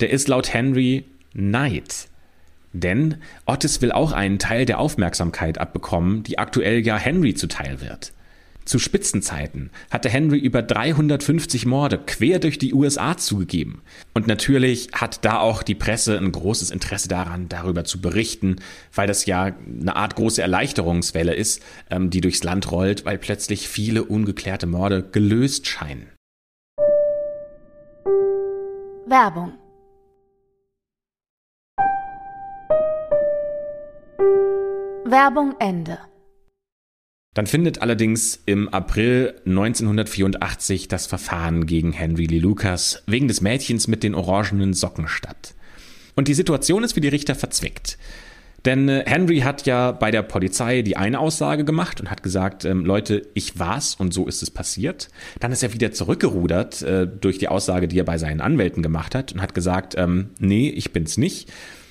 der 0.00 0.10
ist 0.10 0.28
laut 0.28 0.52
Henry 0.52 1.04
Neid. 1.32 2.08
Denn 2.72 3.16
Otis 3.46 3.80
will 3.82 3.92
auch 3.92 4.12
einen 4.12 4.38
Teil 4.38 4.64
der 4.64 4.78
Aufmerksamkeit 4.78 5.58
abbekommen, 5.58 6.22
die 6.22 6.38
aktuell 6.38 6.84
ja 6.84 6.96
Henry 6.96 7.34
zuteil 7.34 7.80
wird. 7.80 8.12
Zu 8.70 8.78
Spitzenzeiten 8.78 9.70
hatte 9.90 10.08
Henry 10.08 10.38
über 10.38 10.62
350 10.62 11.66
Morde 11.66 11.98
quer 11.98 12.38
durch 12.38 12.56
die 12.56 12.72
USA 12.72 13.16
zugegeben. 13.16 13.82
Und 14.14 14.28
natürlich 14.28 14.90
hat 14.92 15.24
da 15.24 15.40
auch 15.40 15.64
die 15.64 15.74
Presse 15.74 16.16
ein 16.16 16.30
großes 16.30 16.70
Interesse 16.70 17.08
daran, 17.08 17.48
darüber 17.48 17.82
zu 17.82 18.00
berichten, 18.00 18.60
weil 18.94 19.08
das 19.08 19.26
ja 19.26 19.56
eine 19.66 19.96
Art 19.96 20.14
große 20.14 20.40
Erleichterungswelle 20.40 21.34
ist, 21.34 21.60
ähm, 21.90 22.10
die 22.10 22.20
durchs 22.20 22.44
Land 22.44 22.70
rollt, 22.70 23.04
weil 23.04 23.18
plötzlich 23.18 23.66
viele 23.66 24.04
ungeklärte 24.04 24.68
Morde 24.68 25.02
gelöst 25.02 25.66
scheinen. 25.66 26.06
Werbung 29.04 29.54
Werbung 35.04 35.56
Ende. 35.58 35.98
Dann 37.34 37.46
findet 37.46 37.80
allerdings 37.80 38.42
im 38.46 38.68
April 38.68 39.34
1984 39.46 40.88
das 40.88 41.06
Verfahren 41.06 41.66
gegen 41.66 41.92
Henry 41.92 42.26
Lee 42.26 42.40
Lucas 42.40 43.04
wegen 43.06 43.28
des 43.28 43.40
Mädchens 43.40 43.86
mit 43.86 44.02
den 44.02 44.16
orangenen 44.16 44.74
Socken 44.74 45.06
statt. 45.06 45.54
Und 46.16 46.26
die 46.26 46.34
Situation 46.34 46.82
ist 46.82 46.94
für 46.94 47.00
die 47.00 47.08
Richter 47.08 47.36
verzwickt. 47.36 47.98
Denn 48.64 48.88
äh, 48.88 49.04
Henry 49.06 49.40
hat 49.40 49.64
ja 49.64 49.92
bei 49.92 50.10
der 50.10 50.22
Polizei 50.22 50.82
die 50.82 50.96
eine 50.96 51.20
Aussage 51.20 51.64
gemacht 51.64 52.00
und 52.00 52.10
hat 52.10 52.22
gesagt, 52.22 52.64
ähm, 52.64 52.84
Leute, 52.84 53.28
ich 53.34 53.58
war's 53.58 53.94
und 53.94 54.12
so 54.12 54.26
ist 54.26 54.42
es 54.42 54.50
passiert. 54.50 55.08
Dann 55.38 55.52
ist 55.52 55.62
er 55.62 55.72
wieder 55.72 55.92
zurückgerudert 55.92 56.82
äh, 56.82 57.06
durch 57.06 57.38
die 57.38 57.48
Aussage, 57.48 57.88
die 57.88 57.98
er 57.98 58.04
bei 58.04 58.18
seinen 58.18 58.40
Anwälten 58.40 58.82
gemacht 58.82 59.14
hat 59.14 59.32
und 59.32 59.40
hat 59.40 59.54
gesagt, 59.54 59.94
ähm, 59.96 60.30
nee, 60.40 60.68
ich 60.68 60.92
bin's 60.92 61.16
nicht. 61.16 61.48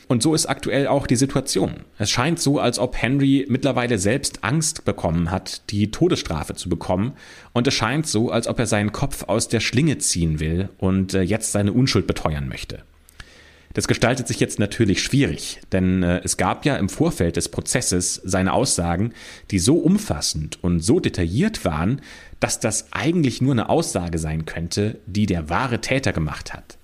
Und 0.10 0.24
so 0.24 0.34
ist 0.34 0.48
aktuell 0.48 0.88
auch 0.88 1.06
die 1.06 1.16
Situation. 1.16 1.82
Es 2.00 2.10
scheint 2.10 2.40
so, 2.40 2.60
als 2.60 2.80
ob 2.80 3.00
Henry 3.00 3.46
mittlerweile 3.48 4.00
selbst 4.00 4.44
Angst 4.44 4.84
bekommen 4.84 5.30
hat, 5.30 5.70
die 5.70 5.92
Todesstrafe 5.92 6.56
zu 6.56 6.68
bekommen. 6.68 7.14
Und 7.54 7.68
es 7.68 7.76
scheint 7.76 8.08
so, 8.08 8.32
als 8.32 8.48
ob 8.48 8.58
er 8.58 8.66
seinen 8.66 8.92
Kopf 8.92 9.26
aus 9.28 9.50
der 9.50 9.60
Schlinge 9.60 10.00
ziehen 10.00 10.40
will 10.40 10.70
und 10.80 11.14
äh, 11.14 11.22
jetzt 11.22 11.52
seine 11.52 11.74
Unschuld 11.74 12.08
beteuern 12.08 12.48
möchte. 12.48 12.82
Das 13.74 13.88
gestaltet 13.88 14.28
sich 14.28 14.40
jetzt 14.40 14.58
natürlich 14.58 15.04
schwierig, 15.04 15.62
denn 15.72 16.02
äh, 16.02 16.22
es 16.24 16.38
gab 16.38 16.66
ja 16.66 16.76
im 16.78 16.90
Vorfeld 16.90 17.36
des 17.36 17.50
Prozesses 17.50 18.16
seine 18.24 18.54
Aussagen, 18.54 19.14
die 19.52 19.60
so 19.60 19.76
umfassend 19.76 20.58
und 20.64 20.80
so 20.80 21.00
detailliert 21.00 21.66
waren, 21.66 22.02
dass 22.40 22.60
das 22.60 22.92
eigentlich 22.94 23.44
nur 23.44 23.52
eine 23.52 23.70
Aussage 23.70 24.18
sein 24.18 24.46
könnte, 24.46 24.98
die 25.06 25.28
der 25.28 25.50
wahre 25.50 25.82
Täter 25.82 26.14
gemacht 26.14 26.52
hat. 26.52 26.79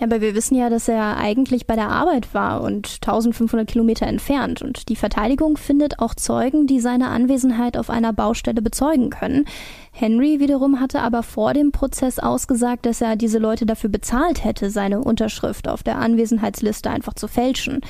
Ja, 0.00 0.06
aber 0.06 0.20
wir 0.20 0.36
wissen 0.36 0.54
ja, 0.54 0.70
dass 0.70 0.86
er 0.86 1.16
eigentlich 1.16 1.66
bei 1.66 1.74
der 1.74 1.88
Arbeit 1.88 2.32
war 2.32 2.60
und 2.62 2.98
1500 3.02 3.66
Kilometer 3.66 4.06
entfernt. 4.06 4.62
Und 4.62 4.88
die 4.88 4.94
Verteidigung 4.94 5.56
findet 5.56 5.98
auch 5.98 6.14
Zeugen, 6.14 6.68
die 6.68 6.78
seine 6.78 7.08
Anwesenheit 7.08 7.76
auf 7.76 7.90
einer 7.90 8.12
Baustelle 8.12 8.62
bezeugen 8.62 9.10
können. 9.10 9.44
Henry 9.90 10.38
wiederum 10.38 10.78
hatte 10.78 11.00
aber 11.00 11.24
vor 11.24 11.52
dem 11.52 11.72
Prozess 11.72 12.20
ausgesagt, 12.20 12.86
dass 12.86 13.00
er 13.00 13.16
diese 13.16 13.38
Leute 13.38 13.66
dafür 13.66 13.90
bezahlt 13.90 14.44
hätte, 14.44 14.70
seine 14.70 15.00
Unterschrift 15.00 15.66
auf 15.66 15.82
der 15.82 15.98
Anwesenheitsliste 15.98 16.90
einfach 16.90 17.14
zu 17.14 17.26
fälschen. 17.26 17.80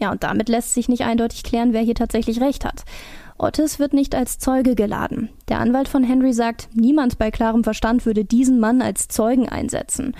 Ja, 0.00 0.12
und 0.12 0.22
damit 0.22 0.50
lässt 0.50 0.74
sich 0.74 0.88
nicht 0.88 1.04
eindeutig 1.04 1.44
klären, 1.44 1.72
wer 1.72 1.80
hier 1.80 1.94
tatsächlich 1.94 2.42
recht 2.42 2.66
hat. 2.66 2.84
Otis 3.38 3.78
wird 3.78 3.94
nicht 3.94 4.14
als 4.14 4.38
Zeuge 4.38 4.74
geladen. 4.74 5.30
Der 5.48 5.60
Anwalt 5.60 5.88
von 5.88 6.02
Henry 6.02 6.32
sagt, 6.32 6.68
niemand 6.74 7.18
bei 7.18 7.30
klarem 7.30 7.64
Verstand 7.64 8.04
würde 8.04 8.24
diesen 8.24 8.60
Mann 8.60 8.82
als 8.82 9.08
Zeugen 9.08 9.48
einsetzen. 9.48 10.14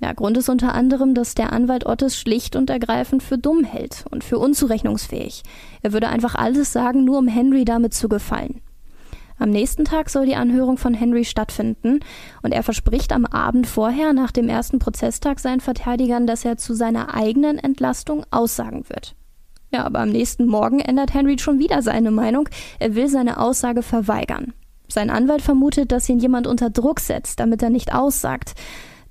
Ja, 0.00 0.12
Grund 0.12 0.36
ist 0.36 0.48
unter 0.48 0.74
anderem, 0.74 1.14
dass 1.14 1.34
der 1.34 1.52
Anwalt 1.52 1.86
Ottes 1.86 2.18
schlicht 2.18 2.56
und 2.56 2.68
ergreifend 2.70 3.22
für 3.22 3.38
dumm 3.38 3.64
hält 3.64 4.04
und 4.10 4.24
für 4.24 4.38
unzurechnungsfähig. 4.38 5.42
Er 5.82 5.92
würde 5.92 6.08
einfach 6.08 6.34
alles 6.34 6.72
sagen, 6.72 7.04
nur 7.04 7.18
um 7.18 7.28
Henry 7.28 7.64
damit 7.64 7.94
zu 7.94 8.08
gefallen. 8.08 8.60
Am 9.38 9.50
nächsten 9.50 9.84
Tag 9.84 10.10
soll 10.10 10.26
die 10.26 10.36
Anhörung 10.36 10.78
von 10.78 10.94
Henry 10.94 11.24
stattfinden 11.24 12.00
und 12.42 12.52
er 12.52 12.62
verspricht 12.62 13.12
am 13.12 13.26
Abend 13.26 13.66
vorher 13.66 14.12
nach 14.12 14.30
dem 14.30 14.48
ersten 14.48 14.78
Prozesstag 14.78 15.40
seinen 15.40 15.60
Verteidigern, 15.60 16.26
dass 16.26 16.44
er 16.44 16.56
zu 16.56 16.74
seiner 16.74 17.14
eigenen 17.14 17.58
Entlastung 17.58 18.24
aussagen 18.30 18.88
wird. 18.88 19.16
Ja, 19.72 19.84
aber 19.84 20.00
am 20.00 20.10
nächsten 20.10 20.46
Morgen 20.46 20.78
ändert 20.78 21.14
Henry 21.14 21.36
schon 21.38 21.58
wieder 21.58 21.82
seine 21.82 22.12
Meinung. 22.12 22.48
Er 22.78 22.94
will 22.94 23.08
seine 23.08 23.40
Aussage 23.40 23.82
verweigern. 23.82 24.52
Sein 24.86 25.10
Anwalt 25.10 25.42
vermutet, 25.42 25.90
dass 25.90 26.08
ihn 26.08 26.20
jemand 26.20 26.46
unter 26.46 26.70
Druck 26.70 27.00
setzt, 27.00 27.40
damit 27.40 27.60
er 27.60 27.70
nicht 27.70 27.92
aussagt. 27.92 28.54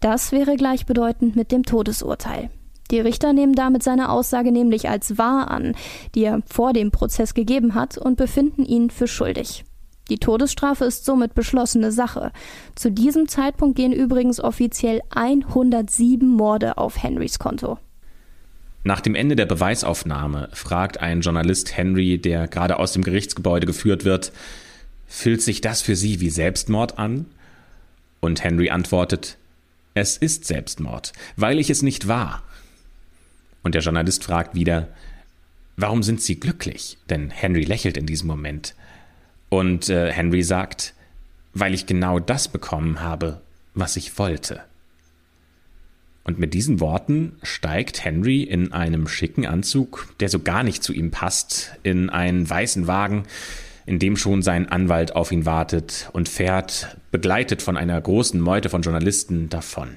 Das 0.04 0.34
wäre 0.34 0.58
gleichbedeutend 0.58 1.38
mit 1.38 1.54
dem 1.54 1.64
Todesurteil. 1.64 2.50
Die 2.92 3.00
Richter 3.00 3.32
nehmen 3.32 3.54
damit 3.56 3.84
seine 3.84 4.10
Aussage 4.10 4.52
nämlich 4.52 4.90
als 4.90 5.18
wahr 5.18 5.50
an, 5.50 5.76
die 6.14 6.26
er 6.26 6.42
vor 6.46 6.74
dem 6.74 6.92
Prozess 6.92 7.34
gegeben 7.34 7.74
hat, 7.74 7.98
und 7.98 8.18
befinden 8.18 8.66
ihn 8.66 8.90
für 8.90 9.08
schuldig. 9.08 9.64
Die 10.10 10.18
Todesstrafe 10.18 10.84
ist 10.84 11.06
somit 11.06 11.36
beschlossene 11.36 11.94
Sache. 11.94 12.34
Zu 12.76 12.92
diesem 12.92 13.30
Zeitpunkt 13.30 13.78
gehen 13.78 13.94
übrigens 13.94 14.42
offiziell 14.42 15.00
107 15.12 16.28
Morde 16.28 16.78
auf 16.78 17.02
Henrys 17.02 17.40
Konto. 17.40 17.78
Nach 18.84 19.00
dem 19.00 19.16
Ende 19.16 19.38
der 19.38 19.46
Beweisaufnahme 19.46 20.50
fragt 20.52 21.00
ein 21.00 21.22
Journalist 21.22 21.78
Henry, 21.78 22.18
der 22.18 22.50
gerade 22.50 22.78
aus 22.78 22.92
dem 22.92 23.06
Gerichtsgebäude 23.06 23.66
geführt 23.66 24.04
wird, 24.04 24.34
fühlt 25.08 25.42
sich 25.42 25.62
das 25.62 25.82
für 25.82 25.96
Sie 25.96 26.20
wie 26.20 26.30
Selbstmord 26.30 27.00
an? 27.00 27.28
Und 28.20 28.44
Henry 28.44 28.70
antwortet, 28.70 29.38
es 29.94 30.18
ist 30.18 30.46
Selbstmord, 30.46 31.14
weil 31.36 31.60
ich 31.60 31.70
es 31.70 31.82
nicht 31.82 32.08
war. 32.08 32.44
Und 33.62 33.76
der 33.76 33.82
Journalist 33.82 34.24
fragt 34.24 34.56
wieder, 34.56 34.90
warum 35.78 36.04
sind 36.04 36.22
Sie 36.22 36.40
glücklich? 36.40 36.98
Denn 37.10 37.30
Henry 37.30 37.64
lächelt 37.64 37.98
in 37.98 38.06
diesem 38.06 38.28
Moment. 38.28 38.76
Und 39.50 39.90
äh, 39.90 40.12
Henry 40.12 40.44
sagt, 40.44 40.94
weil 41.54 41.74
ich 41.74 41.86
genau 41.86 42.20
das 42.20 42.48
bekommen 42.48 43.02
habe, 43.02 43.42
was 43.74 43.96
ich 43.96 44.18
wollte. 44.18 44.64
Und 46.24 46.40
mit 46.40 46.54
diesen 46.54 46.80
Worten 46.80 47.38
steigt 47.44 48.04
Henry 48.04 48.44
in 48.44 48.72
einem 48.72 49.08
schicken 49.08 49.46
Anzug, 49.46 50.08
der 50.20 50.30
so 50.30 50.40
gar 50.40 50.64
nicht 50.64 50.82
zu 50.82 50.94
ihm 50.94 51.12
passt, 51.12 51.74
in 51.84 52.10
einen 52.10 52.50
weißen 52.50 52.88
Wagen, 52.88 53.24
in 53.86 54.00
dem 54.00 54.16
schon 54.18 54.42
sein 54.42 54.70
Anwalt 54.70 55.16
auf 55.16 55.32
ihn 55.32 55.46
wartet 55.46 56.10
und 56.14 56.30
fährt, 56.30 56.98
begleitet 57.12 57.62
von 57.62 57.78
einer 57.78 58.00
großen 58.00 58.40
Meute 58.40 58.70
von 58.70 58.82
Journalisten, 58.82 59.50
davon. 59.50 59.90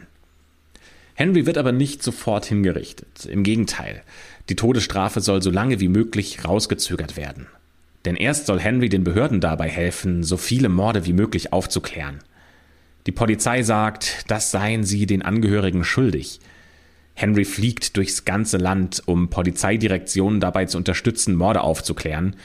Henry 1.15 1.47
wird 1.47 1.57
aber 1.57 1.73
nicht 1.73 2.03
sofort 2.03 2.45
hingerichtet. 2.45 3.25
Im 3.25 3.43
Gegenteil, 3.43 4.03
die 4.49 4.57
Todesstrafe 4.57 5.21
soll 5.21 5.43
so 5.43 5.51
lange 5.51 5.81
wie 5.81 5.89
möglich 5.89 6.45
rausgezögert 6.45 7.17
werden. 7.17 7.47
Denn 8.05 8.17
erst 8.17 8.47
soll 8.47 8.61
Henry 8.61 8.89
den 8.89 9.03
Behörden 9.03 9.41
dabei 9.41 9.69
helfen, 9.69 10.23
so 10.23 10.37
viele 10.37 10.69
Morde 10.69 11.07
wie 11.07 11.13
möglich 11.13 11.53
aufzuklären. 11.53 12.19
Die 13.07 13.13
Polizei 13.13 13.63
sagt, 13.63 14.25
das 14.29 14.51
seien 14.51 14.85
sie 14.85 15.07
den 15.07 15.23
Angehörigen 15.23 15.85
schuldig. 15.85 16.41
Henry 17.15 17.45
fliegt 17.45 17.97
durchs 17.97 18.25
ganze 18.25 18.59
Land, 18.59 19.03
um 19.07 19.31
Polizeidirektionen 19.31 20.39
dabei 20.39 20.67
zu 20.67 20.77
unterstützen, 20.77 21.35
Morde 21.35 21.63
aufzuklären, 21.63 22.37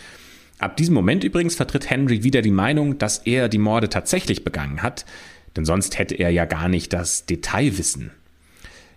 Ab 0.61 0.77
diesem 0.77 0.93
Moment 0.93 1.23
übrigens 1.23 1.55
vertritt 1.55 1.89
Henry 1.89 2.23
wieder 2.23 2.43
die 2.43 2.51
Meinung, 2.51 2.99
dass 2.99 3.17
er 3.17 3.49
die 3.49 3.57
Morde 3.57 3.89
tatsächlich 3.89 4.43
begangen 4.43 4.83
hat, 4.83 5.07
denn 5.55 5.65
sonst 5.65 5.97
hätte 5.97 6.13
er 6.13 6.29
ja 6.29 6.45
gar 6.45 6.69
nicht 6.69 6.93
das 6.93 7.25
Detailwissen. 7.25 8.11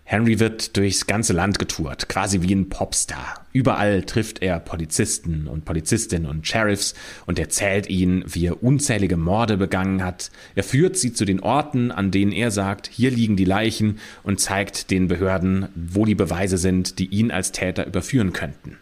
Henry 0.04 0.38
wird 0.38 0.76
durchs 0.76 1.06
ganze 1.06 1.32
Land 1.32 1.58
getourt, 1.58 2.10
quasi 2.10 2.42
wie 2.42 2.54
ein 2.54 2.68
Popstar. 2.68 3.46
Überall 3.54 4.02
trifft 4.02 4.42
er 4.42 4.60
Polizisten 4.60 5.48
und 5.48 5.64
Polizistinnen 5.64 6.28
und 6.28 6.46
Sheriffs 6.46 6.92
und 7.24 7.38
erzählt 7.38 7.88
ihnen, 7.88 8.24
wie 8.26 8.48
er 8.48 8.62
unzählige 8.62 9.16
Morde 9.16 9.56
begangen 9.56 10.04
hat. 10.04 10.30
Er 10.54 10.64
führt 10.64 10.98
sie 10.98 11.14
zu 11.14 11.24
den 11.24 11.40
Orten, 11.40 11.90
an 11.90 12.10
denen 12.10 12.32
er 12.32 12.50
sagt, 12.50 12.90
hier 12.92 13.10
liegen 13.10 13.36
die 13.36 13.46
Leichen 13.46 14.00
und 14.22 14.38
zeigt 14.38 14.90
den 14.90 15.08
Behörden, 15.08 15.68
wo 15.74 16.04
die 16.04 16.14
Beweise 16.14 16.58
sind, 16.58 16.98
die 16.98 17.06
ihn 17.06 17.30
als 17.30 17.52
Täter 17.52 17.86
überführen 17.86 18.34
könnten. 18.34 18.76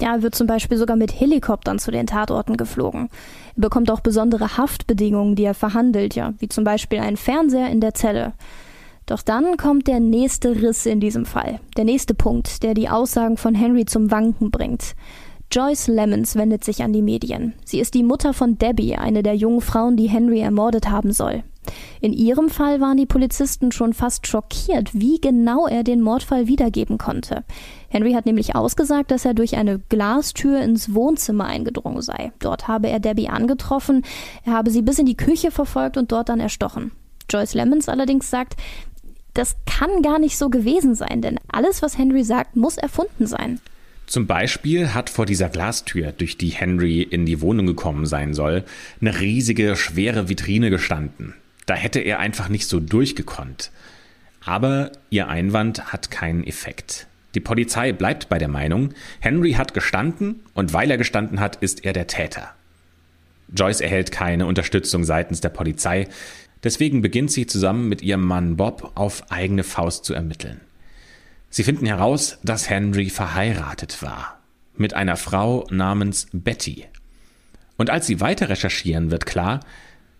Ja, 0.00 0.14
er 0.14 0.22
wird 0.22 0.34
zum 0.34 0.46
Beispiel 0.46 0.78
sogar 0.78 0.96
mit 0.96 1.18
Helikoptern 1.20 1.78
zu 1.78 1.90
den 1.90 2.06
Tatorten 2.06 2.56
geflogen. 2.56 3.08
Er 3.56 3.60
bekommt 3.60 3.90
auch 3.90 4.00
besondere 4.00 4.56
Haftbedingungen, 4.56 5.36
die 5.36 5.44
er 5.44 5.54
verhandelt, 5.54 6.14
ja, 6.14 6.34
wie 6.38 6.48
zum 6.48 6.64
Beispiel 6.64 6.98
einen 6.98 7.16
Fernseher 7.16 7.70
in 7.70 7.80
der 7.80 7.94
Zelle. 7.94 8.32
Doch 9.06 9.22
dann 9.22 9.56
kommt 9.56 9.88
der 9.88 10.00
nächste 10.00 10.62
Riss 10.62 10.86
in 10.86 11.00
diesem 11.00 11.26
Fall, 11.26 11.60
der 11.76 11.84
nächste 11.84 12.14
Punkt, 12.14 12.62
der 12.62 12.74
die 12.74 12.88
Aussagen 12.88 13.36
von 13.36 13.54
Henry 13.54 13.84
zum 13.84 14.10
Wanken 14.10 14.50
bringt. 14.50 14.94
Joyce 15.50 15.88
Lemons 15.88 16.34
wendet 16.34 16.64
sich 16.64 16.82
an 16.82 16.94
die 16.94 17.02
Medien. 17.02 17.52
Sie 17.64 17.78
ist 17.78 17.92
die 17.92 18.04
Mutter 18.04 18.32
von 18.32 18.56
Debbie, 18.56 18.96
eine 18.96 19.22
der 19.22 19.34
jungen 19.34 19.60
Frauen, 19.60 19.98
die 19.98 20.08
Henry 20.08 20.40
ermordet 20.40 20.88
haben 20.88 21.12
soll. 21.12 21.42
In 22.00 22.12
ihrem 22.12 22.48
Fall 22.48 22.80
waren 22.80 22.96
die 22.96 23.06
Polizisten 23.06 23.70
schon 23.70 23.92
fast 23.92 24.26
schockiert, 24.26 24.94
wie 24.94 25.20
genau 25.20 25.66
er 25.66 25.84
den 25.84 26.00
Mordfall 26.00 26.48
wiedergeben 26.48 26.98
konnte. 26.98 27.44
Henry 27.92 28.14
hat 28.14 28.24
nämlich 28.24 28.56
ausgesagt, 28.56 29.10
dass 29.10 29.26
er 29.26 29.34
durch 29.34 29.56
eine 29.56 29.78
Glastür 29.90 30.62
ins 30.62 30.94
Wohnzimmer 30.94 31.44
eingedrungen 31.44 32.00
sei. 32.00 32.32
Dort 32.38 32.66
habe 32.66 32.88
er 32.88 33.00
Debbie 33.00 33.28
angetroffen, 33.28 34.02
er 34.46 34.54
habe 34.54 34.70
sie 34.70 34.80
bis 34.80 34.98
in 34.98 35.04
die 35.04 35.16
Küche 35.16 35.50
verfolgt 35.50 35.98
und 35.98 36.10
dort 36.10 36.30
dann 36.30 36.40
erstochen. 36.40 36.92
Joyce 37.28 37.52
Lemons 37.52 37.90
allerdings 37.90 38.30
sagt, 38.30 38.56
das 39.34 39.56
kann 39.66 40.00
gar 40.00 40.18
nicht 40.18 40.38
so 40.38 40.48
gewesen 40.48 40.94
sein, 40.94 41.20
denn 41.20 41.38
alles, 41.48 41.82
was 41.82 41.98
Henry 41.98 42.24
sagt, 42.24 42.56
muss 42.56 42.78
erfunden 42.78 43.26
sein. 43.26 43.60
Zum 44.06 44.26
Beispiel 44.26 44.94
hat 44.94 45.10
vor 45.10 45.26
dieser 45.26 45.50
Glastür, 45.50 46.12
durch 46.12 46.38
die 46.38 46.48
Henry 46.48 47.02
in 47.02 47.26
die 47.26 47.42
Wohnung 47.42 47.66
gekommen 47.66 48.06
sein 48.06 48.32
soll, 48.32 48.64
eine 49.02 49.20
riesige, 49.20 49.76
schwere 49.76 50.30
Vitrine 50.30 50.70
gestanden. 50.70 51.34
Da 51.66 51.74
hätte 51.74 52.00
er 52.00 52.20
einfach 52.20 52.48
nicht 52.48 52.68
so 52.68 52.80
durchgekonnt. 52.80 53.70
Aber 54.44 54.92
ihr 55.10 55.28
Einwand 55.28 55.92
hat 55.92 56.10
keinen 56.10 56.44
Effekt. 56.44 57.06
Die 57.34 57.40
Polizei 57.40 57.92
bleibt 57.92 58.28
bei 58.28 58.38
der 58.38 58.48
Meinung, 58.48 58.92
Henry 59.20 59.52
hat 59.52 59.74
gestanden 59.74 60.42
und 60.54 60.72
weil 60.72 60.90
er 60.90 60.98
gestanden 60.98 61.40
hat, 61.40 61.56
ist 61.56 61.84
er 61.84 61.92
der 61.92 62.06
Täter. 62.06 62.54
Joyce 63.54 63.80
erhält 63.80 64.12
keine 64.12 64.46
Unterstützung 64.46 65.04
seitens 65.04 65.40
der 65.40 65.48
Polizei, 65.50 66.08
deswegen 66.62 67.02
beginnt 67.02 67.30
sie 67.30 67.46
zusammen 67.46 67.88
mit 67.88 68.02
ihrem 68.02 68.26
Mann 68.26 68.56
Bob 68.56 68.92
auf 68.94 69.30
eigene 69.30 69.62
Faust 69.62 70.04
zu 70.04 70.14
ermitteln. 70.14 70.60
Sie 71.50 71.64
finden 71.64 71.86
heraus, 71.86 72.38
dass 72.42 72.70
Henry 72.70 73.10
verheiratet 73.10 74.02
war 74.02 74.38
mit 74.76 74.94
einer 74.94 75.16
Frau 75.16 75.66
namens 75.70 76.28
Betty. 76.32 76.86
Und 77.76 77.90
als 77.90 78.06
sie 78.06 78.20
weiter 78.20 78.48
recherchieren, 78.48 79.10
wird 79.10 79.26
klar, 79.26 79.60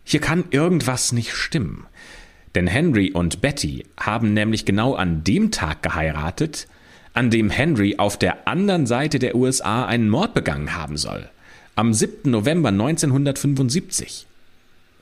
hier 0.04 0.20
kann 0.20 0.44
irgendwas 0.50 1.12
nicht 1.12 1.32
stimmen. 1.32 1.86
Denn 2.54 2.66
Henry 2.66 3.12
und 3.12 3.40
Betty 3.40 3.86
haben 3.98 4.34
nämlich 4.34 4.64
genau 4.64 4.94
an 4.94 5.24
dem 5.24 5.50
Tag 5.50 5.82
geheiratet, 5.82 6.68
an 7.14 7.30
dem 7.30 7.50
Henry 7.50 7.96
auf 7.98 8.16
der 8.16 8.48
anderen 8.48 8.86
Seite 8.86 9.18
der 9.18 9.34
USA 9.34 9.84
einen 9.84 10.08
Mord 10.08 10.34
begangen 10.34 10.74
haben 10.74 10.96
soll. 10.96 11.28
Am 11.74 11.92
7. 11.92 12.30
November 12.30 12.70
1975. 12.70 14.26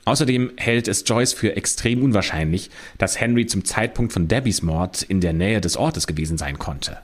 Außerdem 0.05 0.51
hält 0.57 0.87
es 0.87 1.03
Joyce 1.05 1.33
für 1.33 1.55
extrem 1.55 2.01
unwahrscheinlich, 2.03 2.69
dass 2.97 3.19
Henry 3.19 3.45
zum 3.45 3.65
Zeitpunkt 3.65 4.13
von 4.13 4.27
Debbies 4.27 4.61
Mord 4.61 5.03
in 5.03 5.21
der 5.21 5.33
Nähe 5.33 5.61
des 5.61 5.77
Ortes 5.77 6.07
gewesen 6.07 6.37
sein 6.37 6.57
konnte. 6.57 6.97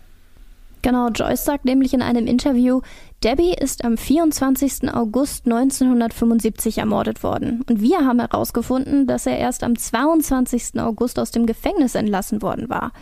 Genau, 0.82 1.10
Joyce 1.10 1.44
sagt 1.44 1.66
nämlich 1.66 1.94
in 1.94 2.02
einem 2.02 2.28
Interview, 2.28 2.82
Debbie 3.24 3.54
ist 3.54 3.84
am 3.84 3.98
24. 3.98 4.94
August 4.94 5.46
1975 5.46 6.78
ermordet 6.78 7.24
worden. 7.24 7.64
Und 7.68 7.82
wir 7.82 8.06
haben 8.06 8.20
herausgefunden, 8.20 9.08
dass 9.08 9.26
er 9.26 9.38
erst 9.38 9.64
am 9.64 9.78
22. 9.78 10.80
August 10.80 11.20
aus 11.20 11.32
dem 11.32 11.46
Gefängnis 11.46 11.96
entlassen 11.96 12.42
worden 12.42 12.70
war. 12.70 12.94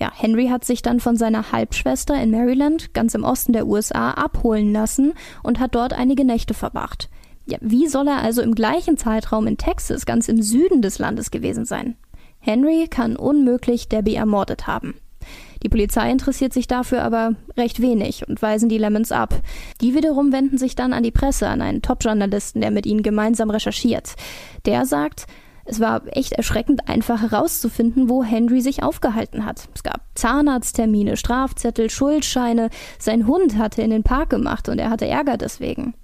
Ja, 0.00 0.10
Henry 0.12 0.48
hat 0.48 0.64
sich 0.64 0.82
dann 0.82 0.98
von 0.98 1.16
seiner 1.16 1.52
Halbschwester 1.52 2.20
in 2.20 2.30
Maryland, 2.30 2.94
ganz 2.94 3.14
im 3.14 3.24
Osten 3.24 3.52
der 3.52 3.66
USA, 3.66 4.10
abholen 4.12 4.72
lassen 4.72 5.14
und 5.42 5.60
hat 5.60 5.74
dort 5.74 5.92
einige 5.92 6.24
Nächte 6.24 6.52
verbracht. 6.52 7.08
Ja, 7.46 7.58
wie 7.60 7.86
soll 7.86 8.08
er 8.08 8.22
also 8.22 8.42
im 8.42 8.54
gleichen 8.54 8.96
Zeitraum 8.96 9.46
in 9.46 9.56
Texas, 9.56 10.06
ganz 10.06 10.28
im 10.28 10.42
Süden 10.42 10.82
des 10.82 10.98
Landes 10.98 11.30
gewesen 11.30 11.64
sein? 11.64 11.96
Henry 12.40 12.88
kann 12.88 13.16
unmöglich 13.16 13.88
Debbie 13.88 14.16
ermordet 14.16 14.66
haben. 14.66 14.94
Die 15.62 15.70
Polizei 15.70 16.10
interessiert 16.10 16.52
sich 16.52 16.66
dafür 16.66 17.02
aber 17.02 17.36
recht 17.56 17.80
wenig 17.80 18.28
und 18.28 18.42
weisen 18.42 18.68
die 18.68 18.76
Lemons 18.76 19.12
ab. 19.12 19.34
Die 19.80 19.94
wiederum 19.94 20.30
wenden 20.30 20.58
sich 20.58 20.74
dann 20.74 20.92
an 20.92 21.02
die 21.02 21.10
Presse, 21.10 21.48
an 21.48 21.62
einen 21.62 21.80
Top-Journalisten, 21.80 22.60
der 22.60 22.70
mit 22.70 22.84
ihnen 22.84 23.02
gemeinsam 23.02 23.48
recherchiert. 23.48 24.14
Der 24.66 24.84
sagt, 24.84 25.26
es 25.64 25.80
war 25.80 26.02
echt 26.06 26.32
erschreckend 26.32 26.88
einfach 26.88 27.22
herauszufinden, 27.22 28.08
wo 28.08 28.22
Henry 28.22 28.60
sich 28.60 28.82
aufgehalten 28.82 29.44
hat. 29.44 29.68
Es 29.74 29.82
gab 29.82 30.02
Zahnarzttermine, 30.14 31.16
Strafzettel, 31.16 31.90
Schuldscheine. 31.90 32.70
Sein 32.98 33.26
Hund 33.26 33.56
hatte 33.58 33.82
in 33.82 33.90
den 33.90 34.02
Park 34.02 34.30
gemacht 34.30 34.68
und 34.68 34.78
er 34.78 34.90
hatte 34.90 35.06
Ärger 35.06 35.36
deswegen. 35.36 35.94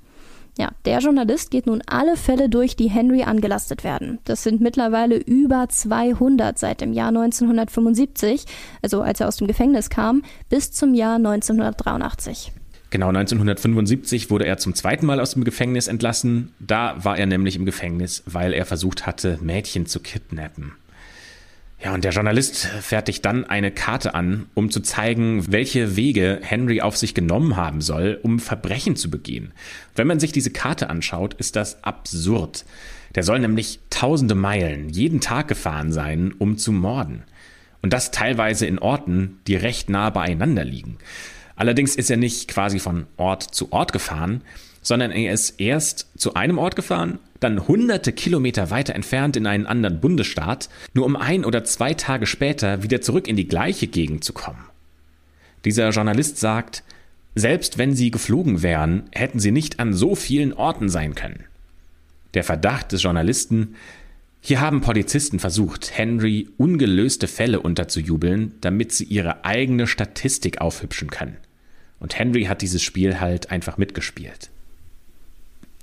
Ja, 0.59 0.71
der 0.85 0.99
Journalist 0.99 1.51
geht 1.51 1.67
nun 1.67 1.83
alle 1.87 2.17
Fälle 2.17 2.49
durch, 2.49 2.77
die 2.77 2.91
Henry 2.91 3.23
angelastet 3.23 3.85
werden. 3.85 4.19
Das 4.25 4.43
sind 4.43 4.61
mittlerweile 4.61 5.17
über 5.17 5.69
200 5.69 6.59
seit 6.59 6.81
dem 6.81 6.93
Jahr 6.93 7.09
1975, 7.09 8.45
also 8.83 9.01
als 9.01 9.21
er 9.21 9.29
aus 9.29 9.37
dem 9.37 9.47
Gefängnis 9.47 9.91
kam, 9.91 10.23
bis 10.49 10.73
zum 10.73 10.95
Jahr 10.95 11.17
1983. 11.17 12.53
Genau 12.91 13.09
1975 13.09 14.31
wurde 14.31 14.47
er 14.47 14.59
zum 14.59 14.75
zweiten 14.75 15.07
Mal 15.07 15.21
aus 15.21 15.35
dem 15.35 15.45
Gefängnis 15.45 15.87
entlassen. 15.87 16.53
Da 16.59 16.97
war 17.05 17.17
er 17.17 17.27
nämlich 17.27 17.55
im 17.55 17.65
Gefängnis, 17.65 18.25
weil 18.27 18.53
er 18.53 18.67
versucht 18.67 19.07
hatte, 19.07 19.39
Mädchen 19.41 19.87
zu 19.87 20.01
kidnappen. 20.01 20.73
Ja, 21.83 21.95
und 21.95 22.05
der 22.05 22.11
Journalist 22.11 22.67
fertigt 22.67 23.25
dann 23.25 23.45
eine 23.45 23.71
Karte 23.71 24.15
an, 24.15 24.47
um 24.55 24.71
zu 24.71 24.81
zeigen, 24.81 25.51
welche 25.51 25.97
Wege 25.97 26.41
Henry 26.43 26.83
auf 26.83 26.97
sich 26.97 27.15
genommen 27.15 27.57
haben 27.57 27.81
soll, 27.81 28.19
um 28.23 28.39
Verbrechen 28.39 28.97
zu 28.97 29.09
begehen. 29.09 29.53
Wenn 29.95 30.07
man 30.07 30.21
sich 30.21 30.33
diese 30.33 30.51
Karte 30.51 30.91
anschaut, 30.91 31.35
ist 31.35 31.57
das 31.57 31.83
absurd. 31.83 32.67
Der 33.15 33.23
soll 33.23 33.39
nämlich 33.39 33.79
tausende 33.89 34.35
Meilen 34.35 34.91
jeden 34.91 35.21
Tag 35.21 35.49
gefahren 35.49 35.93
sein, 35.93 36.35
um 36.39 36.59
zu 36.59 36.71
morden. 36.71 37.23
Und 37.83 37.95
das 37.95 38.11
teilweise 38.11 38.67
in 38.67 38.79
Orten, 38.79 39.39
die 39.47 39.57
recht 39.57 39.89
nah 39.89 40.11
beieinander 40.11 40.65
liegen. 40.65 40.99
Allerdings 41.61 41.95
ist 41.95 42.11
er 42.11 42.17
nicht 42.17 42.49
quasi 42.49 42.79
von 42.79 43.07
Ort 43.19 43.43
zu 43.43 43.71
Ort 43.71 43.93
gefahren, 43.93 44.41
sondern 44.81 45.11
er 45.11 45.35
ist 45.35 45.61
erst 45.61 46.07
zu 46.17 46.33
einem 46.33 46.57
Ort 46.57 46.75
gefahren, 46.75 47.19
dann 47.39 47.69
hunderte 47.69 48.15
Kilometer 48.15 48.71
weiter 48.71 48.95
entfernt 48.95 49.37
in 49.37 49.47
einen 49.47 49.67
anderen 49.67 50.01
Bundesstaat, 50.01 50.71
nur 50.95 51.05
um 51.05 51.17
ein 51.17 51.45
oder 51.45 51.63
zwei 51.63 51.93
Tage 51.93 52.25
später 52.25 52.83
wieder 52.83 53.03
zurück 53.03 53.29
in 53.29 53.37
die 53.37 53.47
gleiche 53.47 53.89
Gegend 53.89 54.25
zu 54.25 54.33
kommen. 54.33 54.65
Dieser 55.67 55.91
Journalist 55.91 56.39
sagt, 56.39 56.83
selbst 57.35 57.77
wenn 57.77 57.95
sie 57.95 58.11
geflogen 58.11 58.63
wären, 58.63 59.03
hätten 59.13 59.39
sie 59.39 59.51
nicht 59.51 59.81
an 59.81 59.93
so 59.93 60.15
vielen 60.15 60.55
Orten 60.55 60.89
sein 60.89 61.15
können. 61.15 61.45
Der 62.33 62.43
Verdacht 62.43 62.93
des 62.93 63.03
Journalisten, 63.03 63.75
hier 64.41 64.63
haben 64.63 64.81
Polizisten 64.81 65.39
versucht, 65.39 65.91
Henry 65.93 66.49
ungelöste 66.57 67.29
Fälle 67.29 67.61
unterzujubeln, 67.61 68.55
damit 68.63 68.93
sie 68.93 69.05
ihre 69.05 69.45
eigene 69.45 69.87
Statistik 69.87 70.63
aufhübschen 70.63 71.11
können. 71.11 71.37
Und 72.01 72.19
Henry 72.19 72.45
hat 72.45 72.63
dieses 72.63 72.83
Spiel 72.83 73.21
halt 73.21 73.51
einfach 73.51 73.77
mitgespielt. 73.77 74.51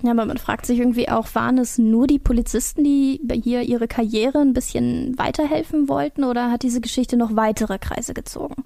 Ja, 0.02 0.12
aber 0.12 0.26
man 0.26 0.38
fragt 0.38 0.66
sich 0.66 0.78
irgendwie 0.78 1.08
auch, 1.08 1.34
waren 1.34 1.58
es 1.58 1.78
nur 1.78 2.06
die 2.06 2.20
Polizisten, 2.20 2.84
die 2.84 3.20
hier 3.42 3.62
ihre 3.62 3.88
Karriere 3.88 4.38
ein 4.38 4.52
bisschen 4.52 5.18
weiterhelfen 5.18 5.88
wollten 5.88 6.22
oder 6.22 6.52
hat 6.52 6.62
diese 6.62 6.80
Geschichte 6.80 7.16
noch 7.16 7.34
weitere 7.34 7.78
Kreise 7.78 8.14
gezogen? 8.14 8.62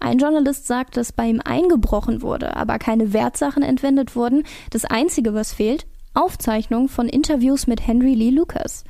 Ein 0.00 0.18
Journalist 0.18 0.66
sagt, 0.66 0.96
dass 0.96 1.12
bei 1.12 1.26
ihm 1.26 1.40
eingebrochen 1.44 2.22
wurde, 2.22 2.56
aber 2.56 2.78
keine 2.78 3.12
Wertsachen 3.12 3.62
entwendet 3.62 4.16
wurden. 4.16 4.44
Das 4.70 4.84
Einzige, 4.84 5.34
was 5.34 5.52
fehlt, 5.52 5.86
Aufzeichnungen 6.14 6.88
von 6.88 7.08
Interviews 7.08 7.66
mit 7.66 7.86
Henry 7.86 8.14
Lee 8.14 8.30
Lucas. 8.30 8.84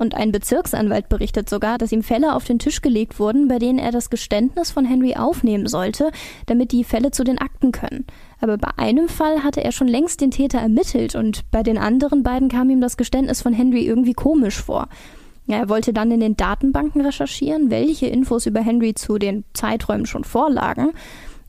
Und 0.00 0.14
ein 0.14 0.32
Bezirksanwalt 0.32 1.10
berichtet 1.10 1.50
sogar, 1.50 1.76
dass 1.76 1.92
ihm 1.92 2.02
Fälle 2.02 2.34
auf 2.34 2.44
den 2.44 2.58
Tisch 2.58 2.80
gelegt 2.80 3.18
wurden, 3.18 3.48
bei 3.48 3.58
denen 3.58 3.78
er 3.78 3.92
das 3.92 4.08
Geständnis 4.08 4.70
von 4.70 4.86
Henry 4.86 5.14
aufnehmen 5.14 5.66
sollte, 5.66 6.10
damit 6.46 6.72
die 6.72 6.84
Fälle 6.84 7.10
zu 7.10 7.22
den 7.22 7.36
Akten 7.36 7.70
können. 7.70 8.06
Aber 8.40 8.56
bei 8.56 8.70
einem 8.78 9.10
Fall 9.10 9.44
hatte 9.44 9.62
er 9.62 9.72
schon 9.72 9.88
längst 9.88 10.22
den 10.22 10.30
Täter 10.30 10.58
ermittelt 10.58 11.16
und 11.16 11.42
bei 11.50 11.62
den 11.62 11.76
anderen 11.76 12.22
beiden 12.22 12.48
kam 12.48 12.70
ihm 12.70 12.80
das 12.80 12.96
Geständnis 12.96 13.42
von 13.42 13.52
Henry 13.52 13.84
irgendwie 13.84 14.14
komisch 14.14 14.58
vor. 14.62 14.88
Er 15.46 15.68
wollte 15.68 15.92
dann 15.92 16.10
in 16.10 16.20
den 16.20 16.34
Datenbanken 16.34 17.02
recherchieren, 17.02 17.68
welche 17.68 18.06
Infos 18.06 18.46
über 18.46 18.60
Henry 18.60 18.94
zu 18.94 19.18
den 19.18 19.44
Zeiträumen 19.52 20.06
schon 20.06 20.24
vorlagen, 20.24 20.92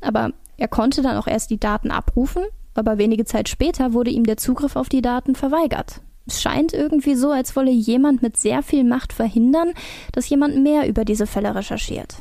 aber 0.01 0.33
er 0.57 0.67
konnte 0.67 1.01
dann 1.01 1.15
auch 1.15 1.27
erst 1.27 1.51
die 1.51 1.59
Daten 1.59 1.89
abrufen, 1.89 2.43
aber 2.73 2.97
wenige 2.97 3.23
Zeit 3.23 3.47
später 3.47 3.93
wurde 3.93 4.11
ihm 4.11 4.25
der 4.25 4.35
Zugriff 4.35 4.75
auf 4.75 4.89
die 4.89 5.01
Daten 5.01 5.35
verweigert. 5.35 6.01
Es 6.27 6.41
scheint 6.41 6.73
irgendwie 6.73 7.15
so, 7.15 7.31
als 7.31 7.55
wolle 7.55 7.71
jemand 7.71 8.21
mit 8.21 8.37
sehr 8.37 8.63
viel 8.63 8.83
Macht 8.83 9.13
verhindern, 9.13 9.73
dass 10.11 10.29
jemand 10.29 10.61
mehr 10.61 10.87
über 10.87 11.05
diese 11.05 11.27
Fälle 11.27 11.55
recherchiert. 11.55 12.15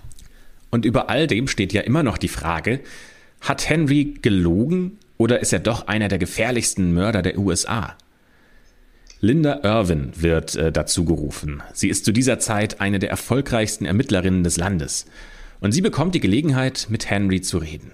Und 0.70 0.84
über 0.84 1.10
all 1.10 1.26
dem 1.26 1.48
steht 1.48 1.72
ja 1.72 1.82
immer 1.82 2.02
noch 2.02 2.18
die 2.18 2.28
Frage, 2.28 2.80
hat 3.40 3.68
Henry 3.68 4.14
gelogen 4.22 4.98
oder 5.18 5.40
ist 5.40 5.52
er 5.52 5.58
doch 5.58 5.86
einer 5.86 6.08
der 6.08 6.18
gefährlichsten 6.18 6.94
Mörder 6.94 7.22
der 7.22 7.38
USA? 7.38 7.96
Linda 9.20 9.60
Irwin 9.62 10.12
wird 10.16 10.56
äh, 10.56 10.72
dazu 10.72 11.04
gerufen. 11.04 11.62
Sie 11.74 11.88
ist 11.88 12.06
zu 12.06 12.12
dieser 12.12 12.38
Zeit 12.38 12.80
eine 12.80 12.98
der 12.98 13.10
erfolgreichsten 13.10 13.84
Ermittlerinnen 13.84 14.44
des 14.44 14.56
Landes. 14.56 15.04
Und 15.60 15.72
sie 15.72 15.82
bekommt 15.82 16.14
die 16.14 16.20
Gelegenheit, 16.20 16.86
mit 16.88 17.10
Henry 17.10 17.42
zu 17.42 17.58
reden. 17.58 17.92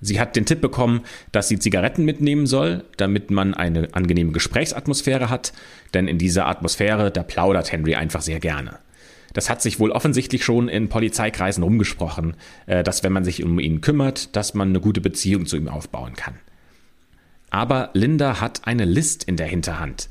Sie 0.00 0.20
hat 0.20 0.36
den 0.36 0.46
Tipp 0.46 0.60
bekommen, 0.60 1.02
dass 1.32 1.48
sie 1.48 1.58
Zigaretten 1.58 2.04
mitnehmen 2.04 2.46
soll, 2.46 2.84
damit 2.96 3.30
man 3.30 3.54
eine 3.54 3.88
angenehme 3.92 4.32
Gesprächsatmosphäre 4.32 5.28
hat, 5.28 5.52
denn 5.94 6.06
in 6.06 6.18
dieser 6.18 6.46
Atmosphäre, 6.46 7.10
da 7.10 7.22
plaudert 7.22 7.72
Henry 7.72 7.96
einfach 7.96 8.22
sehr 8.22 8.38
gerne. 8.38 8.78
Das 9.34 9.50
hat 9.50 9.60
sich 9.60 9.78
wohl 9.78 9.90
offensichtlich 9.90 10.44
schon 10.44 10.68
in 10.68 10.88
Polizeikreisen 10.88 11.62
rumgesprochen, 11.62 12.34
äh, 12.66 12.82
dass 12.82 13.02
wenn 13.02 13.12
man 13.12 13.24
sich 13.24 13.44
um 13.44 13.58
ihn 13.58 13.80
kümmert, 13.80 14.34
dass 14.36 14.54
man 14.54 14.68
eine 14.68 14.80
gute 14.80 15.00
Beziehung 15.00 15.46
zu 15.46 15.56
ihm 15.56 15.68
aufbauen 15.68 16.14
kann. 16.14 16.34
Aber 17.50 17.90
Linda 17.94 18.40
hat 18.40 18.62
eine 18.66 18.84
List 18.84 19.24
in 19.24 19.36
der 19.36 19.46
Hinterhand. 19.46 20.08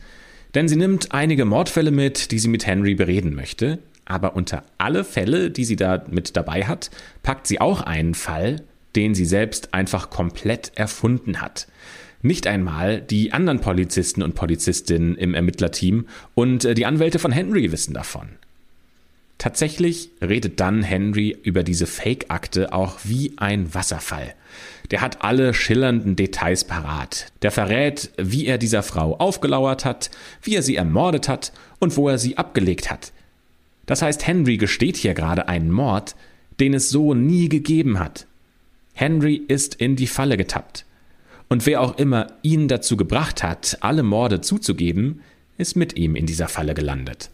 Denn 0.55 0.67
sie 0.67 0.75
nimmt 0.75 1.11
einige 1.11 1.45
Mordfälle 1.45 1.91
mit, 1.91 2.31
die 2.31 2.39
sie 2.39 2.47
mit 2.47 2.65
Henry 2.65 2.95
bereden 2.95 3.35
möchte, 3.35 3.79
aber 4.05 4.35
unter 4.35 4.63
alle 4.77 5.03
Fälle, 5.03 5.51
die 5.51 5.65
sie 5.65 5.75
da 5.75 6.03
mit 6.09 6.35
dabei 6.37 6.65
hat, 6.65 6.89
packt 7.23 7.47
sie 7.47 7.59
auch 7.59 7.81
einen 7.81 8.15
Fall, 8.15 8.63
den 8.97 9.13
sie 9.13 9.25
selbst 9.25 9.75
einfach 9.75 10.09
komplett 10.09 10.71
erfunden 10.75 11.39
hat. 11.39 11.67
Nicht 12.23 12.47
einmal 12.47 12.99
die 12.99 13.31
anderen 13.31 13.61
Polizisten 13.61 14.23
und 14.23 14.33
Polizistinnen 14.33 15.15
im 15.15 15.35
Ermittlerteam 15.35 16.07
und 16.33 16.65
äh, 16.65 16.73
die 16.73 16.87
Anwälte 16.87 17.19
von 17.19 17.31
Henry 17.31 17.71
wissen 17.71 17.93
davon. 17.93 18.27
Tatsächlich 19.37 20.09
redet 20.19 20.59
dann 20.59 20.81
Henry 20.81 21.37
über 21.43 21.61
diese 21.61 21.85
Fake-Akte 21.85 22.73
auch 22.73 22.97
wie 23.03 23.33
ein 23.37 23.71
Wasserfall. 23.75 24.33
Der 24.89 25.01
hat 25.01 25.23
alle 25.23 25.53
schillernden 25.53 26.15
Details 26.15 26.63
parat. 26.63 27.31
Der 27.43 27.51
verrät, 27.51 28.09
wie 28.17 28.47
er 28.47 28.57
dieser 28.57 28.81
Frau 28.81 29.15
aufgelauert 29.17 29.85
hat, 29.85 30.09
wie 30.41 30.55
er 30.55 30.63
sie 30.63 30.75
ermordet 30.75 31.29
hat 31.29 31.53
und 31.77 31.97
wo 31.97 32.09
er 32.09 32.17
sie 32.17 32.35
abgelegt 32.35 32.89
hat. 32.89 33.11
Das 33.85 34.01
heißt, 34.01 34.25
Henry 34.25 34.57
gesteht 34.57 34.97
hier 34.97 35.13
gerade 35.13 35.47
einen 35.47 35.71
Mord, 35.71 36.15
den 36.59 36.73
es 36.73 36.89
so 36.89 37.13
nie 37.13 37.47
gegeben 37.47 37.99
hat. 37.99 38.25
Henry 38.99 39.35
ist 39.35 39.75
in 39.75 39.95
die 39.95 40.07
Falle 40.07 40.37
getappt. 40.37 40.83
Und 41.49 41.67
wer 41.67 41.81
auch 41.81 41.99
immer 41.99 42.27
ihn 42.41 42.67
dazu 42.67 42.97
gebracht 42.97 43.43
hat, 43.43 43.77
alle 43.81 44.01
Morde 44.01 44.41
zuzugeben, 44.41 45.21
ist 45.59 45.75
mit 45.75 45.95
ihm 45.95 46.15
in 46.15 46.25
dieser 46.25 46.47
Falle 46.47 46.73
gelandet. 46.73 47.29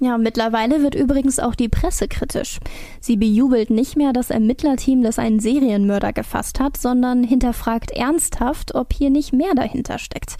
Ja, 0.00 0.18
mittlerweile 0.18 0.82
wird 0.82 0.96
übrigens 0.96 1.38
auch 1.38 1.54
die 1.54 1.68
Presse 1.68 2.08
kritisch. 2.08 2.58
Sie 3.00 3.16
bejubelt 3.16 3.70
nicht 3.70 3.96
mehr 3.96 4.12
das 4.12 4.30
Ermittlerteam, 4.30 5.04
das 5.04 5.20
einen 5.20 5.38
Serienmörder 5.38 6.12
gefasst 6.12 6.58
hat, 6.58 6.76
sondern 6.76 7.22
hinterfragt 7.22 7.92
ernsthaft, 7.92 8.74
ob 8.74 8.92
hier 8.92 9.10
nicht 9.10 9.32
mehr 9.32 9.54
dahinter 9.54 10.00
steckt. 10.00 10.34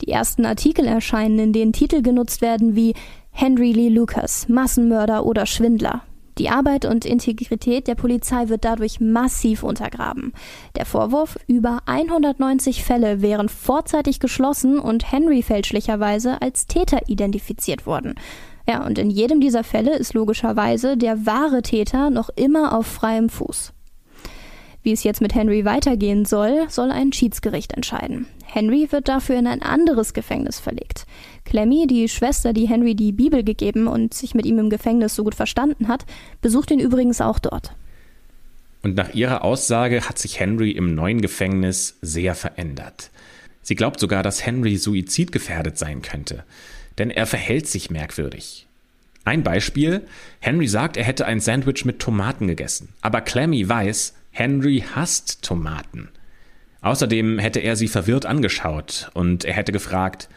Die 0.00 0.08
ersten 0.08 0.46
Artikel 0.46 0.86
erscheinen, 0.86 1.38
in 1.38 1.52
denen 1.52 1.74
Titel 1.74 2.00
genutzt 2.00 2.40
werden 2.40 2.74
wie 2.74 2.94
Henry 3.32 3.72
Lee 3.72 3.90
Lucas, 3.90 4.48
Massenmörder 4.48 5.26
oder 5.26 5.44
Schwindler. 5.44 6.04
Die 6.38 6.50
Arbeit 6.50 6.84
und 6.84 7.04
Integrität 7.04 7.88
der 7.88 7.96
Polizei 7.96 8.48
wird 8.48 8.64
dadurch 8.64 9.00
massiv 9.00 9.64
untergraben. 9.64 10.32
Der 10.76 10.86
Vorwurf, 10.86 11.36
über 11.48 11.80
190 11.86 12.84
Fälle 12.84 13.22
wären 13.22 13.48
vorzeitig 13.48 14.20
geschlossen 14.20 14.78
und 14.78 15.10
Henry 15.10 15.42
fälschlicherweise 15.42 16.40
als 16.40 16.66
Täter 16.66 17.08
identifiziert 17.08 17.86
worden. 17.86 18.14
Ja, 18.68 18.86
und 18.86 18.98
in 18.98 19.10
jedem 19.10 19.40
dieser 19.40 19.64
Fälle 19.64 19.96
ist 19.96 20.14
logischerweise 20.14 20.96
der 20.96 21.26
wahre 21.26 21.62
Täter 21.62 22.10
noch 22.10 22.28
immer 22.36 22.76
auf 22.76 22.86
freiem 22.86 23.30
Fuß. 23.30 23.72
Wie 24.82 24.92
es 24.92 25.02
jetzt 25.02 25.20
mit 25.20 25.34
Henry 25.34 25.64
weitergehen 25.64 26.24
soll, 26.24 26.66
soll 26.68 26.92
ein 26.92 27.12
Schiedsgericht 27.12 27.72
entscheiden. 27.72 28.26
Henry 28.50 28.88
wird 28.90 29.08
dafür 29.08 29.38
in 29.38 29.46
ein 29.46 29.62
anderes 29.62 30.14
Gefängnis 30.14 30.58
verlegt. 30.58 31.06
Clemmy, 31.44 31.86
die 31.86 32.08
Schwester, 32.08 32.52
die 32.52 32.66
Henry 32.66 32.94
die 32.94 33.12
Bibel 33.12 33.44
gegeben 33.44 33.86
und 33.86 34.14
sich 34.14 34.34
mit 34.34 34.46
ihm 34.46 34.58
im 34.58 34.70
Gefängnis 34.70 35.14
so 35.14 35.22
gut 35.22 35.34
verstanden 35.34 35.88
hat, 35.88 36.06
besucht 36.40 36.70
ihn 36.70 36.80
übrigens 36.80 37.20
auch 37.20 37.38
dort. 37.38 37.72
Und 38.82 38.94
nach 38.94 39.12
ihrer 39.14 39.44
Aussage 39.44 40.08
hat 40.08 40.18
sich 40.18 40.40
Henry 40.40 40.70
im 40.70 40.94
neuen 40.94 41.20
Gefängnis 41.20 41.98
sehr 42.00 42.34
verändert. 42.34 43.10
Sie 43.62 43.74
glaubt 43.74 44.00
sogar, 44.00 44.22
dass 44.22 44.46
Henry 44.46 44.76
suizidgefährdet 44.76 45.76
sein 45.76 46.00
könnte, 46.00 46.44
denn 46.96 47.10
er 47.10 47.26
verhält 47.26 47.66
sich 47.66 47.90
merkwürdig. 47.90 48.66
Ein 49.24 49.42
Beispiel, 49.42 50.06
Henry 50.40 50.68
sagt, 50.68 50.96
er 50.96 51.04
hätte 51.04 51.26
ein 51.26 51.40
Sandwich 51.40 51.84
mit 51.84 51.98
Tomaten 51.98 52.46
gegessen, 52.46 52.88
aber 53.02 53.20
Clemmy 53.20 53.68
weiß, 53.68 54.14
Henry 54.30 54.84
hasst 54.94 55.42
Tomaten. 55.42 56.08
Außerdem 56.80 57.38
hätte 57.38 57.60
er 57.60 57.76
sie 57.76 57.88
verwirrt 57.88 58.26
angeschaut 58.26 59.10
und 59.14 59.44
er 59.44 59.54
hätte 59.54 59.72
gefragt, 59.72 60.28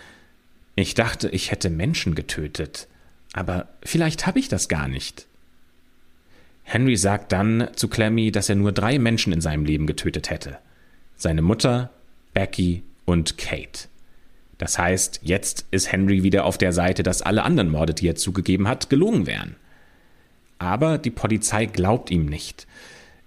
ich 0.75 0.93
dachte, 0.95 1.29
ich 1.29 1.51
hätte 1.51 1.69
Menschen 1.69 2.15
getötet, 2.15 2.87
aber 3.33 3.67
vielleicht 3.83 4.25
habe 4.25 4.39
ich 4.39 4.47
das 4.47 4.67
gar 4.67 4.87
nicht. 4.87 5.27
Henry 6.63 6.95
sagt 6.95 7.31
dann 7.31 7.67
zu 7.75 7.87
Clemmy, 7.87 8.31
dass 8.31 8.49
er 8.49 8.55
nur 8.55 8.71
drei 8.71 8.97
Menschen 8.97 9.33
in 9.33 9.41
seinem 9.41 9.65
Leben 9.65 9.87
getötet 9.87 10.29
hätte. 10.29 10.57
Seine 11.15 11.41
Mutter, 11.41 11.91
Becky 12.33 12.83
und 13.05 13.37
Kate. 13.37 13.87
Das 14.57 14.77
heißt, 14.77 15.21
jetzt 15.23 15.65
ist 15.71 15.91
Henry 15.91 16.23
wieder 16.23 16.45
auf 16.45 16.57
der 16.57 16.71
Seite, 16.71 17.03
dass 17.03 17.21
alle 17.21 17.43
anderen 17.43 17.69
Morde, 17.69 17.93
die 17.93 18.07
er 18.07 18.15
zugegeben 18.15 18.67
hat, 18.67 18.89
gelogen 18.89 19.25
wären. 19.27 19.55
Aber 20.59 20.97
die 20.97 21.09
Polizei 21.09 21.65
glaubt 21.65 22.11
ihm 22.11 22.27
nicht. 22.27 22.67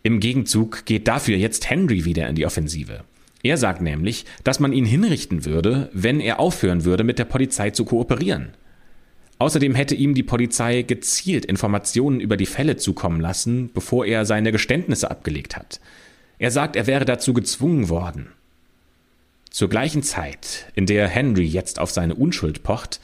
Im 0.06 0.20
Gegenzug 0.20 0.84
geht 0.84 1.08
dafür 1.08 1.38
jetzt 1.38 1.70
Henry 1.70 2.04
wieder 2.04 2.28
in 2.28 2.34
die 2.34 2.44
Offensive. 2.44 3.04
Er 3.42 3.56
sagt 3.56 3.80
nämlich, 3.80 4.26
dass 4.44 4.60
man 4.60 4.74
ihn 4.74 4.84
hinrichten 4.84 5.46
würde, 5.46 5.88
wenn 5.94 6.20
er 6.20 6.40
aufhören 6.40 6.84
würde, 6.84 7.04
mit 7.04 7.18
der 7.18 7.24
Polizei 7.24 7.70
zu 7.70 7.86
kooperieren. 7.86 8.50
Außerdem 9.38 9.74
hätte 9.74 9.94
ihm 9.94 10.14
die 10.14 10.22
Polizei 10.22 10.82
gezielt 10.82 11.46
Informationen 11.46 12.20
über 12.20 12.36
die 12.36 12.44
Fälle 12.44 12.76
zukommen 12.76 13.18
lassen, 13.18 13.70
bevor 13.72 14.04
er 14.04 14.26
seine 14.26 14.52
Geständnisse 14.52 15.10
abgelegt 15.10 15.56
hat. 15.56 15.80
Er 16.38 16.50
sagt, 16.50 16.76
er 16.76 16.86
wäre 16.86 17.06
dazu 17.06 17.32
gezwungen 17.32 17.88
worden. 17.88 18.28
Zur 19.48 19.70
gleichen 19.70 20.02
Zeit, 20.02 20.70
in 20.74 20.84
der 20.84 21.08
Henry 21.08 21.46
jetzt 21.46 21.78
auf 21.78 21.90
seine 21.90 22.14
Unschuld 22.14 22.62
pocht, 22.62 23.00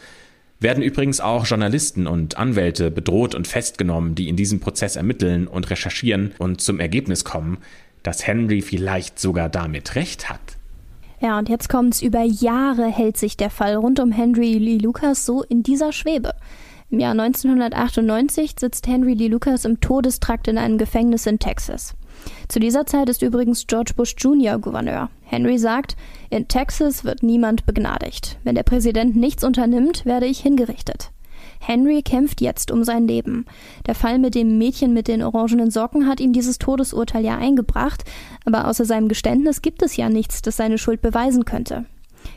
werden 0.61 0.82
übrigens 0.82 1.20
auch 1.20 1.46
Journalisten 1.46 2.06
und 2.06 2.36
Anwälte 2.36 2.90
bedroht 2.90 3.34
und 3.34 3.48
festgenommen, 3.48 4.14
die 4.14 4.28
in 4.28 4.36
diesem 4.36 4.61
Prozess 4.61 4.96
ermitteln 4.96 5.46
und 5.48 5.70
recherchieren 5.70 6.32
und 6.38 6.61
zum 6.61 6.78
Ergebnis 6.78 7.24
kommen, 7.24 7.58
dass 8.02 8.26
Henry 8.26 8.61
vielleicht 8.62 9.18
sogar 9.18 9.48
damit 9.48 9.94
recht 9.94 10.28
hat. 10.28 10.40
Ja, 11.20 11.38
und 11.38 11.48
jetzt 11.48 11.68
kommt's, 11.68 12.00
über 12.00 12.22
Jahre 12.22 12.86
hält 12.86 13.16
sich 13.16 13.36
der 13.36 13.50
Fall 13.50 13.74
rund 13.74 14.00
um 14.00 14.11
Henry 14.11 14.54
Lee 14.54 14.78
Lucas 14.78 15.26
so 15.26 15.42
in 15.42 15.62
dieser 15.62 15.92
Schwebe. 15.92 16.34
Im 16.90 16.98
Jahr 16.98 17.12
1998 17.12 18.54
sitzt 18.58 18.86
Henry 18.86 19.14
Lee 19.14 19.28
Lucas 19.28 19.64
im 19.64 19.80
Todestrakt 19.80 20.48
in 20.48 20.58
einem 20.58 20.78
Gefängnis 20.78 21.26
in 21.26 21.38
Texas. 21.38 21.94
Zu 22.48 22.58
dieser 22.58 22.86
Zeit 22.86 23.08
ist 23.08 23.22
übrigens 23.22 23.66
George 23.66 23.92
Bush 23.94 24.14
Jr. 24.18 24.58
Gouverneur. 24.58 25.08
Henry 25.31 25.59
sagt, 25.59 25.97
in 26.28 26.49
Texas 26.49 27.05
wird 27.05 27.22
niemand 27.22 27.64
begnadigt. 27.64 28.37
Wenn 28.43 28.57
der 28.57 28.64
Präsident 28.64 29.14
nichts 29.14 29.45
unternimmt, 29.45 30.05
werde 30.05 30.26
ich 30.26 30.41
hingerichtet. 30.41 31.12
Henry 31.61 32.03
kämpft 32.03 32.41
jetzt 32.41 32.72
um 32.72 32.83
sein 32.83 33.07
Leben. 33.07 33.45
Der 33.87 33.95
Fall 33.95 34.18
mit 34.18 34.35
dem 34.35 34.59
Mädchen 34.59 34.93
mit 34.93 35.07
den 35.07 35.22
orangenen 35.22 35.70
Socken 35.70 36.09
hat 36.09 36.18
ihm 36.18 36.33
dieses 36.33 36.59
Todesurteil 36.59 37.24
ja 37.24 37.39
eingebracht, 37.39 38.03
aber 38.45 38.66
außer 38.66 38.85
seinem 38.85 39.07
Geständnis 39.07 39.62
gibt 39.62 39.83
es 39.83 39.97
ja 39.97 40.09
nichts, 40.09 40.43
das 40.43 40.57
seine 40.57 40.78
Schuld 40.78 41.01
beweisen 41.01 41.45
könnte. 41.45 41.85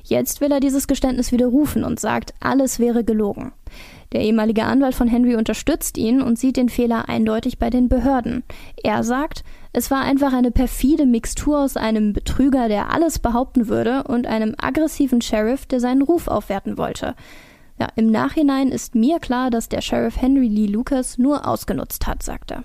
Jetzt 0.03 0.39
will 0.39 0.51
er 0.51 0.59
dieses 0.59 0.85
Geständnis 0.85 1.31
widerrufen 1.31 1.83
und 1.83 1.99
sagt, 1.99 2.35
alles 2.39 2.77
wäre 2.77 3.03
gelogen. 3.03 3.53
Der 4.11 4.21
ehemalige 4.21 4.65
Anwalt 4.65 4.93
von 4.93 5.07
Henry 5.07 5.35
unterstützt 5.35 5.97
ihn 5.97 6.21
und 6.21 6.37
sieht 6.37 6.57
den 6.57 6.69
Fehler 6.69 7.09
eindeutig 7.09 7.57
bei 7.57 7.71
den 7.71 7.89
Behörden. 7.89 8.43
Er 8.83 9.03
sagt, 9.03 9.43
es 9.73 9.89
war 9.89 10.03
einfach 10.03 10.33
eine 10.33 10.51
perfide 10.51 11.07
Mixtur 11.07 11.59
aus 11.59 11.77
einem 11.77 12.13
Betrüger, 12.13 12.67
der 12.67 12.91
alles 12.91 13.17
behaupten 13.17 13.67
würde, 13.67 14.03
und 14.03 14.27
einem 14.27 14.55
aggressiven 14.59 15.19
Sheriff, 15.19 15.65
der 15.65 15.79
seinen 15.79 16.03
Ruf 16.03 16.27
aufwerten 16.27 16.77
wollte. 16.77 17.15
Ja, 17.79 17.87
Im 17.95 18.11
Nachhinein 18.11 18.69
ist 18.69 18.93
mir 18.93 19.19
klar, 19.19 19.49
dass 19.49 19.69
der 19.69 19.81
Sheriff 19.81 20.21
Henry 20.21 20.47
Lee 20.47 20.67
Lucas 20.67 21.17
nur 21.17 21.47
ausgenutzt 21.47 22.05
hat, 22.05 22.21
sagt 22.21 22.51
er. 22.51 22.63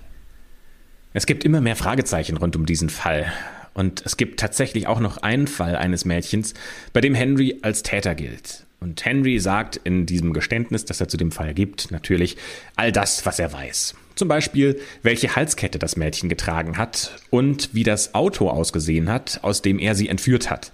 Es 1.13 1.25
gibt 1.25 1.43
immer 1.43 1.61
mehr 1.61 1.75
Fragezeichen 1.75 2.37
rund 2.37 2.55
um 2.55 2.67
diesen 2.67 2.89
Fall. 2.89 3.33
Und 3.73 4.05
es 4.05 4.15
gibt 4.15 4.39
tatsächlich 4.39 4.85
auch 4.85 4.99
noch 4.99 5.17
einen 5.17 5.47
Fall 5.47 5.75
eines 5.75 6.05
Mädchens, 6.05 6.53
bei 6.93 7.01
dem 7.01 7.15
Henry 7.15 7.57
als 7.63 7.81
Täter 7.81 8.13
gilt. 8.13 8.65
Und 8.79 9.03
Henry 9.03 9.39
sagt 9.39 9.77
in 9.77 10.05
diesem 10.05 10.31
Geständnis, 10.31 10.85
das 10.85 11.01
er 11.01 11.07
zu 11.07 11.17
dem 11.17 11.31
Fall 11.31 11.55
gibt, 11.55 11.89
natürlich 11.89 12.37
all 12.75 12.91
das, 12.91 13.25
was 13.25 13.39
er 13.39 13.51
weiß. 13.51 13.95
Zum 14.19 14.27
Beispiel, 14.27 14.77
welche 15.01 15.37
Halskette 15.37 15.79
das 15.79 15.95
Mädchen 15.95 16.27
getragen 16.27 16.77
hat 16.77 17.13
und 17.29 17.69
wie 17.71 17.83
das 17.83 18.15
Auto 18.15 18.49
ausgesehen 18.49 19.07
hat, 19.07 19.39
aus 19.43 19.61
dem 19.61 19.79
er 19.79 19.95
sie 19.95 20.09
entführt 20.09 20.49
hat. 20.49 20.73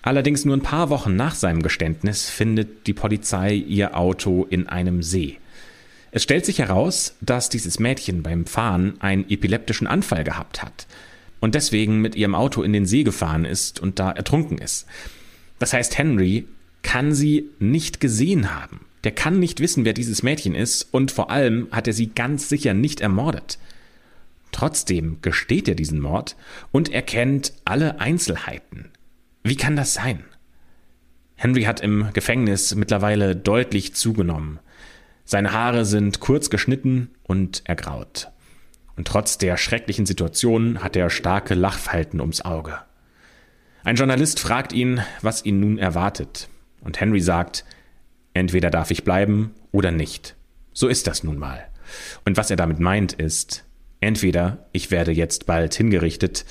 Allerdings 0.00 0.46
nur 0.46 0.56
ein 0.56 0.62
paar 0.62 0.88
Wochen 0.88 1.14
nach 1.14 1.34
seinem 1.34 1.62
Geständnis 1.62 2.30
findet 2.30 2.86
die 2.86 2.94
Polizei 2.94 3.52
ihr 3.52 3.98
Auto 3.98 4.46
in 4.48 4.66
einem 4.66 5.02
See. 5.02 5.36
Es 6.10 6.22
stellt 6.22 6.46
sich 6.46 6.58
heraus, 6.58 7.16
dass 7.20 7.50
dieses 7.50 7.80
Mädchen 7.80 8.22
beim 8.22 8.46
Fahren 8.46 8.94
einen 9.00 9.28
epileptischen 9.28 9.86
Anfall 9.86 10.24
gehabt 10.24 10.62
hat 10.62 10.86
und 11.38 11.54
deswegen 11.54 12.00
mit 12.00 12.14
ihrem 12.14 12.34
Auto 12.34 12.62
in 12.62 12.72
den 12.72 12.86
See 12.86 13.02
gefahren 13.02 13.44
ist 13.44 13.78
und 13.78 13.98
da 13.98 14.10
ertrunken 14.10 14.56
ist. 14.56 14.86
Das 15.58 15.74
heißt, 15.74 15.98
Henry 15.98 16.46
kann 16.80 17.12
sie 17.12 17.50
nicht 17.58 18.00
gesehen 18.00 18.54
haben. 18.54 18.86
Der 19.04 19.12
kann 19.12 19.38
nicht 19.38 19.60
wissen, 19.60 19.84
wer 19.84 19.92
dieses 19.92 20.22
Mädchen 20.22 20.54
ist 20.54 20.88
und 20.92 21.10
vor 21.10 21.30
allem 21.30 21.68
hat 21.70 21.86
er 21.86 21.92
sie 21.92 22.08
ganz 22.08 22.48
sicher 22.48 22.74
nicht 22.74 23.00
ermordet. 23.00 23.58
trotzdem 24.52 25.18
gesteht 25.22 25.68
er 25.68 25.76
diesen 25.76 26.00
Mord 26.00 26.36
und 26.72 26.92
erkennt 26.92 27.52
alle 27.64 28.00
Einzelheiten. 28.00 28.90
Wie 29.44 29.56
kann 29.56 29.76
das 29.76 29.94
sein? 29.94 30.24
Henry 31.36 31.62
hat 31.62 31.80
im 31.80 32.12
Gefängnis 32.12 32.74
mittlerweile 32.74 33.36
deutlich 33.36 33.94
zugenommen. 33.94 34.58
Seine 35.24 35.52
Haare 35.52 35.84
sind 35.84 36.20
kurz 36.20 36.50
geschnitten 36.50 37.10
und 37.22 37.62
ergraut. 37.64 38.28
Und 38.96 39.06
trotz 39.06 39.38
der 39.38 39.56
schrecklichen 39.56 40.04
Situation 40.04 40.82
hat 40.82 40.96
er 40.96 41.08
starke 41.08 41.54
Lachfalten 41.54 42.20
ums 42.20 42.42
Auge. 42.42 42.76
Ein 43.84 43.96
Journalist 43.96 44.40
fragt 44.40 44.74
ihn, 44.74 45.00
was 45.22 45.44
ihn 45.44 45.60
nun 45.60 45.78
erwartet. 45.78 46.48
Und 46.82 47.00
Henry 47.00 47.20
sagt, 47.20 47.64
entweder 48.34 48.70
darf 48.70 48.90
ich 48.90 49.04
bleiben 49.04 49.54
oder 49.72 49.90
nicht. 49.90 50.36
So 50.72 50.88
ist 50.88 51.06
das 51.06 51.24
nun 51.24 51.38
mal. 51.38 51.64
Und 52.24 52.36
was 52.36 52.50
er 52.50 52.56
damit 52.56 52.80
meint 52.80 53.12
ist, 53.12 53.64
entweder 54.00 54.66
ich 54.72 54.90
werde 54.90 55.12
jetzt 55.12 55.46
bald 55.46 55.74
hingerichtet 55.74 56.44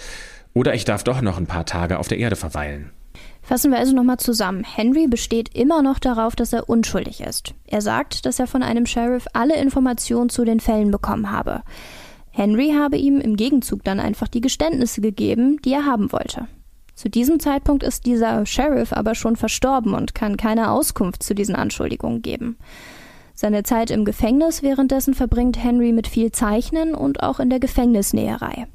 oder 0.53 0.73
ich 0.73 0.85
darf 0.85 1.03
doch 1.03 1.21
noch 1.21 1.37
ein 1.37 1.47
paar 1.47 1.65
Tage 1.65 1.99
auf 1.99 2.07
der 2.07 2.17
Erde 2.17 2.35
verweilen. 2.35 2.91
Fassen 3.41 3.71
wir 3.71 3.79
also 3.79 3.95
nochmal 3.95 4.17
zusammen. 4.17 4.63
Henry 4.63 5.07
besteht 5.07 5.55
immer 5.55 5.81
noch 5.81 5.97
darauf, 5.97 6.35
dass 6.35 6.53
er 6.53 6.69
unschuldig 6.69 7.21
ist. 7.21 7.55
Er 7.65 7.81
sagt, 7.81 8.25
dass 8.25 8.39
er 8.39 8.47
von 8.47 8.61
einem 8.61 8.85
Sheriff 8.85 9.25
alle 9.33 9.59
Informationen 9.59 10.29
zu 10.29 10.45
den 10.45 10.59
Fällen 10.59 10.91
bekommen 10.91 11.31
habe. 11.31 11.63
Henry 12.31 12.73
habe 12.77 12.97
ihm 12.97 13.19
im 13.19 13.35
Gegenzug 13.35 13.83
dann 13.83 13.99
einfach 13.99 14.27
die 14.27 14.41
Geständnisse 14.41 15.01
gegeben, 15.01 15.57
die 15.65 15.73
er 15.73 15.85
haben 15.85 16.11
wollte. 16.11 16.47
Zu 16.99 17.09
diesem 17.09 17.39
Zeitpunkt 17.39 17.83
ist 17.83 18.05
dieser 18.05 18.45
Sheriff 18.45 18.91
aber 18.91 19.15
schon 19.15 19.37
verstorben 19.37 19.93
und 19.93 20.13
kann 20.13 20.35
keine 20.35 20.69
Auskunft 20.69 21.23
zu 21.23 21.33
diesen 21.33 21.55
Anschuldigungen 21.55 22.21
geben. 22.21 22.57
Seine 23.33 23.63
Zeit 23.63 23.89
im 23.89 24.03
Gefängnis 24.03 24.63
währenddessen 24.63 25.13
verbringt 25.13 25.63
Henry 25.63 25.93
mit 25.93 26.07
viel 26.07 26.33
Zeichnen 26.33 26.93
und 26.93 27.23
auch 27.23 27.39
in 27.39 27.49
der 27.49 27.61
Gefängnisnäherei. 27.61 28.67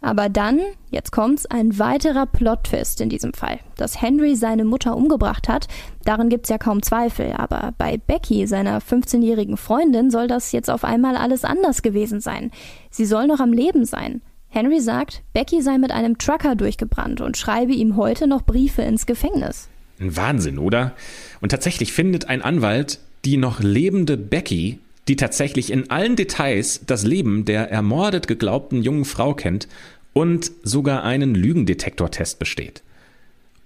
Aber 0.00 0.28
dann, 0.28 0.62
jetzt 0.90 1.12
kommt's, 1.12 1.46
ein 1.46 1.78
weiterer 1.78 2.26
Plot-Twist 2.26 3.00
in 3.00 3.08
diesem 3.08 3.34
Fall. 3.34 3.60
Dass 3.76 4.02
Henry 4.02 4.34
seine 4.34 4.64
Mutter 4.64 4.96
umgebracht 4.96 5.46
hat, 5.46 5.68
daran 6.04 6.30
gibt's 6.30 6.48
ja 6.48 6.58
kaum 6.58 6.82
Zweifel. 6.82 7.34
Aber 7.36 7.72
bei 7.78 7.98
Becky, 7.98 8.48
seiner 8.48 8.80
15-jährigen 8.80 9.56
Freundin, 9.56 10.10
soll 10.10 10.26
das 10.26 10.50
jetzt 10.50 10.70
auf 10.70 10.82
einmal 10.82 11.14
alles 11.14 11.44
anders 11.44 11.82
gewesen 11.82 12.18
sein. 12.18 12.50
Sie 12.90 13.04
soll 13.04 13.28
noch 13.28 13.38
am 13.38 13.52
Leben 13.52 13.84
sein. 13.84 14.22
Henry 14.54 14.80
sagt, 14.80 15.24
Becky 15.32 15.62
sei 15.62 15.78
mit 15.78 15.90
einem 15.90 16.16
Trucker 16.16 16.54
durchgebrannt 16.54 17.20
und 17.20 17.36
schreibe 17.36 17.72
ihm 17.72 17.96
heute 17.96 18.28
noch 18.28 18.42
Briefe 18.42 18.82
ins 18.82 19.04
Gefängnis. 19.04 19.68
Ein 19.98 20.16
Wahnsinn, 20.16 20.58
oder? 20.58 20.92
Und 21.40 21.48
tatsächlich 21.48 21.92
findet 21.92 22.28
ein 22.28 22.40
Anwalt 22.40 23.00
die 23.24 23.36
noch 23.36 23.60
lebende 23.60 24.16
Becky 24.16 24.78
die 25.08 25.16
tatsächlich 25.16 25.70
in 25.70 25.90
allen 25.90 26.16
Details 26.16 26.80
das 26.86 27.04
Leben 27.04 27.44
der 27.44 27.70
ermordet 27.70 28.26
geglaubten 28.26 28.82
jungen 28.82 29.04
Frau 29.04 29.34
kennt 29.34 29.68
und 30.12 30.52
sogar 30.62 31.02
einen 31.02 31.34
Lügendetektortest 31.34 32.38
besteht. 32.38 32.82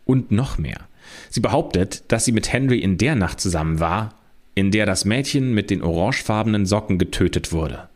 Und 0.04 0.32
noch 0.32 0.58
mehr. 0.58 0.80
Sie 1.30 1.40
behauptet, 1.40 2.02
dass 2.08 2.24
sie 2.24 2.32
mit 2.32 2.52
Henry 2.52 2.78
in 2.78 2.98
der 2.98 3.14
Nacht 3.14 3.40
zusammen 3.40 3.78
war, 3.78 4.14
in 4.54 4.70
der 4.70 4.86
das 4.86 5.04
Mädchen 5.04 5.52
mit 5.52 5.70
den 5.70 5.82
orangefarbenen 5.82 6.66
Socken 6.66 6.98
getötet 6.98 7.52
wurde. 7.52 7.88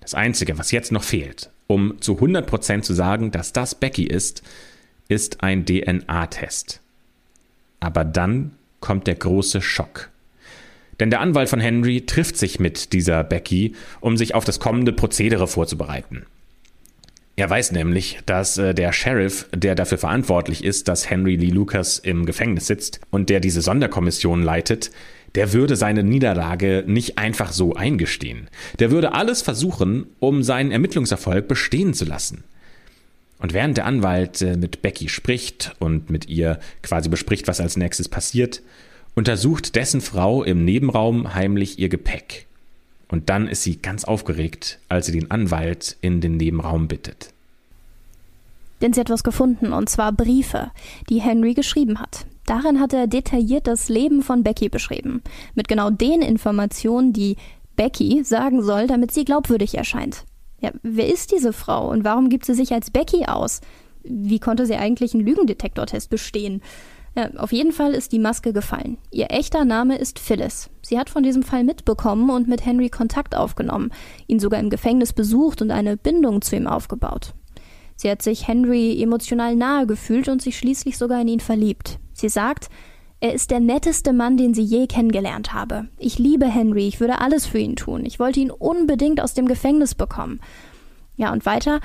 Das 0.00 0.14
Einzige, 0.14 0.58
was 0.58 0.72
jetzt 0.72 0.90
noch 0.90 1.04
fehlt, 1.04 1.50
um 1.68 2.00
zu 2.00 2.14
100% 2.14 2.82
zu 2.82 2.94
sagen, 2.94 3.30
dass 3.30 3.52
das 3.52 3.76
Becky 3.76 4.04
ist, 4.04 4.42
ist 5.06 5.44
ein 5.44 5.64
DNA-Test. 5.64 6.80
Aber 7.78 8.04
dann 8.04 8.52
kommt 8.80 9.06
der 9.06 9.14
große 9.14 9.62
Schock. 9.62 10.10
Denn 10.98 11.10
der 11.10 11.20
Anwalt 11.20 11.48
von 11.48 11.60
Henry 11.60 12.06
trifft 12.06 12.36
sich 12.36 12.58
mit 12.58 12.92
dieser 12.92 13.22
Becky, 13.22 13.76
um 14.00 14.16
sich 14.16 14.34
auf 14.34 14.44
das 14.44 14.58
kommende 14.58 14.92
Prozedere 14.92 15.46
vorzubereiten. 15.46 16.26
Er 17.36 17.48
weiß 17.48 17.70
nämlich, 17.70 18.18
dass 18.26 18.58
äh, 18.58 18.74
der 18.74 18.92
Sheriff, 18.92 19.48
der 19.54 19.76
dafür 19.76 19.98
verantwortlich 19.98 20.64
ist, 20.64 20.88
dass 20.88 21.08
Henry 21.08 21.36
Lee 21.36 21.50
Lucas 21.50 22.00
im 22.00 22.26
Gefängnis 22.26 22.66
sitzt 22.66 23.00
und 23.10 23.30
der 23.30 23.38
diese 23.38 23.62
Sonderkommission 23.62 24.42
leitet, 24.42 24.90
der 25.34 25.52
würde 25.52 25.76
seine 25.76 26.02
Niederlage 26.02 26.84
nicht 26.86 27.18
einfach 27.18 27.52
so 27.52 27.74
eingestehen. 27.74 28.48
Der 28.78 28.90
würde 28.90 29.12
alles 29.12 29.42
versuchen, 29.42 30.06
um 30.20 30.42
seinen 30.42 30.70
Ermittlungserfolg 30.70 31.48
bestehen 31.48 31.94
zu 31.94 32.04
lassen. 32.04 32.44
Und 33.38 33.52
während 33.52 33.76
der 33.76 33.86
Anwalt 33.86 34.42
äh, 34.42 34.56
mit 34.56 34.82
Becky 34.82 35.08
spricht 35.08 35.74
und 35.78 36.10
mit 36.10 36.28
ihr 36.28 36.58
quasi 36.82 37.08
bespricht, 37.08 37.46
was 37.46 37.60
als 37.60 37.76
nächstes 37.76 38.08
passiert, 38.08 38.62
untersucht 39.14 39.76
dessen 39.76 40.00
Frau 40.00 40.42
im 40.42 40.64
Nebenraum 40.64 41.34
heimlich 41.34 41.78
ihr 41.78 41.88
Gepäck. 41.88 42.46
Und 43.08 43.30
dann 43.30 43.48
ist 43.48 43.62
sie 43.62 43.76
ganz 43.76 44.04
aufgeregt, 44.04 44.80
als 44.88 45.06
sie 45.06 45.12
den 45.12 45.30
Anwalt 45.30 45.96
in 46.00 46.20
den 46.20 46.36
Nebenraum 46.36 46.88
bittet. 46.88 47.32
Denn 48.80 48.92
sie 48.92 49.00
hat 49.00 49.10
was 49.10 49.24
gefunden, 49.24 49.72
und 49.72 49.88
zwar 49.88 50.12
Briefe, 50.12 50.70
die 51.08 51.20
Henry 51.20 51.54
geschrieben 51.54 52.00
hat. 52.00 52.26
Darin 52.48 52.80
hat 52.80 52.94
er 52.94 53.06
detailliert 53.06 53.66
das 53.66 53.90
Leben 53.90 54.22
von 54.22 54.42
Becky 54.42 54.70
beschrieben, 54.70 55.22
mit 55.54 55.68
genau 55.68 55.90
den 55.90 56.22
Informationen, 56.22 57.12
die 57.12 57.36
Becky 57.76 58.24
sagen 58.24 58.62
soll, 58.62 58.86
damit 58.86 59.12
sie 59.12 59.26
glaubwürdig 59.26 59.76
erscheint. 59.76 60.24
Ja, 60.62 60.70
wer 60.82 61.12
ist 61.12 61.30
diese 61.30 61.52
Frau 61.52 61.90
und 61.90 62.04
warum 62.04 62.30
gibt 62.30 62.46
sie 62.46 62.54
sich 62.54 62.72
als 62.72 62.90
Becky 62.90 63.26
aus? 63.26 63.60
Wie 64.02 64.38
konnte 64.38 64.64
sie 64.64 64.76
eigentlich 64.76 65.12
einen 65.12 65.26
Lügendetektortest 65.26 66.08
bestehen? 66.08 66.62
Ja, 67.14 67.28
auf 67.36 67.52
jeden 67.52 67.72
Fall 67.72 67.92
ist 67.92 68.12
die 68.12 68.18
Maske 68.18 68.54
gefallen. 68.54 68.96
Ihr 69.10 69.26
echter 69.28 69.66
Name 69.66 69.98
ist 69.98 70.18
Phyllis. 70.18 70.70
Sie 70.80 70.98
hat 70.98 71.10
von 71.10 71.22
diesem 71.22 71.42
Fall 71.42 71.64
mitbekommen 71.64 72.30
und 72.30 72.48
mit 72.48 72.64
Henry 72.64 72.88
Kontakt 72.88 73.36
aufgenommen, 73.36 73.92
ihn 74.26 74.40
sogar 74.40 74.58
im 74.58 74.70
Gefängnis 74.70 75.12
besucht 75.12 75.60
und 75.60 75.70
eine 75.70 75.98
Bindung 75.98 76.40
zu 76.40 76.56
ihm 76.56 76.66
aufgebaut. 76.66 77.34
Sie 77.94 78.10
hat 78.10 78.22
sich 78.22 78.48
Henry 78.48 79.02
emotional 79.02 79.54
nahe 79.54 79.86
gefühlt 79.86 80.28
und 80.28 80.40
sich 80.40 80.56
schließlich 80.56 80.96
sogar 80.96 81.20
in 81.20 81.28
ihn 81.28 81.40
verliebt. 81.40 81.98
Sie 82.18 82.28
sagt, 82.28 82.68
er 83.20 83.32
ist 83.32 83.50
der 83.50 83.60
netteste 83.60 84.12
Mann, 84.12 84.36
den 84.36 84.54
sie 84.54 84.62
je 84.62 84.86
kennengelernt 84.86 85.52
habe. 85.52 85.88
Ich 85.98 86.18
liebe 86.18 86.46
Henry, 86.46 86.86
ich 86.88 87.00
würde 87.00 87.20
alles 87.20 87.46
für 87.46 87.58
ihn 87.58 87.76
tun. 87.76 88.04
Ich 88.04 88.18
wollte 88.18 88.40
ihn 88.40 88.50
unbedingt 88.50 89.20
aus 89.20 89.34
dem 89.34 89.46
Gefängnis 89.46 89.94
bekommen. 89.94 90.40
Ja, 91.16 91.32
und 91.32 91.46
weiter, 91.46 91.80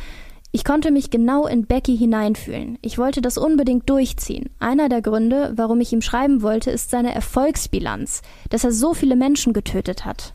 ich 0.51 0.63
konnte 0.63 0.91
mich 0.91 1.09
genau 1.09 1.47
in 1.47 1.65
Becky 1.65 1.97
hineinfühlen. 1.97 2.77
Ich 2.81 2.99
wollte 2.99 3.21
das 3.21 3.39
unbedingt 3.39 3.89
durchziehen. 3.89 4.51
Einer 4.59 4.89
der 4.89 5.01
Gründe, 5.01 5.53
warum 5.55 5.81
ich 5.81 5.91
ihm 5.93 6.01
schreiben 6.01 6.43
wollte, 6.43 6.69
ist 6.69 6.91
seine 6.91 7.13
Erfolgsbilanz, 7.13 8.21
dass 8.49 8.63
er 8.63 8.71
so 8.71 8.93
viele 8.93 9.15
Menschen 9.15 9.53
getötet 9.53 10.05
hat. 10.05 10.34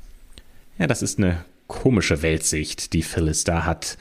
Ja, 0.79 0.89
das 0.89 1.03
ist 1.03 1.19
eine 1.19 1.45
komische 1.69 2.23
Weltsicht, 2.23 2.93
die 2.93 3.03
Phyllis 3.03 3.45
da 3.45 3.65
hat. 3.65 3.99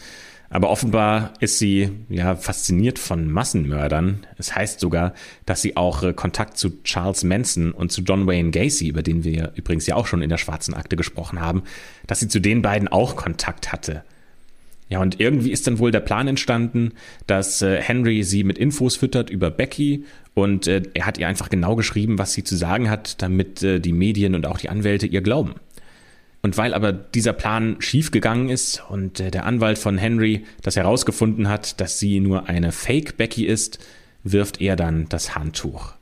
Aber 0.50 0.70
offenbar 0.70 1.34
ist 1.40 1.60
sie 1.60 1.90
ja 2.10 2.36
fasziniert 2.36 3.00
von 3.00 3.30
Massenmördern. 3.30 4.26
Es 4.38 4.56
heißt 4.56 4.80
sogar, 4.80 5.14
dass 5.46 5.62
sie 5.62 5.76
auch 5.76 6.04
äh, 6.04 6.14
Kontakt 6.14 6.58
zu 6.58 6.82
Charles 6.84 7.24
Manson 7.24 7.72
und 7.72 7.92
zu 7.92 8.02
John 8.02 8.28
Wayne 8.28 8.52
Gacy, 8.52 8.88
über 8.88 9.04
den 9.04 9.24
wir 9.24 9.52
übrigens 9.56 9.88
ja 9.88 9.96
auch 9.96 10.08
schon 10.08 10.22
in 10.22 10.30
der 10.30 10.38
schwarzen 10.38 10.74
Akte 10.74 10.96
gesprochen 10.96 11.42
haben, 11.42 11.64
dass 12.08 12.22
sie 12.22 12.30
zu 12.30 12.40
den 12.40 12.62
beiden 12.62 12.88
auch 12.88 13.16
Kontakt 13.16 13.74
hatte. 13.74 14.04
Ja, 14.90 15.02
und 15.02 15.20
irgendwie 15.20 15.52
ist 15.52 15.68
dann 15.68 15.80
wohl 15.80 15.92
der 15.92 16.00
Plan 16.00 16.30
entstanden, 16.30 16.94
dass 17.26 17.62
äh, 17.62 17.82
Henry 17.82 18.24
sie 18.24 18.46
mit 18.46 18.58
Infos 18.58 18.96
füttert 18.96 19.30
über 19.30 19.52
Becky 19.52 20.06
und 20.34 20.66
äh, 20.68 20.82
er 20.94 21.06
hat 21.06 21.18
ihr 21.18 21.28
einfach 21.28 21.50
genau 21.50 21.76
geschrieben, 21.76 22.20
was 22.20 22.32
sie 22.32 22.46
zu 22.46 22.56
sagen 22.56 22.90
hat, 22.90 23.22
damit 23.22 23.62
die 23.62 23.92
Medien 23.92 24.34
und 24.34 24.46
auch 24.46 24.60
die 24.60 24.70
Anwälte 24.70 25.08
ihr 25.08 25.22
glauben. 25.22 25.56
Und 26.42 26.58
weil 26.58 26.74
aber 26.74 26.94
dieser 26.94 27.34
Plan 27.34 27.78
schiefgegangen 27.80 28.50
ist 28.50 28.84
und 28.90 29.20
äh, 29.20 29.32
der 29.32 29.46
Anwalt 29.46 29.78
von 29.78 29.98
Henry 29.98 30.46
das 30.62 30.76
herausgefunden 30.76 31.50
hat, 31.50 31.82
dass 31.82 32.00
sie 32.00 32.20
nur 32.20 32.48
eine 32.48 32.72
Fake 32.72 33.18
Becky 33.18 33.46
ist, 33.46 33.80
wirft 34.24 34.62
er 34.62 34.76
dann 34.76 35.08
das 35.10 35.36
Handtuch. 35.36 35.94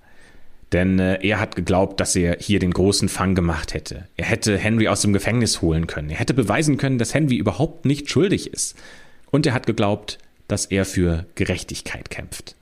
Denn 0.71 0.99
äh, 0.99 1.25
er 1.25 1.39
hat 1.39 1.55
geglaubt, 1.55 1.99
dass 1.99 2.15
er 2.15 2.37
hier 2.39 2.59
den 2.59 2.71
großen 2.71 3.07
Fang 3.07 3.35
gemacht 3.35 3.73
hätte. 3.73 4.07
Er 4.17 4.25
hätte 4.25 4.57
Henry 4.57 4.87
aus 4.87 5.01
dem 5.01 5.13
Gefängnis 5.13 5.61
holen 5.61 5.87
können. 5.87 6.09
Er 6.09 6.17
hätte 6.17 6.33
beweisen 6.33 6.77
können, 6.77 6.97
dass 6.97 7.13
Henry 7.13 7.35
überhaupt 7.35 7.85
nicht 7.85 8.09
schuldig 8.09 8.51
ist. 8.51 8.75
Und 9.31 9.45
er 9.45 9.53
hat 9.53 9.67
geglaubt, 9.67 10.17
dass 10.47 10.65
er 10.65 10.85
für 10.85 11.25
Gerechtigkeit 11.35 12.09
kämpft. 12.09 12.55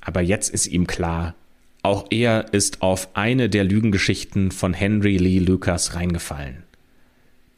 Aber 0.00 0.20
jetzt 0.20 0.50
ist 0.50 0.66
ihm 0.66 0.86
klar, 0.86 1.34
auch 1.82 2.06
er 2.10 2.52
ist 2.52 2.82
auf 2.82 3.08
eine 3.14 3.48
der 3.48 3.64
Lügengeschichten 3.64 4.50
von 4.50 4.74
Henry 4.74 5.16
Lee 5.16 5.38
Lucas 5.38 5.94
reingefallen. 5.94 6.64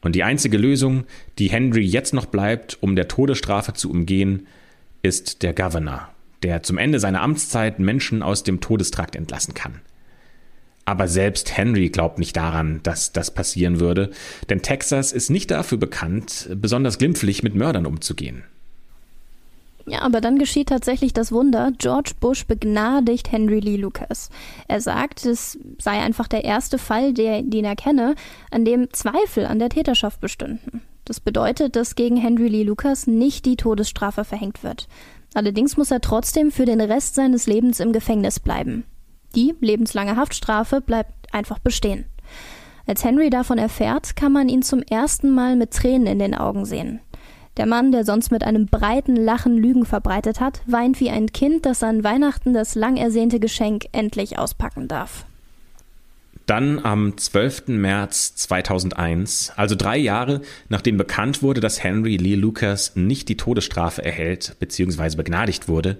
Und 0.03 0.15
die 0.15 0.23
einzige 0.23 0.57
Lösung, 0.57 1.05
die 1.39 1.51
Henry 1.51 1.85
jetzt 1.85 2.15
noch 2.15 2.27
bleibt, 2.27 2.79
um 2.81 2.97
der 2.97 3.09
Todesstrafe 3.09 3.75
zu 3.75 3.91
umgehen, 3.91 4.47
ist 5.03 5.43
der 5.43 5.53
Governor, 5.53 6.09
der 6.43 6.63
zum 6.63 6.79
Ende 6.79 7.01
seiner 7.01 7.23
Amtszeit 7.23 7.79
Menschen 7.79 8.23
aus 8.23 8.43
dem 8.43 8.61
Todestrakt 8.61 9.15
entlassen 9.17 9.55
kann. 9.55 9.81
Aber 10.87 11.07
selbst 11.07 11.57
Henry 11.57 11.91
glaubt 11.91 12.19
nicht 12.19 12.37
daran, 12.37 12.81
dass 12.83 13.13
das 13.13 13.33
passieren 13.33 13.81
würde, 13.81 14.11
denn 14.49 14.63
Texas 14.63 15.13
ist 15.13 15.31
nicht 15.31 15.51
dafür 15.51 15.79
bekannt, 15.79 16.49
besonders 16.57 16.99
glimpflich 16.99 17.43
mit 17.43 17.55
Mördern 17.55 17.87
umzugehen. 17.87 18.45
Ja, 19.87 20.03
aber 20.03 20.21
dann 20.21 20.39
geschieht 20.39 20.69
tatsächlich 20.69 21.13
das 21.13 21.33
Wunder. 21.33 21.73
George 21.79 22.13
Bush 22.21 22.47
begnadigt 22.47 23.33
Henry 23.33 23.61
Lee 23.61 23.77
Lucas. 23.77 24.31
Er 24.69 24.81
sagt, 24.81 25.25
es 25.25 25.59
sei 25.79 26.01
einfach 26.01 26.29
der 26.29 26.45
erste 26.45 26.79
Fall, 26.79 27.13
der, 27.13 27.43
den 27.43 27.65
er 27.65 27.77
kenne, 27.77 28.15
an 28.51 28.65
dem 28.65 28.93
Zweifel 28.93 29.47
an 29.47 29.59
der 29.59 29.71
Täterschaft 29.71 30.21
bestünden. 30.21 30.83
Das 31.05 31.19
bedeutet, 31.19 31.77
dass 31.77 31.97
gegen 31.97 32.17
Henry 32.17 32.49
Lee 32.49 32.63
Lucas 32.63 33.07
nicht 33.07 33.47
die 33.47 33.57
Todesstrafe 33.57 34.25
verhängt 34.25 34.63
wird. 34.63 34.87
Allerdings 35.35 35.77
muss 35.77 35.91
er 35.91 36.01
trotzdem 36.01 36.51
für 36.51 36.65
den 36.65 36.81
Rest 36.81 37.15
seines 37.15 37.47
Lebens 37.47 37.81
im 37.81 37.93
Gefängnis 37.93 38.41
bleiben. 38.41 38.85
Die 39.35 39.55
lebenslange 39.61 40.17
Haftstrafe 40.17 40.81
bleibt 40.81 41.33
einfach 41.33 41.59
bestehen. 41.59 42.05
Als 42.87 43.05
Henry 43.05 43.31
davon 43.31 43.59
erfährt, 43.59 44.17
kann 44.17 44.33
man 44.33 44.49
ihn 44.49 44.63
zum 44.63 44.83
ersten 44.83 45.31
Mal 45.31 45.55
mit 45.55 45.73
Tränen 45.73 46.09
in 46.09 46.19
den 46.19 46.35
Augen 46.35 46.65
sehen. 46.65 47.01
Der 47.61 47.67
Mann, 47.67 47.93
der 47.93 48.07
sonst 48.07 48.33
mit 48.33 48.43
einem 48.43 48.69
breiten 48.69 49.17
Lachen 49.17 49.55
Lügen 49.55 49.85
verbreitet 49.85 50.41
hat, 50.41 50.63
weint 50.65 50.99
wie 50.99 51.11
ein 51.11 51.31
Kind, 51.31 51.67
das 51.67 51.83
an 51.83 52.03
Weihnachten 52.03 52.55
das 52.55 52.75
lang 52.75 52.97
ersehnte 52.97 53.39
Geschenk 53.39 53.85
endlich 53.93 54.39
auspacken 54.39 54.89
darf. 54.89 55.27
Dann 56.47 56.79
am 56.79 57.19
12. 57.19 57.69
März 57.69 58.35
2001, 58.37 59.53
also 59.57 59.75
drei 59.75 59.99
Jahre 59.99 60.41
nachdem 60.71 60.97
bekannt 60.97 61.43
wurde, 61.43 61.61
dass 61.61 61.85
Henry 61.85 62.17
Lee 62.17 62.35
Lucas 62.35 62.97
nicht 62.97 63.29
die 63.29 63.37
Todesstrafe 63.37 64.03
erhält 64.03 64.57
bzw. 64.59 65.17
begnadigt 65.17 65.69
wurde, 65.69 65.99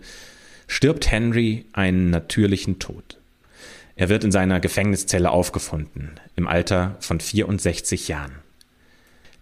stirbt 0.67 1.11
Henry 1.11 1.67
einen 1.75 2.09
natürlichen 2.09 2.79
Tod. 2.79 3.19
Er 3.97 4.09
wird 4.09 4.25
in 4.25 4.33
seiner 4.33 4.61
Gefängniszelle 4.61 5.31
aufgefunden, 5.31 6.13
im 6.37 6.47
Alter 6.47 6.97
von 7.01 7.21
64 7.21 8.09
Jahren. 8.09 8.40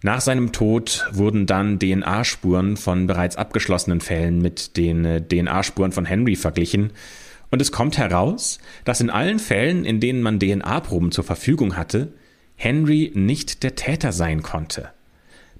Nach 0.01 0.21
seinem 0.21 0.53
Tod 0.53 1.07
wurden 1.11 1.45
dann 1.45 1.77
DNA-Spuren 1.77 2.77
von 2.77 3.05
bereits 3.05 3.35
abgeschlossenen 3.35 3.99
Fällen 3.99 4.41
mit 4.41 4.77
den 4.77 5.03
äh, 5.03 5.21
DNA-Spuren 5.21 5.91
von 5.91 6.05
Henry 6.05 6.35
verglichen, 6.35 6.91
und 7.51 7.61
es 7.61 7.71
kommt 7.71 7.97
heraus, 7.97 8.59
dass 8.85 9.01
in 9.01 9.09
allen 9.09 9.39
Fällen, 9.39 9.85
in 9.85 9.99
denen 9.99 10.21
man 10.21 10.39
DNA-Proben 10.39 11.11
zur 11.11 11.23
Verfügung 11.23 11.75
hatte, 11.75 12.13
Henry 12.55 13.11
nicht 13.15 13.63
der 13.63 13.75
Täter 13.75 14.11
sein 14.11 14.43
konnte. 14.43 14.89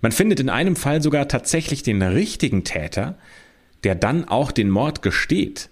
Man 0.01 0.11
findet 0.11 0.39
in 0.39 0.49
einem 0.49 0.75
Fall 0.75 1.01
sogar 1.01 1.27
tatsächlich 1.27 1.83
den 1.83 2.01
richtigen 2.01 2.63
Täter, 2.63 3.17
der 3.83 3.95
dann 3.95 4.25
auch 4.25 4.51
den 4.51 4.69
Mord 4.69 5.01
gesteht. 5.01 5.69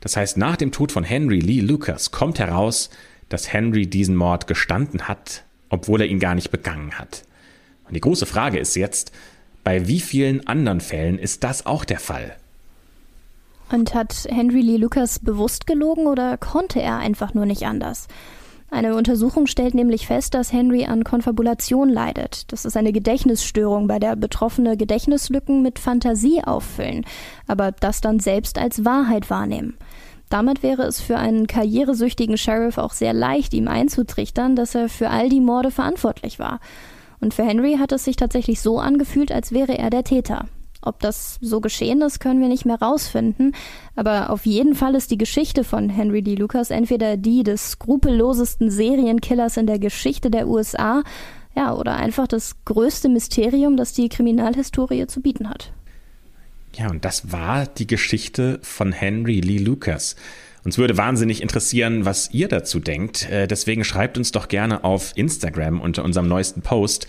Das 0.00 0.16
heißt, 0.16 0.36
nach 0.36 0.56
dem 0.56 0.72
Tod 0.72 0.92
von 0.92 1.04
Henry 1.04 1.40
Lee 1.40 1.60
Lucas 1.60 2.10
kommt 2.10 2.38
heraus, 2.38 2.90
dass 3.28 3.52
Henry 3.52 3.86
diesen 3.86 4.16
Mord 4.16 4.46
gestanden 4.46 5.06
hat, 5.06 5.44
obwohl 5.68 6.00
er 6.00 6.06
ihn 6.06 6.20
gar 6.20 6.34
nicht 6.34 6.50
begangen 6.50 6.98
hat. 6.98 7.24
Und 7.88 7.94
die 7.94 8.00
große 8.00 8.26
Frage 8.26 8.58
ist 8.58 8.76
jetzt, 8.76 9.12
bei 9.64 9.88
wie 9.88 10.00
vielen 10.00 10.46
anderen 10.46 10.80
Fällen 10.80 11.18
ist 11.18 11.44
das 11.44 11.66
auch 11.66 11.84
der 11.84 12.00
Fall? 12.00 12.36
Und 13.70 13.94
hat 13.94 14.26
Henry 14.30 14.62
Lee 14.62 14.76
Lucas 14.76 15.18
bewusst 15.18 15.66
gelogen 15.66 16.06
oder 16.06 16.38
konnte 16.38 16.80
er 16.80 16.98
einfach 16.98 17.34
nur 17.34 17.44
nicht 17.44 17.64
anders? 17.64 18.08
Eine 18.70 18.94
Untersuchung 18.96 19.46
stellt 19.46 19.74
nämlich 19.74 20.06
fest, 20.06 20.34
dass 20.34 20.52
Henry 20.52 20.84
an 20.84 21.02
Konfabulation 21.02 21.88
leidet. 21.88 22.52
Das 22.52 22.66
ist 22.66 22.76
eine 22.76 22.92
Gedächtnisstörung, 22.92 23.88
bei 23.88 23.98
der 23.98 24.14
Betroffene 24.14 24.76
Gedächtnislücken 24.76 25.62
mit 25.62 25.78
Fantasie 25.78 26.42
auffüllen, 26.44 27.06
aber 27.46 27.72
das 27.72 28.02
dann 28.02 28.20
selbst 28.20 28.58
als 28.58 28.84
Wahrheit 28.84 29.30
wahrnehmen. 29.30 29.78
Damit 30.28 30.62
wäre 30.62 30.82
es 30.82 31.00
für 31.00 31.16
einen 31.16 31.46
karrieresüchtigen 31.46 32.36
Sheriff 32.36 32.76
auch 32.76 32.92
sehr 32.92 33.14
leicht, 33.14 33.54
ihm 33.54 33.68
einzutrichtern, 33.68 34.54
dass 34.54 34.74
er 34.74 34.90
für 34.90 35.08
all 35.08 35.30
die 35.30 35.40
Morde 35.40 35.70
verantwortlich 35.70 36.38
war. 36.38 36.60
Und 37.20 37.34
für 37.34 37.44
Henry 37.44 37.76
hat 37.78 37.92
es 37.92 38.04
sich 38.04 38.16
tatsächlich 38.16 38.60
so 38.60 38.78
angefühlt, 38.78 39.32
als 39.32 39.52
wäre 39.52 39.76
er 39.76 39.90
der 39.90 40.04
Täter. 40.04 40.46
Ob 40.80 41.00
das 41.00 41.38
so 41.40 41.60
geschehen 41.60 42.02
ist, 42.02 42.20
können 42.20 42.40
wir 42.40 42.48
nicht 42.48 42.64
mehr 42.64 42.80
rausfinden, 42.80 43.54
aber 43.96 44.30
auf 44.30 44.46
jeden 44.46 44.76
Fall 44.76 44.94
ist 44.94 45.10
die 45.10 45.18
Geschichte 45.18 45.64
von 45.64 45.88
Henry 45.88 46.22
D. 46.22 46.36
Lucas 46.36 46.70
entweder 46.70 47.16
die 47.16 47.42
des 47.42 47.72
skrupellosesten 47.72 48.70
Serienkillers 48.70 49.56
in 49.56 49.66
der 49.66 49.80
Geschichte 49.80 50.30
der 50.30 50.46
USA, 50.46 51.02
ja, 51.56 51.74
oder 51.74 51.96
einfach 51.96 52.28
das 52.28 52.64
größte 52.64 53.08
Mysterium, 53.08 53.76
das 53.76 53.92
die 53.92 54.08
Kriminalhistorie 54.08 55.08
zu 55.08 55.20
bieten 55.20 55.50
hat. 55.50 55.72
Ja, 56.76 56.88
und 56.88 57.04
das 57.04 57.32
war 57.32 57.66
die 57.66 57.88
Geschichte 57.88 58.60
von 58.62 58.92
Henry 58.92 59.40
Lee 59.40 59.58
Lucas. 59.58 60.14
Uns 60.68 60.76
würde 60.76 60.98
wahnsinnig 60.98 61.40
interessieren, 61.40 62.04
was 62.04 62.28
ihr 62.34 62.46
dazu 62.46 62.78
denkt. 62.78 63.26
Äh, 63.30 63.46
deswegen 63.46 63.84
schreibt 63.84 64.18
uns 64.18 64.32
doch 64.32 64.48
gerne 64.48 64.84
auf 64.84 65.12
Instagram 65.14 65.80
unter 65.80 66.04
unserem 66.04 66.28
neuesten 66.28 66.60
Post 66.60 67.06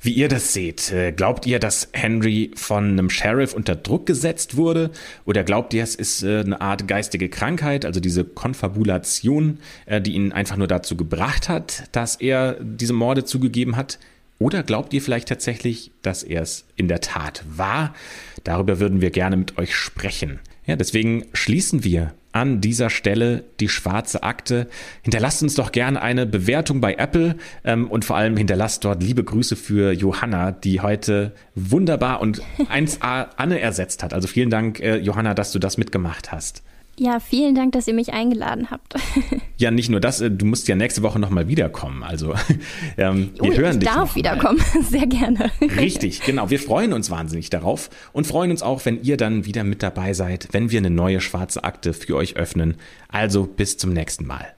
wie 0.00 0.12
ihr 0.12 0.28
das 0.28 0.52
seht. 0.52 0.92
Äh, 0.92 1.12
glaubt 1.12 1.46
ihr, 1.46 1.60
dass 1.60 1.88
Henry 1.92 2.50
von 2.56 2.90
einem 2.90 3.08
Sheriff 3.08 3.54
unter 3.54 3.76
Druck 3.76 4.06
gesetzt 4.06 4.56
wurde? 4.56 4.90
Oder 5.24 5.44
glaubt 5.44 5.72
ihr, 5.72 5.84
es 5.84 5.94
ist 5.94 6.24
äh, 6.24 6.40
eine 6.40 6.60
Art 6.60 6.88
geistige 6.88 7.28
Krankheit, 7.28 7.84
also 7.84 8.00
diese 8.00 8.24
Konfabulation, 8.24 9.58
die 9.88 10.14
ihn 10.14 10.32
einfach 10.32 10.56
nur 10.56 10.66
dazu 10.66 10.96
gebracht 10.96 11.48
hat, 11.48 11.84
dass 11.92 12.16
er 12.16 12.56
diese 12.60 12.92
Morde 12.92 13.24
zugegeben 13.24 13.76
hat? 13.76 14.00
Oder 14.40 14.64
glaubt 14.64 14.92
ihr 14.92 15.00
vielleicht 15.00 15.28
tatsächlich, 15.28 15.92
dass 16.02 16.24
er 16.24 16.42
es 16.42 16.64
in 16.74 16.88
der 16.88 17.00
Tat 17.00 17.44
war? 17.48 17.94
Darüber 18.42 18.80
würden 18.80 19.00
wir 19.00 19.10
gerne 19.10 19.36
mit 19.36 19.58
euch 19.58 19.76
sprechen. 19.76 20.40
Ja, 20.66 20.74
deswegen 20.74 21.26
schließen 21.32 21.84
wir 21.84 22.12
an 22.36 22.60
dieser 22.60 22.90
Stelle 22.90 23.44
die 23.60 23.68
schwarze 23.70 24.22
Akte. 24.22 24.68
Hinterlasst 25.02 25.42
uns 25.42 25.54
doch 25.54 25.72
gerne 25.72 26.02
eine 26.02 26.26
Bewertung 26.26 26.82
bei 26.82 26.94
Apple 26.94 27.36
ähm, 27.64 27.90
und 27.90 28.04
vor 28.04 28.16
allem 28.16 28.36
hinterlasst 28.36 28.84
dort 28.84 29.02
liebe 29.02 29.24
Grüße 29.24 29.56
für 29.56 29.92
Johanna, 29.92 30.52
die 30.52 30.82
heute 30.82 31.32
wunderbar 31.54 32.20
und 32.20 32.42
1a 32.58 33.28
Anne 33.38 33.60
ersetzt 33.60 34.02
hat. 34.02 34.12
Also 34.12 34.28
vielen 34.28 34.50
Dank, 34.50 34.80
äh, 34.80 34.98
Johanna, 34.98 35.32
dass 35.32 35.52
du 35.52 35.58
das 35.58 35.78
mitgemacht 35.78 36.30
hast. 36.30 36.62
Ja, 36.98 37.20
vielen 37.20 37.54
Dank, 37.54 37.72
dass 37.72 37.86
ihr 37.86 37.94
mich 37.94 38.14
eingeladen 38.14 38.70
habt. 38.70 38.94
ja, 39.58 39.70
nicht 39.70 39.90
nur 39.90 40.00
das, 40.00 40.20
äh, 40.20 40.30
du 40.30 40.46
musst 40.46 40.66
ja 40.66 40.76
nächste 40.76 41.02
Woche 41.02 41.18
nochmal 41.18 41.46
wiederkommen. 41.46 42.02
Also 42.02 42.34
ähm, 42.96 43.32
wir 43.40 43.50
oh, 43.50 43.54
hören 43.54 43.72
ich 43.74 43.78
dich. 43.80 43.88
Ich 43.88 43.94
darf 43.94 44.14
wiederkommen, 44.16 44.60
sehr 44.82 45.06
gerne. 45.06 45.50
Richtig, 45.60 46.22
genau. 46.22 46.48
Wir 46.48 46.58
freuen 46.58 46.94
uns 46.94 47.10
wahnsinnig 47.10 47.50
darauf 47.50 47.90
und 48.12 48.26
freuen 48.26 48.50
uns 48.50 48.62
auch, 48.62 48.84
wenn 48.86 49.02
ihr 49.02 49.18
dann 49.18 49.44
wieder 49.44 49.62
mit 49.62 49.82
dabei 49.82 50.14
seid, 50.14 50.48
wenn 50.52 50.70
wir 50.70 50.78
eine 50.78 50.90
neue 50.90 51.20
schwarze 51.20 51.64
Akte 51.64 51.92
für 51.92 52.16
euch 52.16 52.36
öffnen. 52.36 52.76
Also 53.08 53.44
bis 53.44 53.76
zum 53.76 53.92
nächsten 53.92 54.26
Mal. 54.26 54.56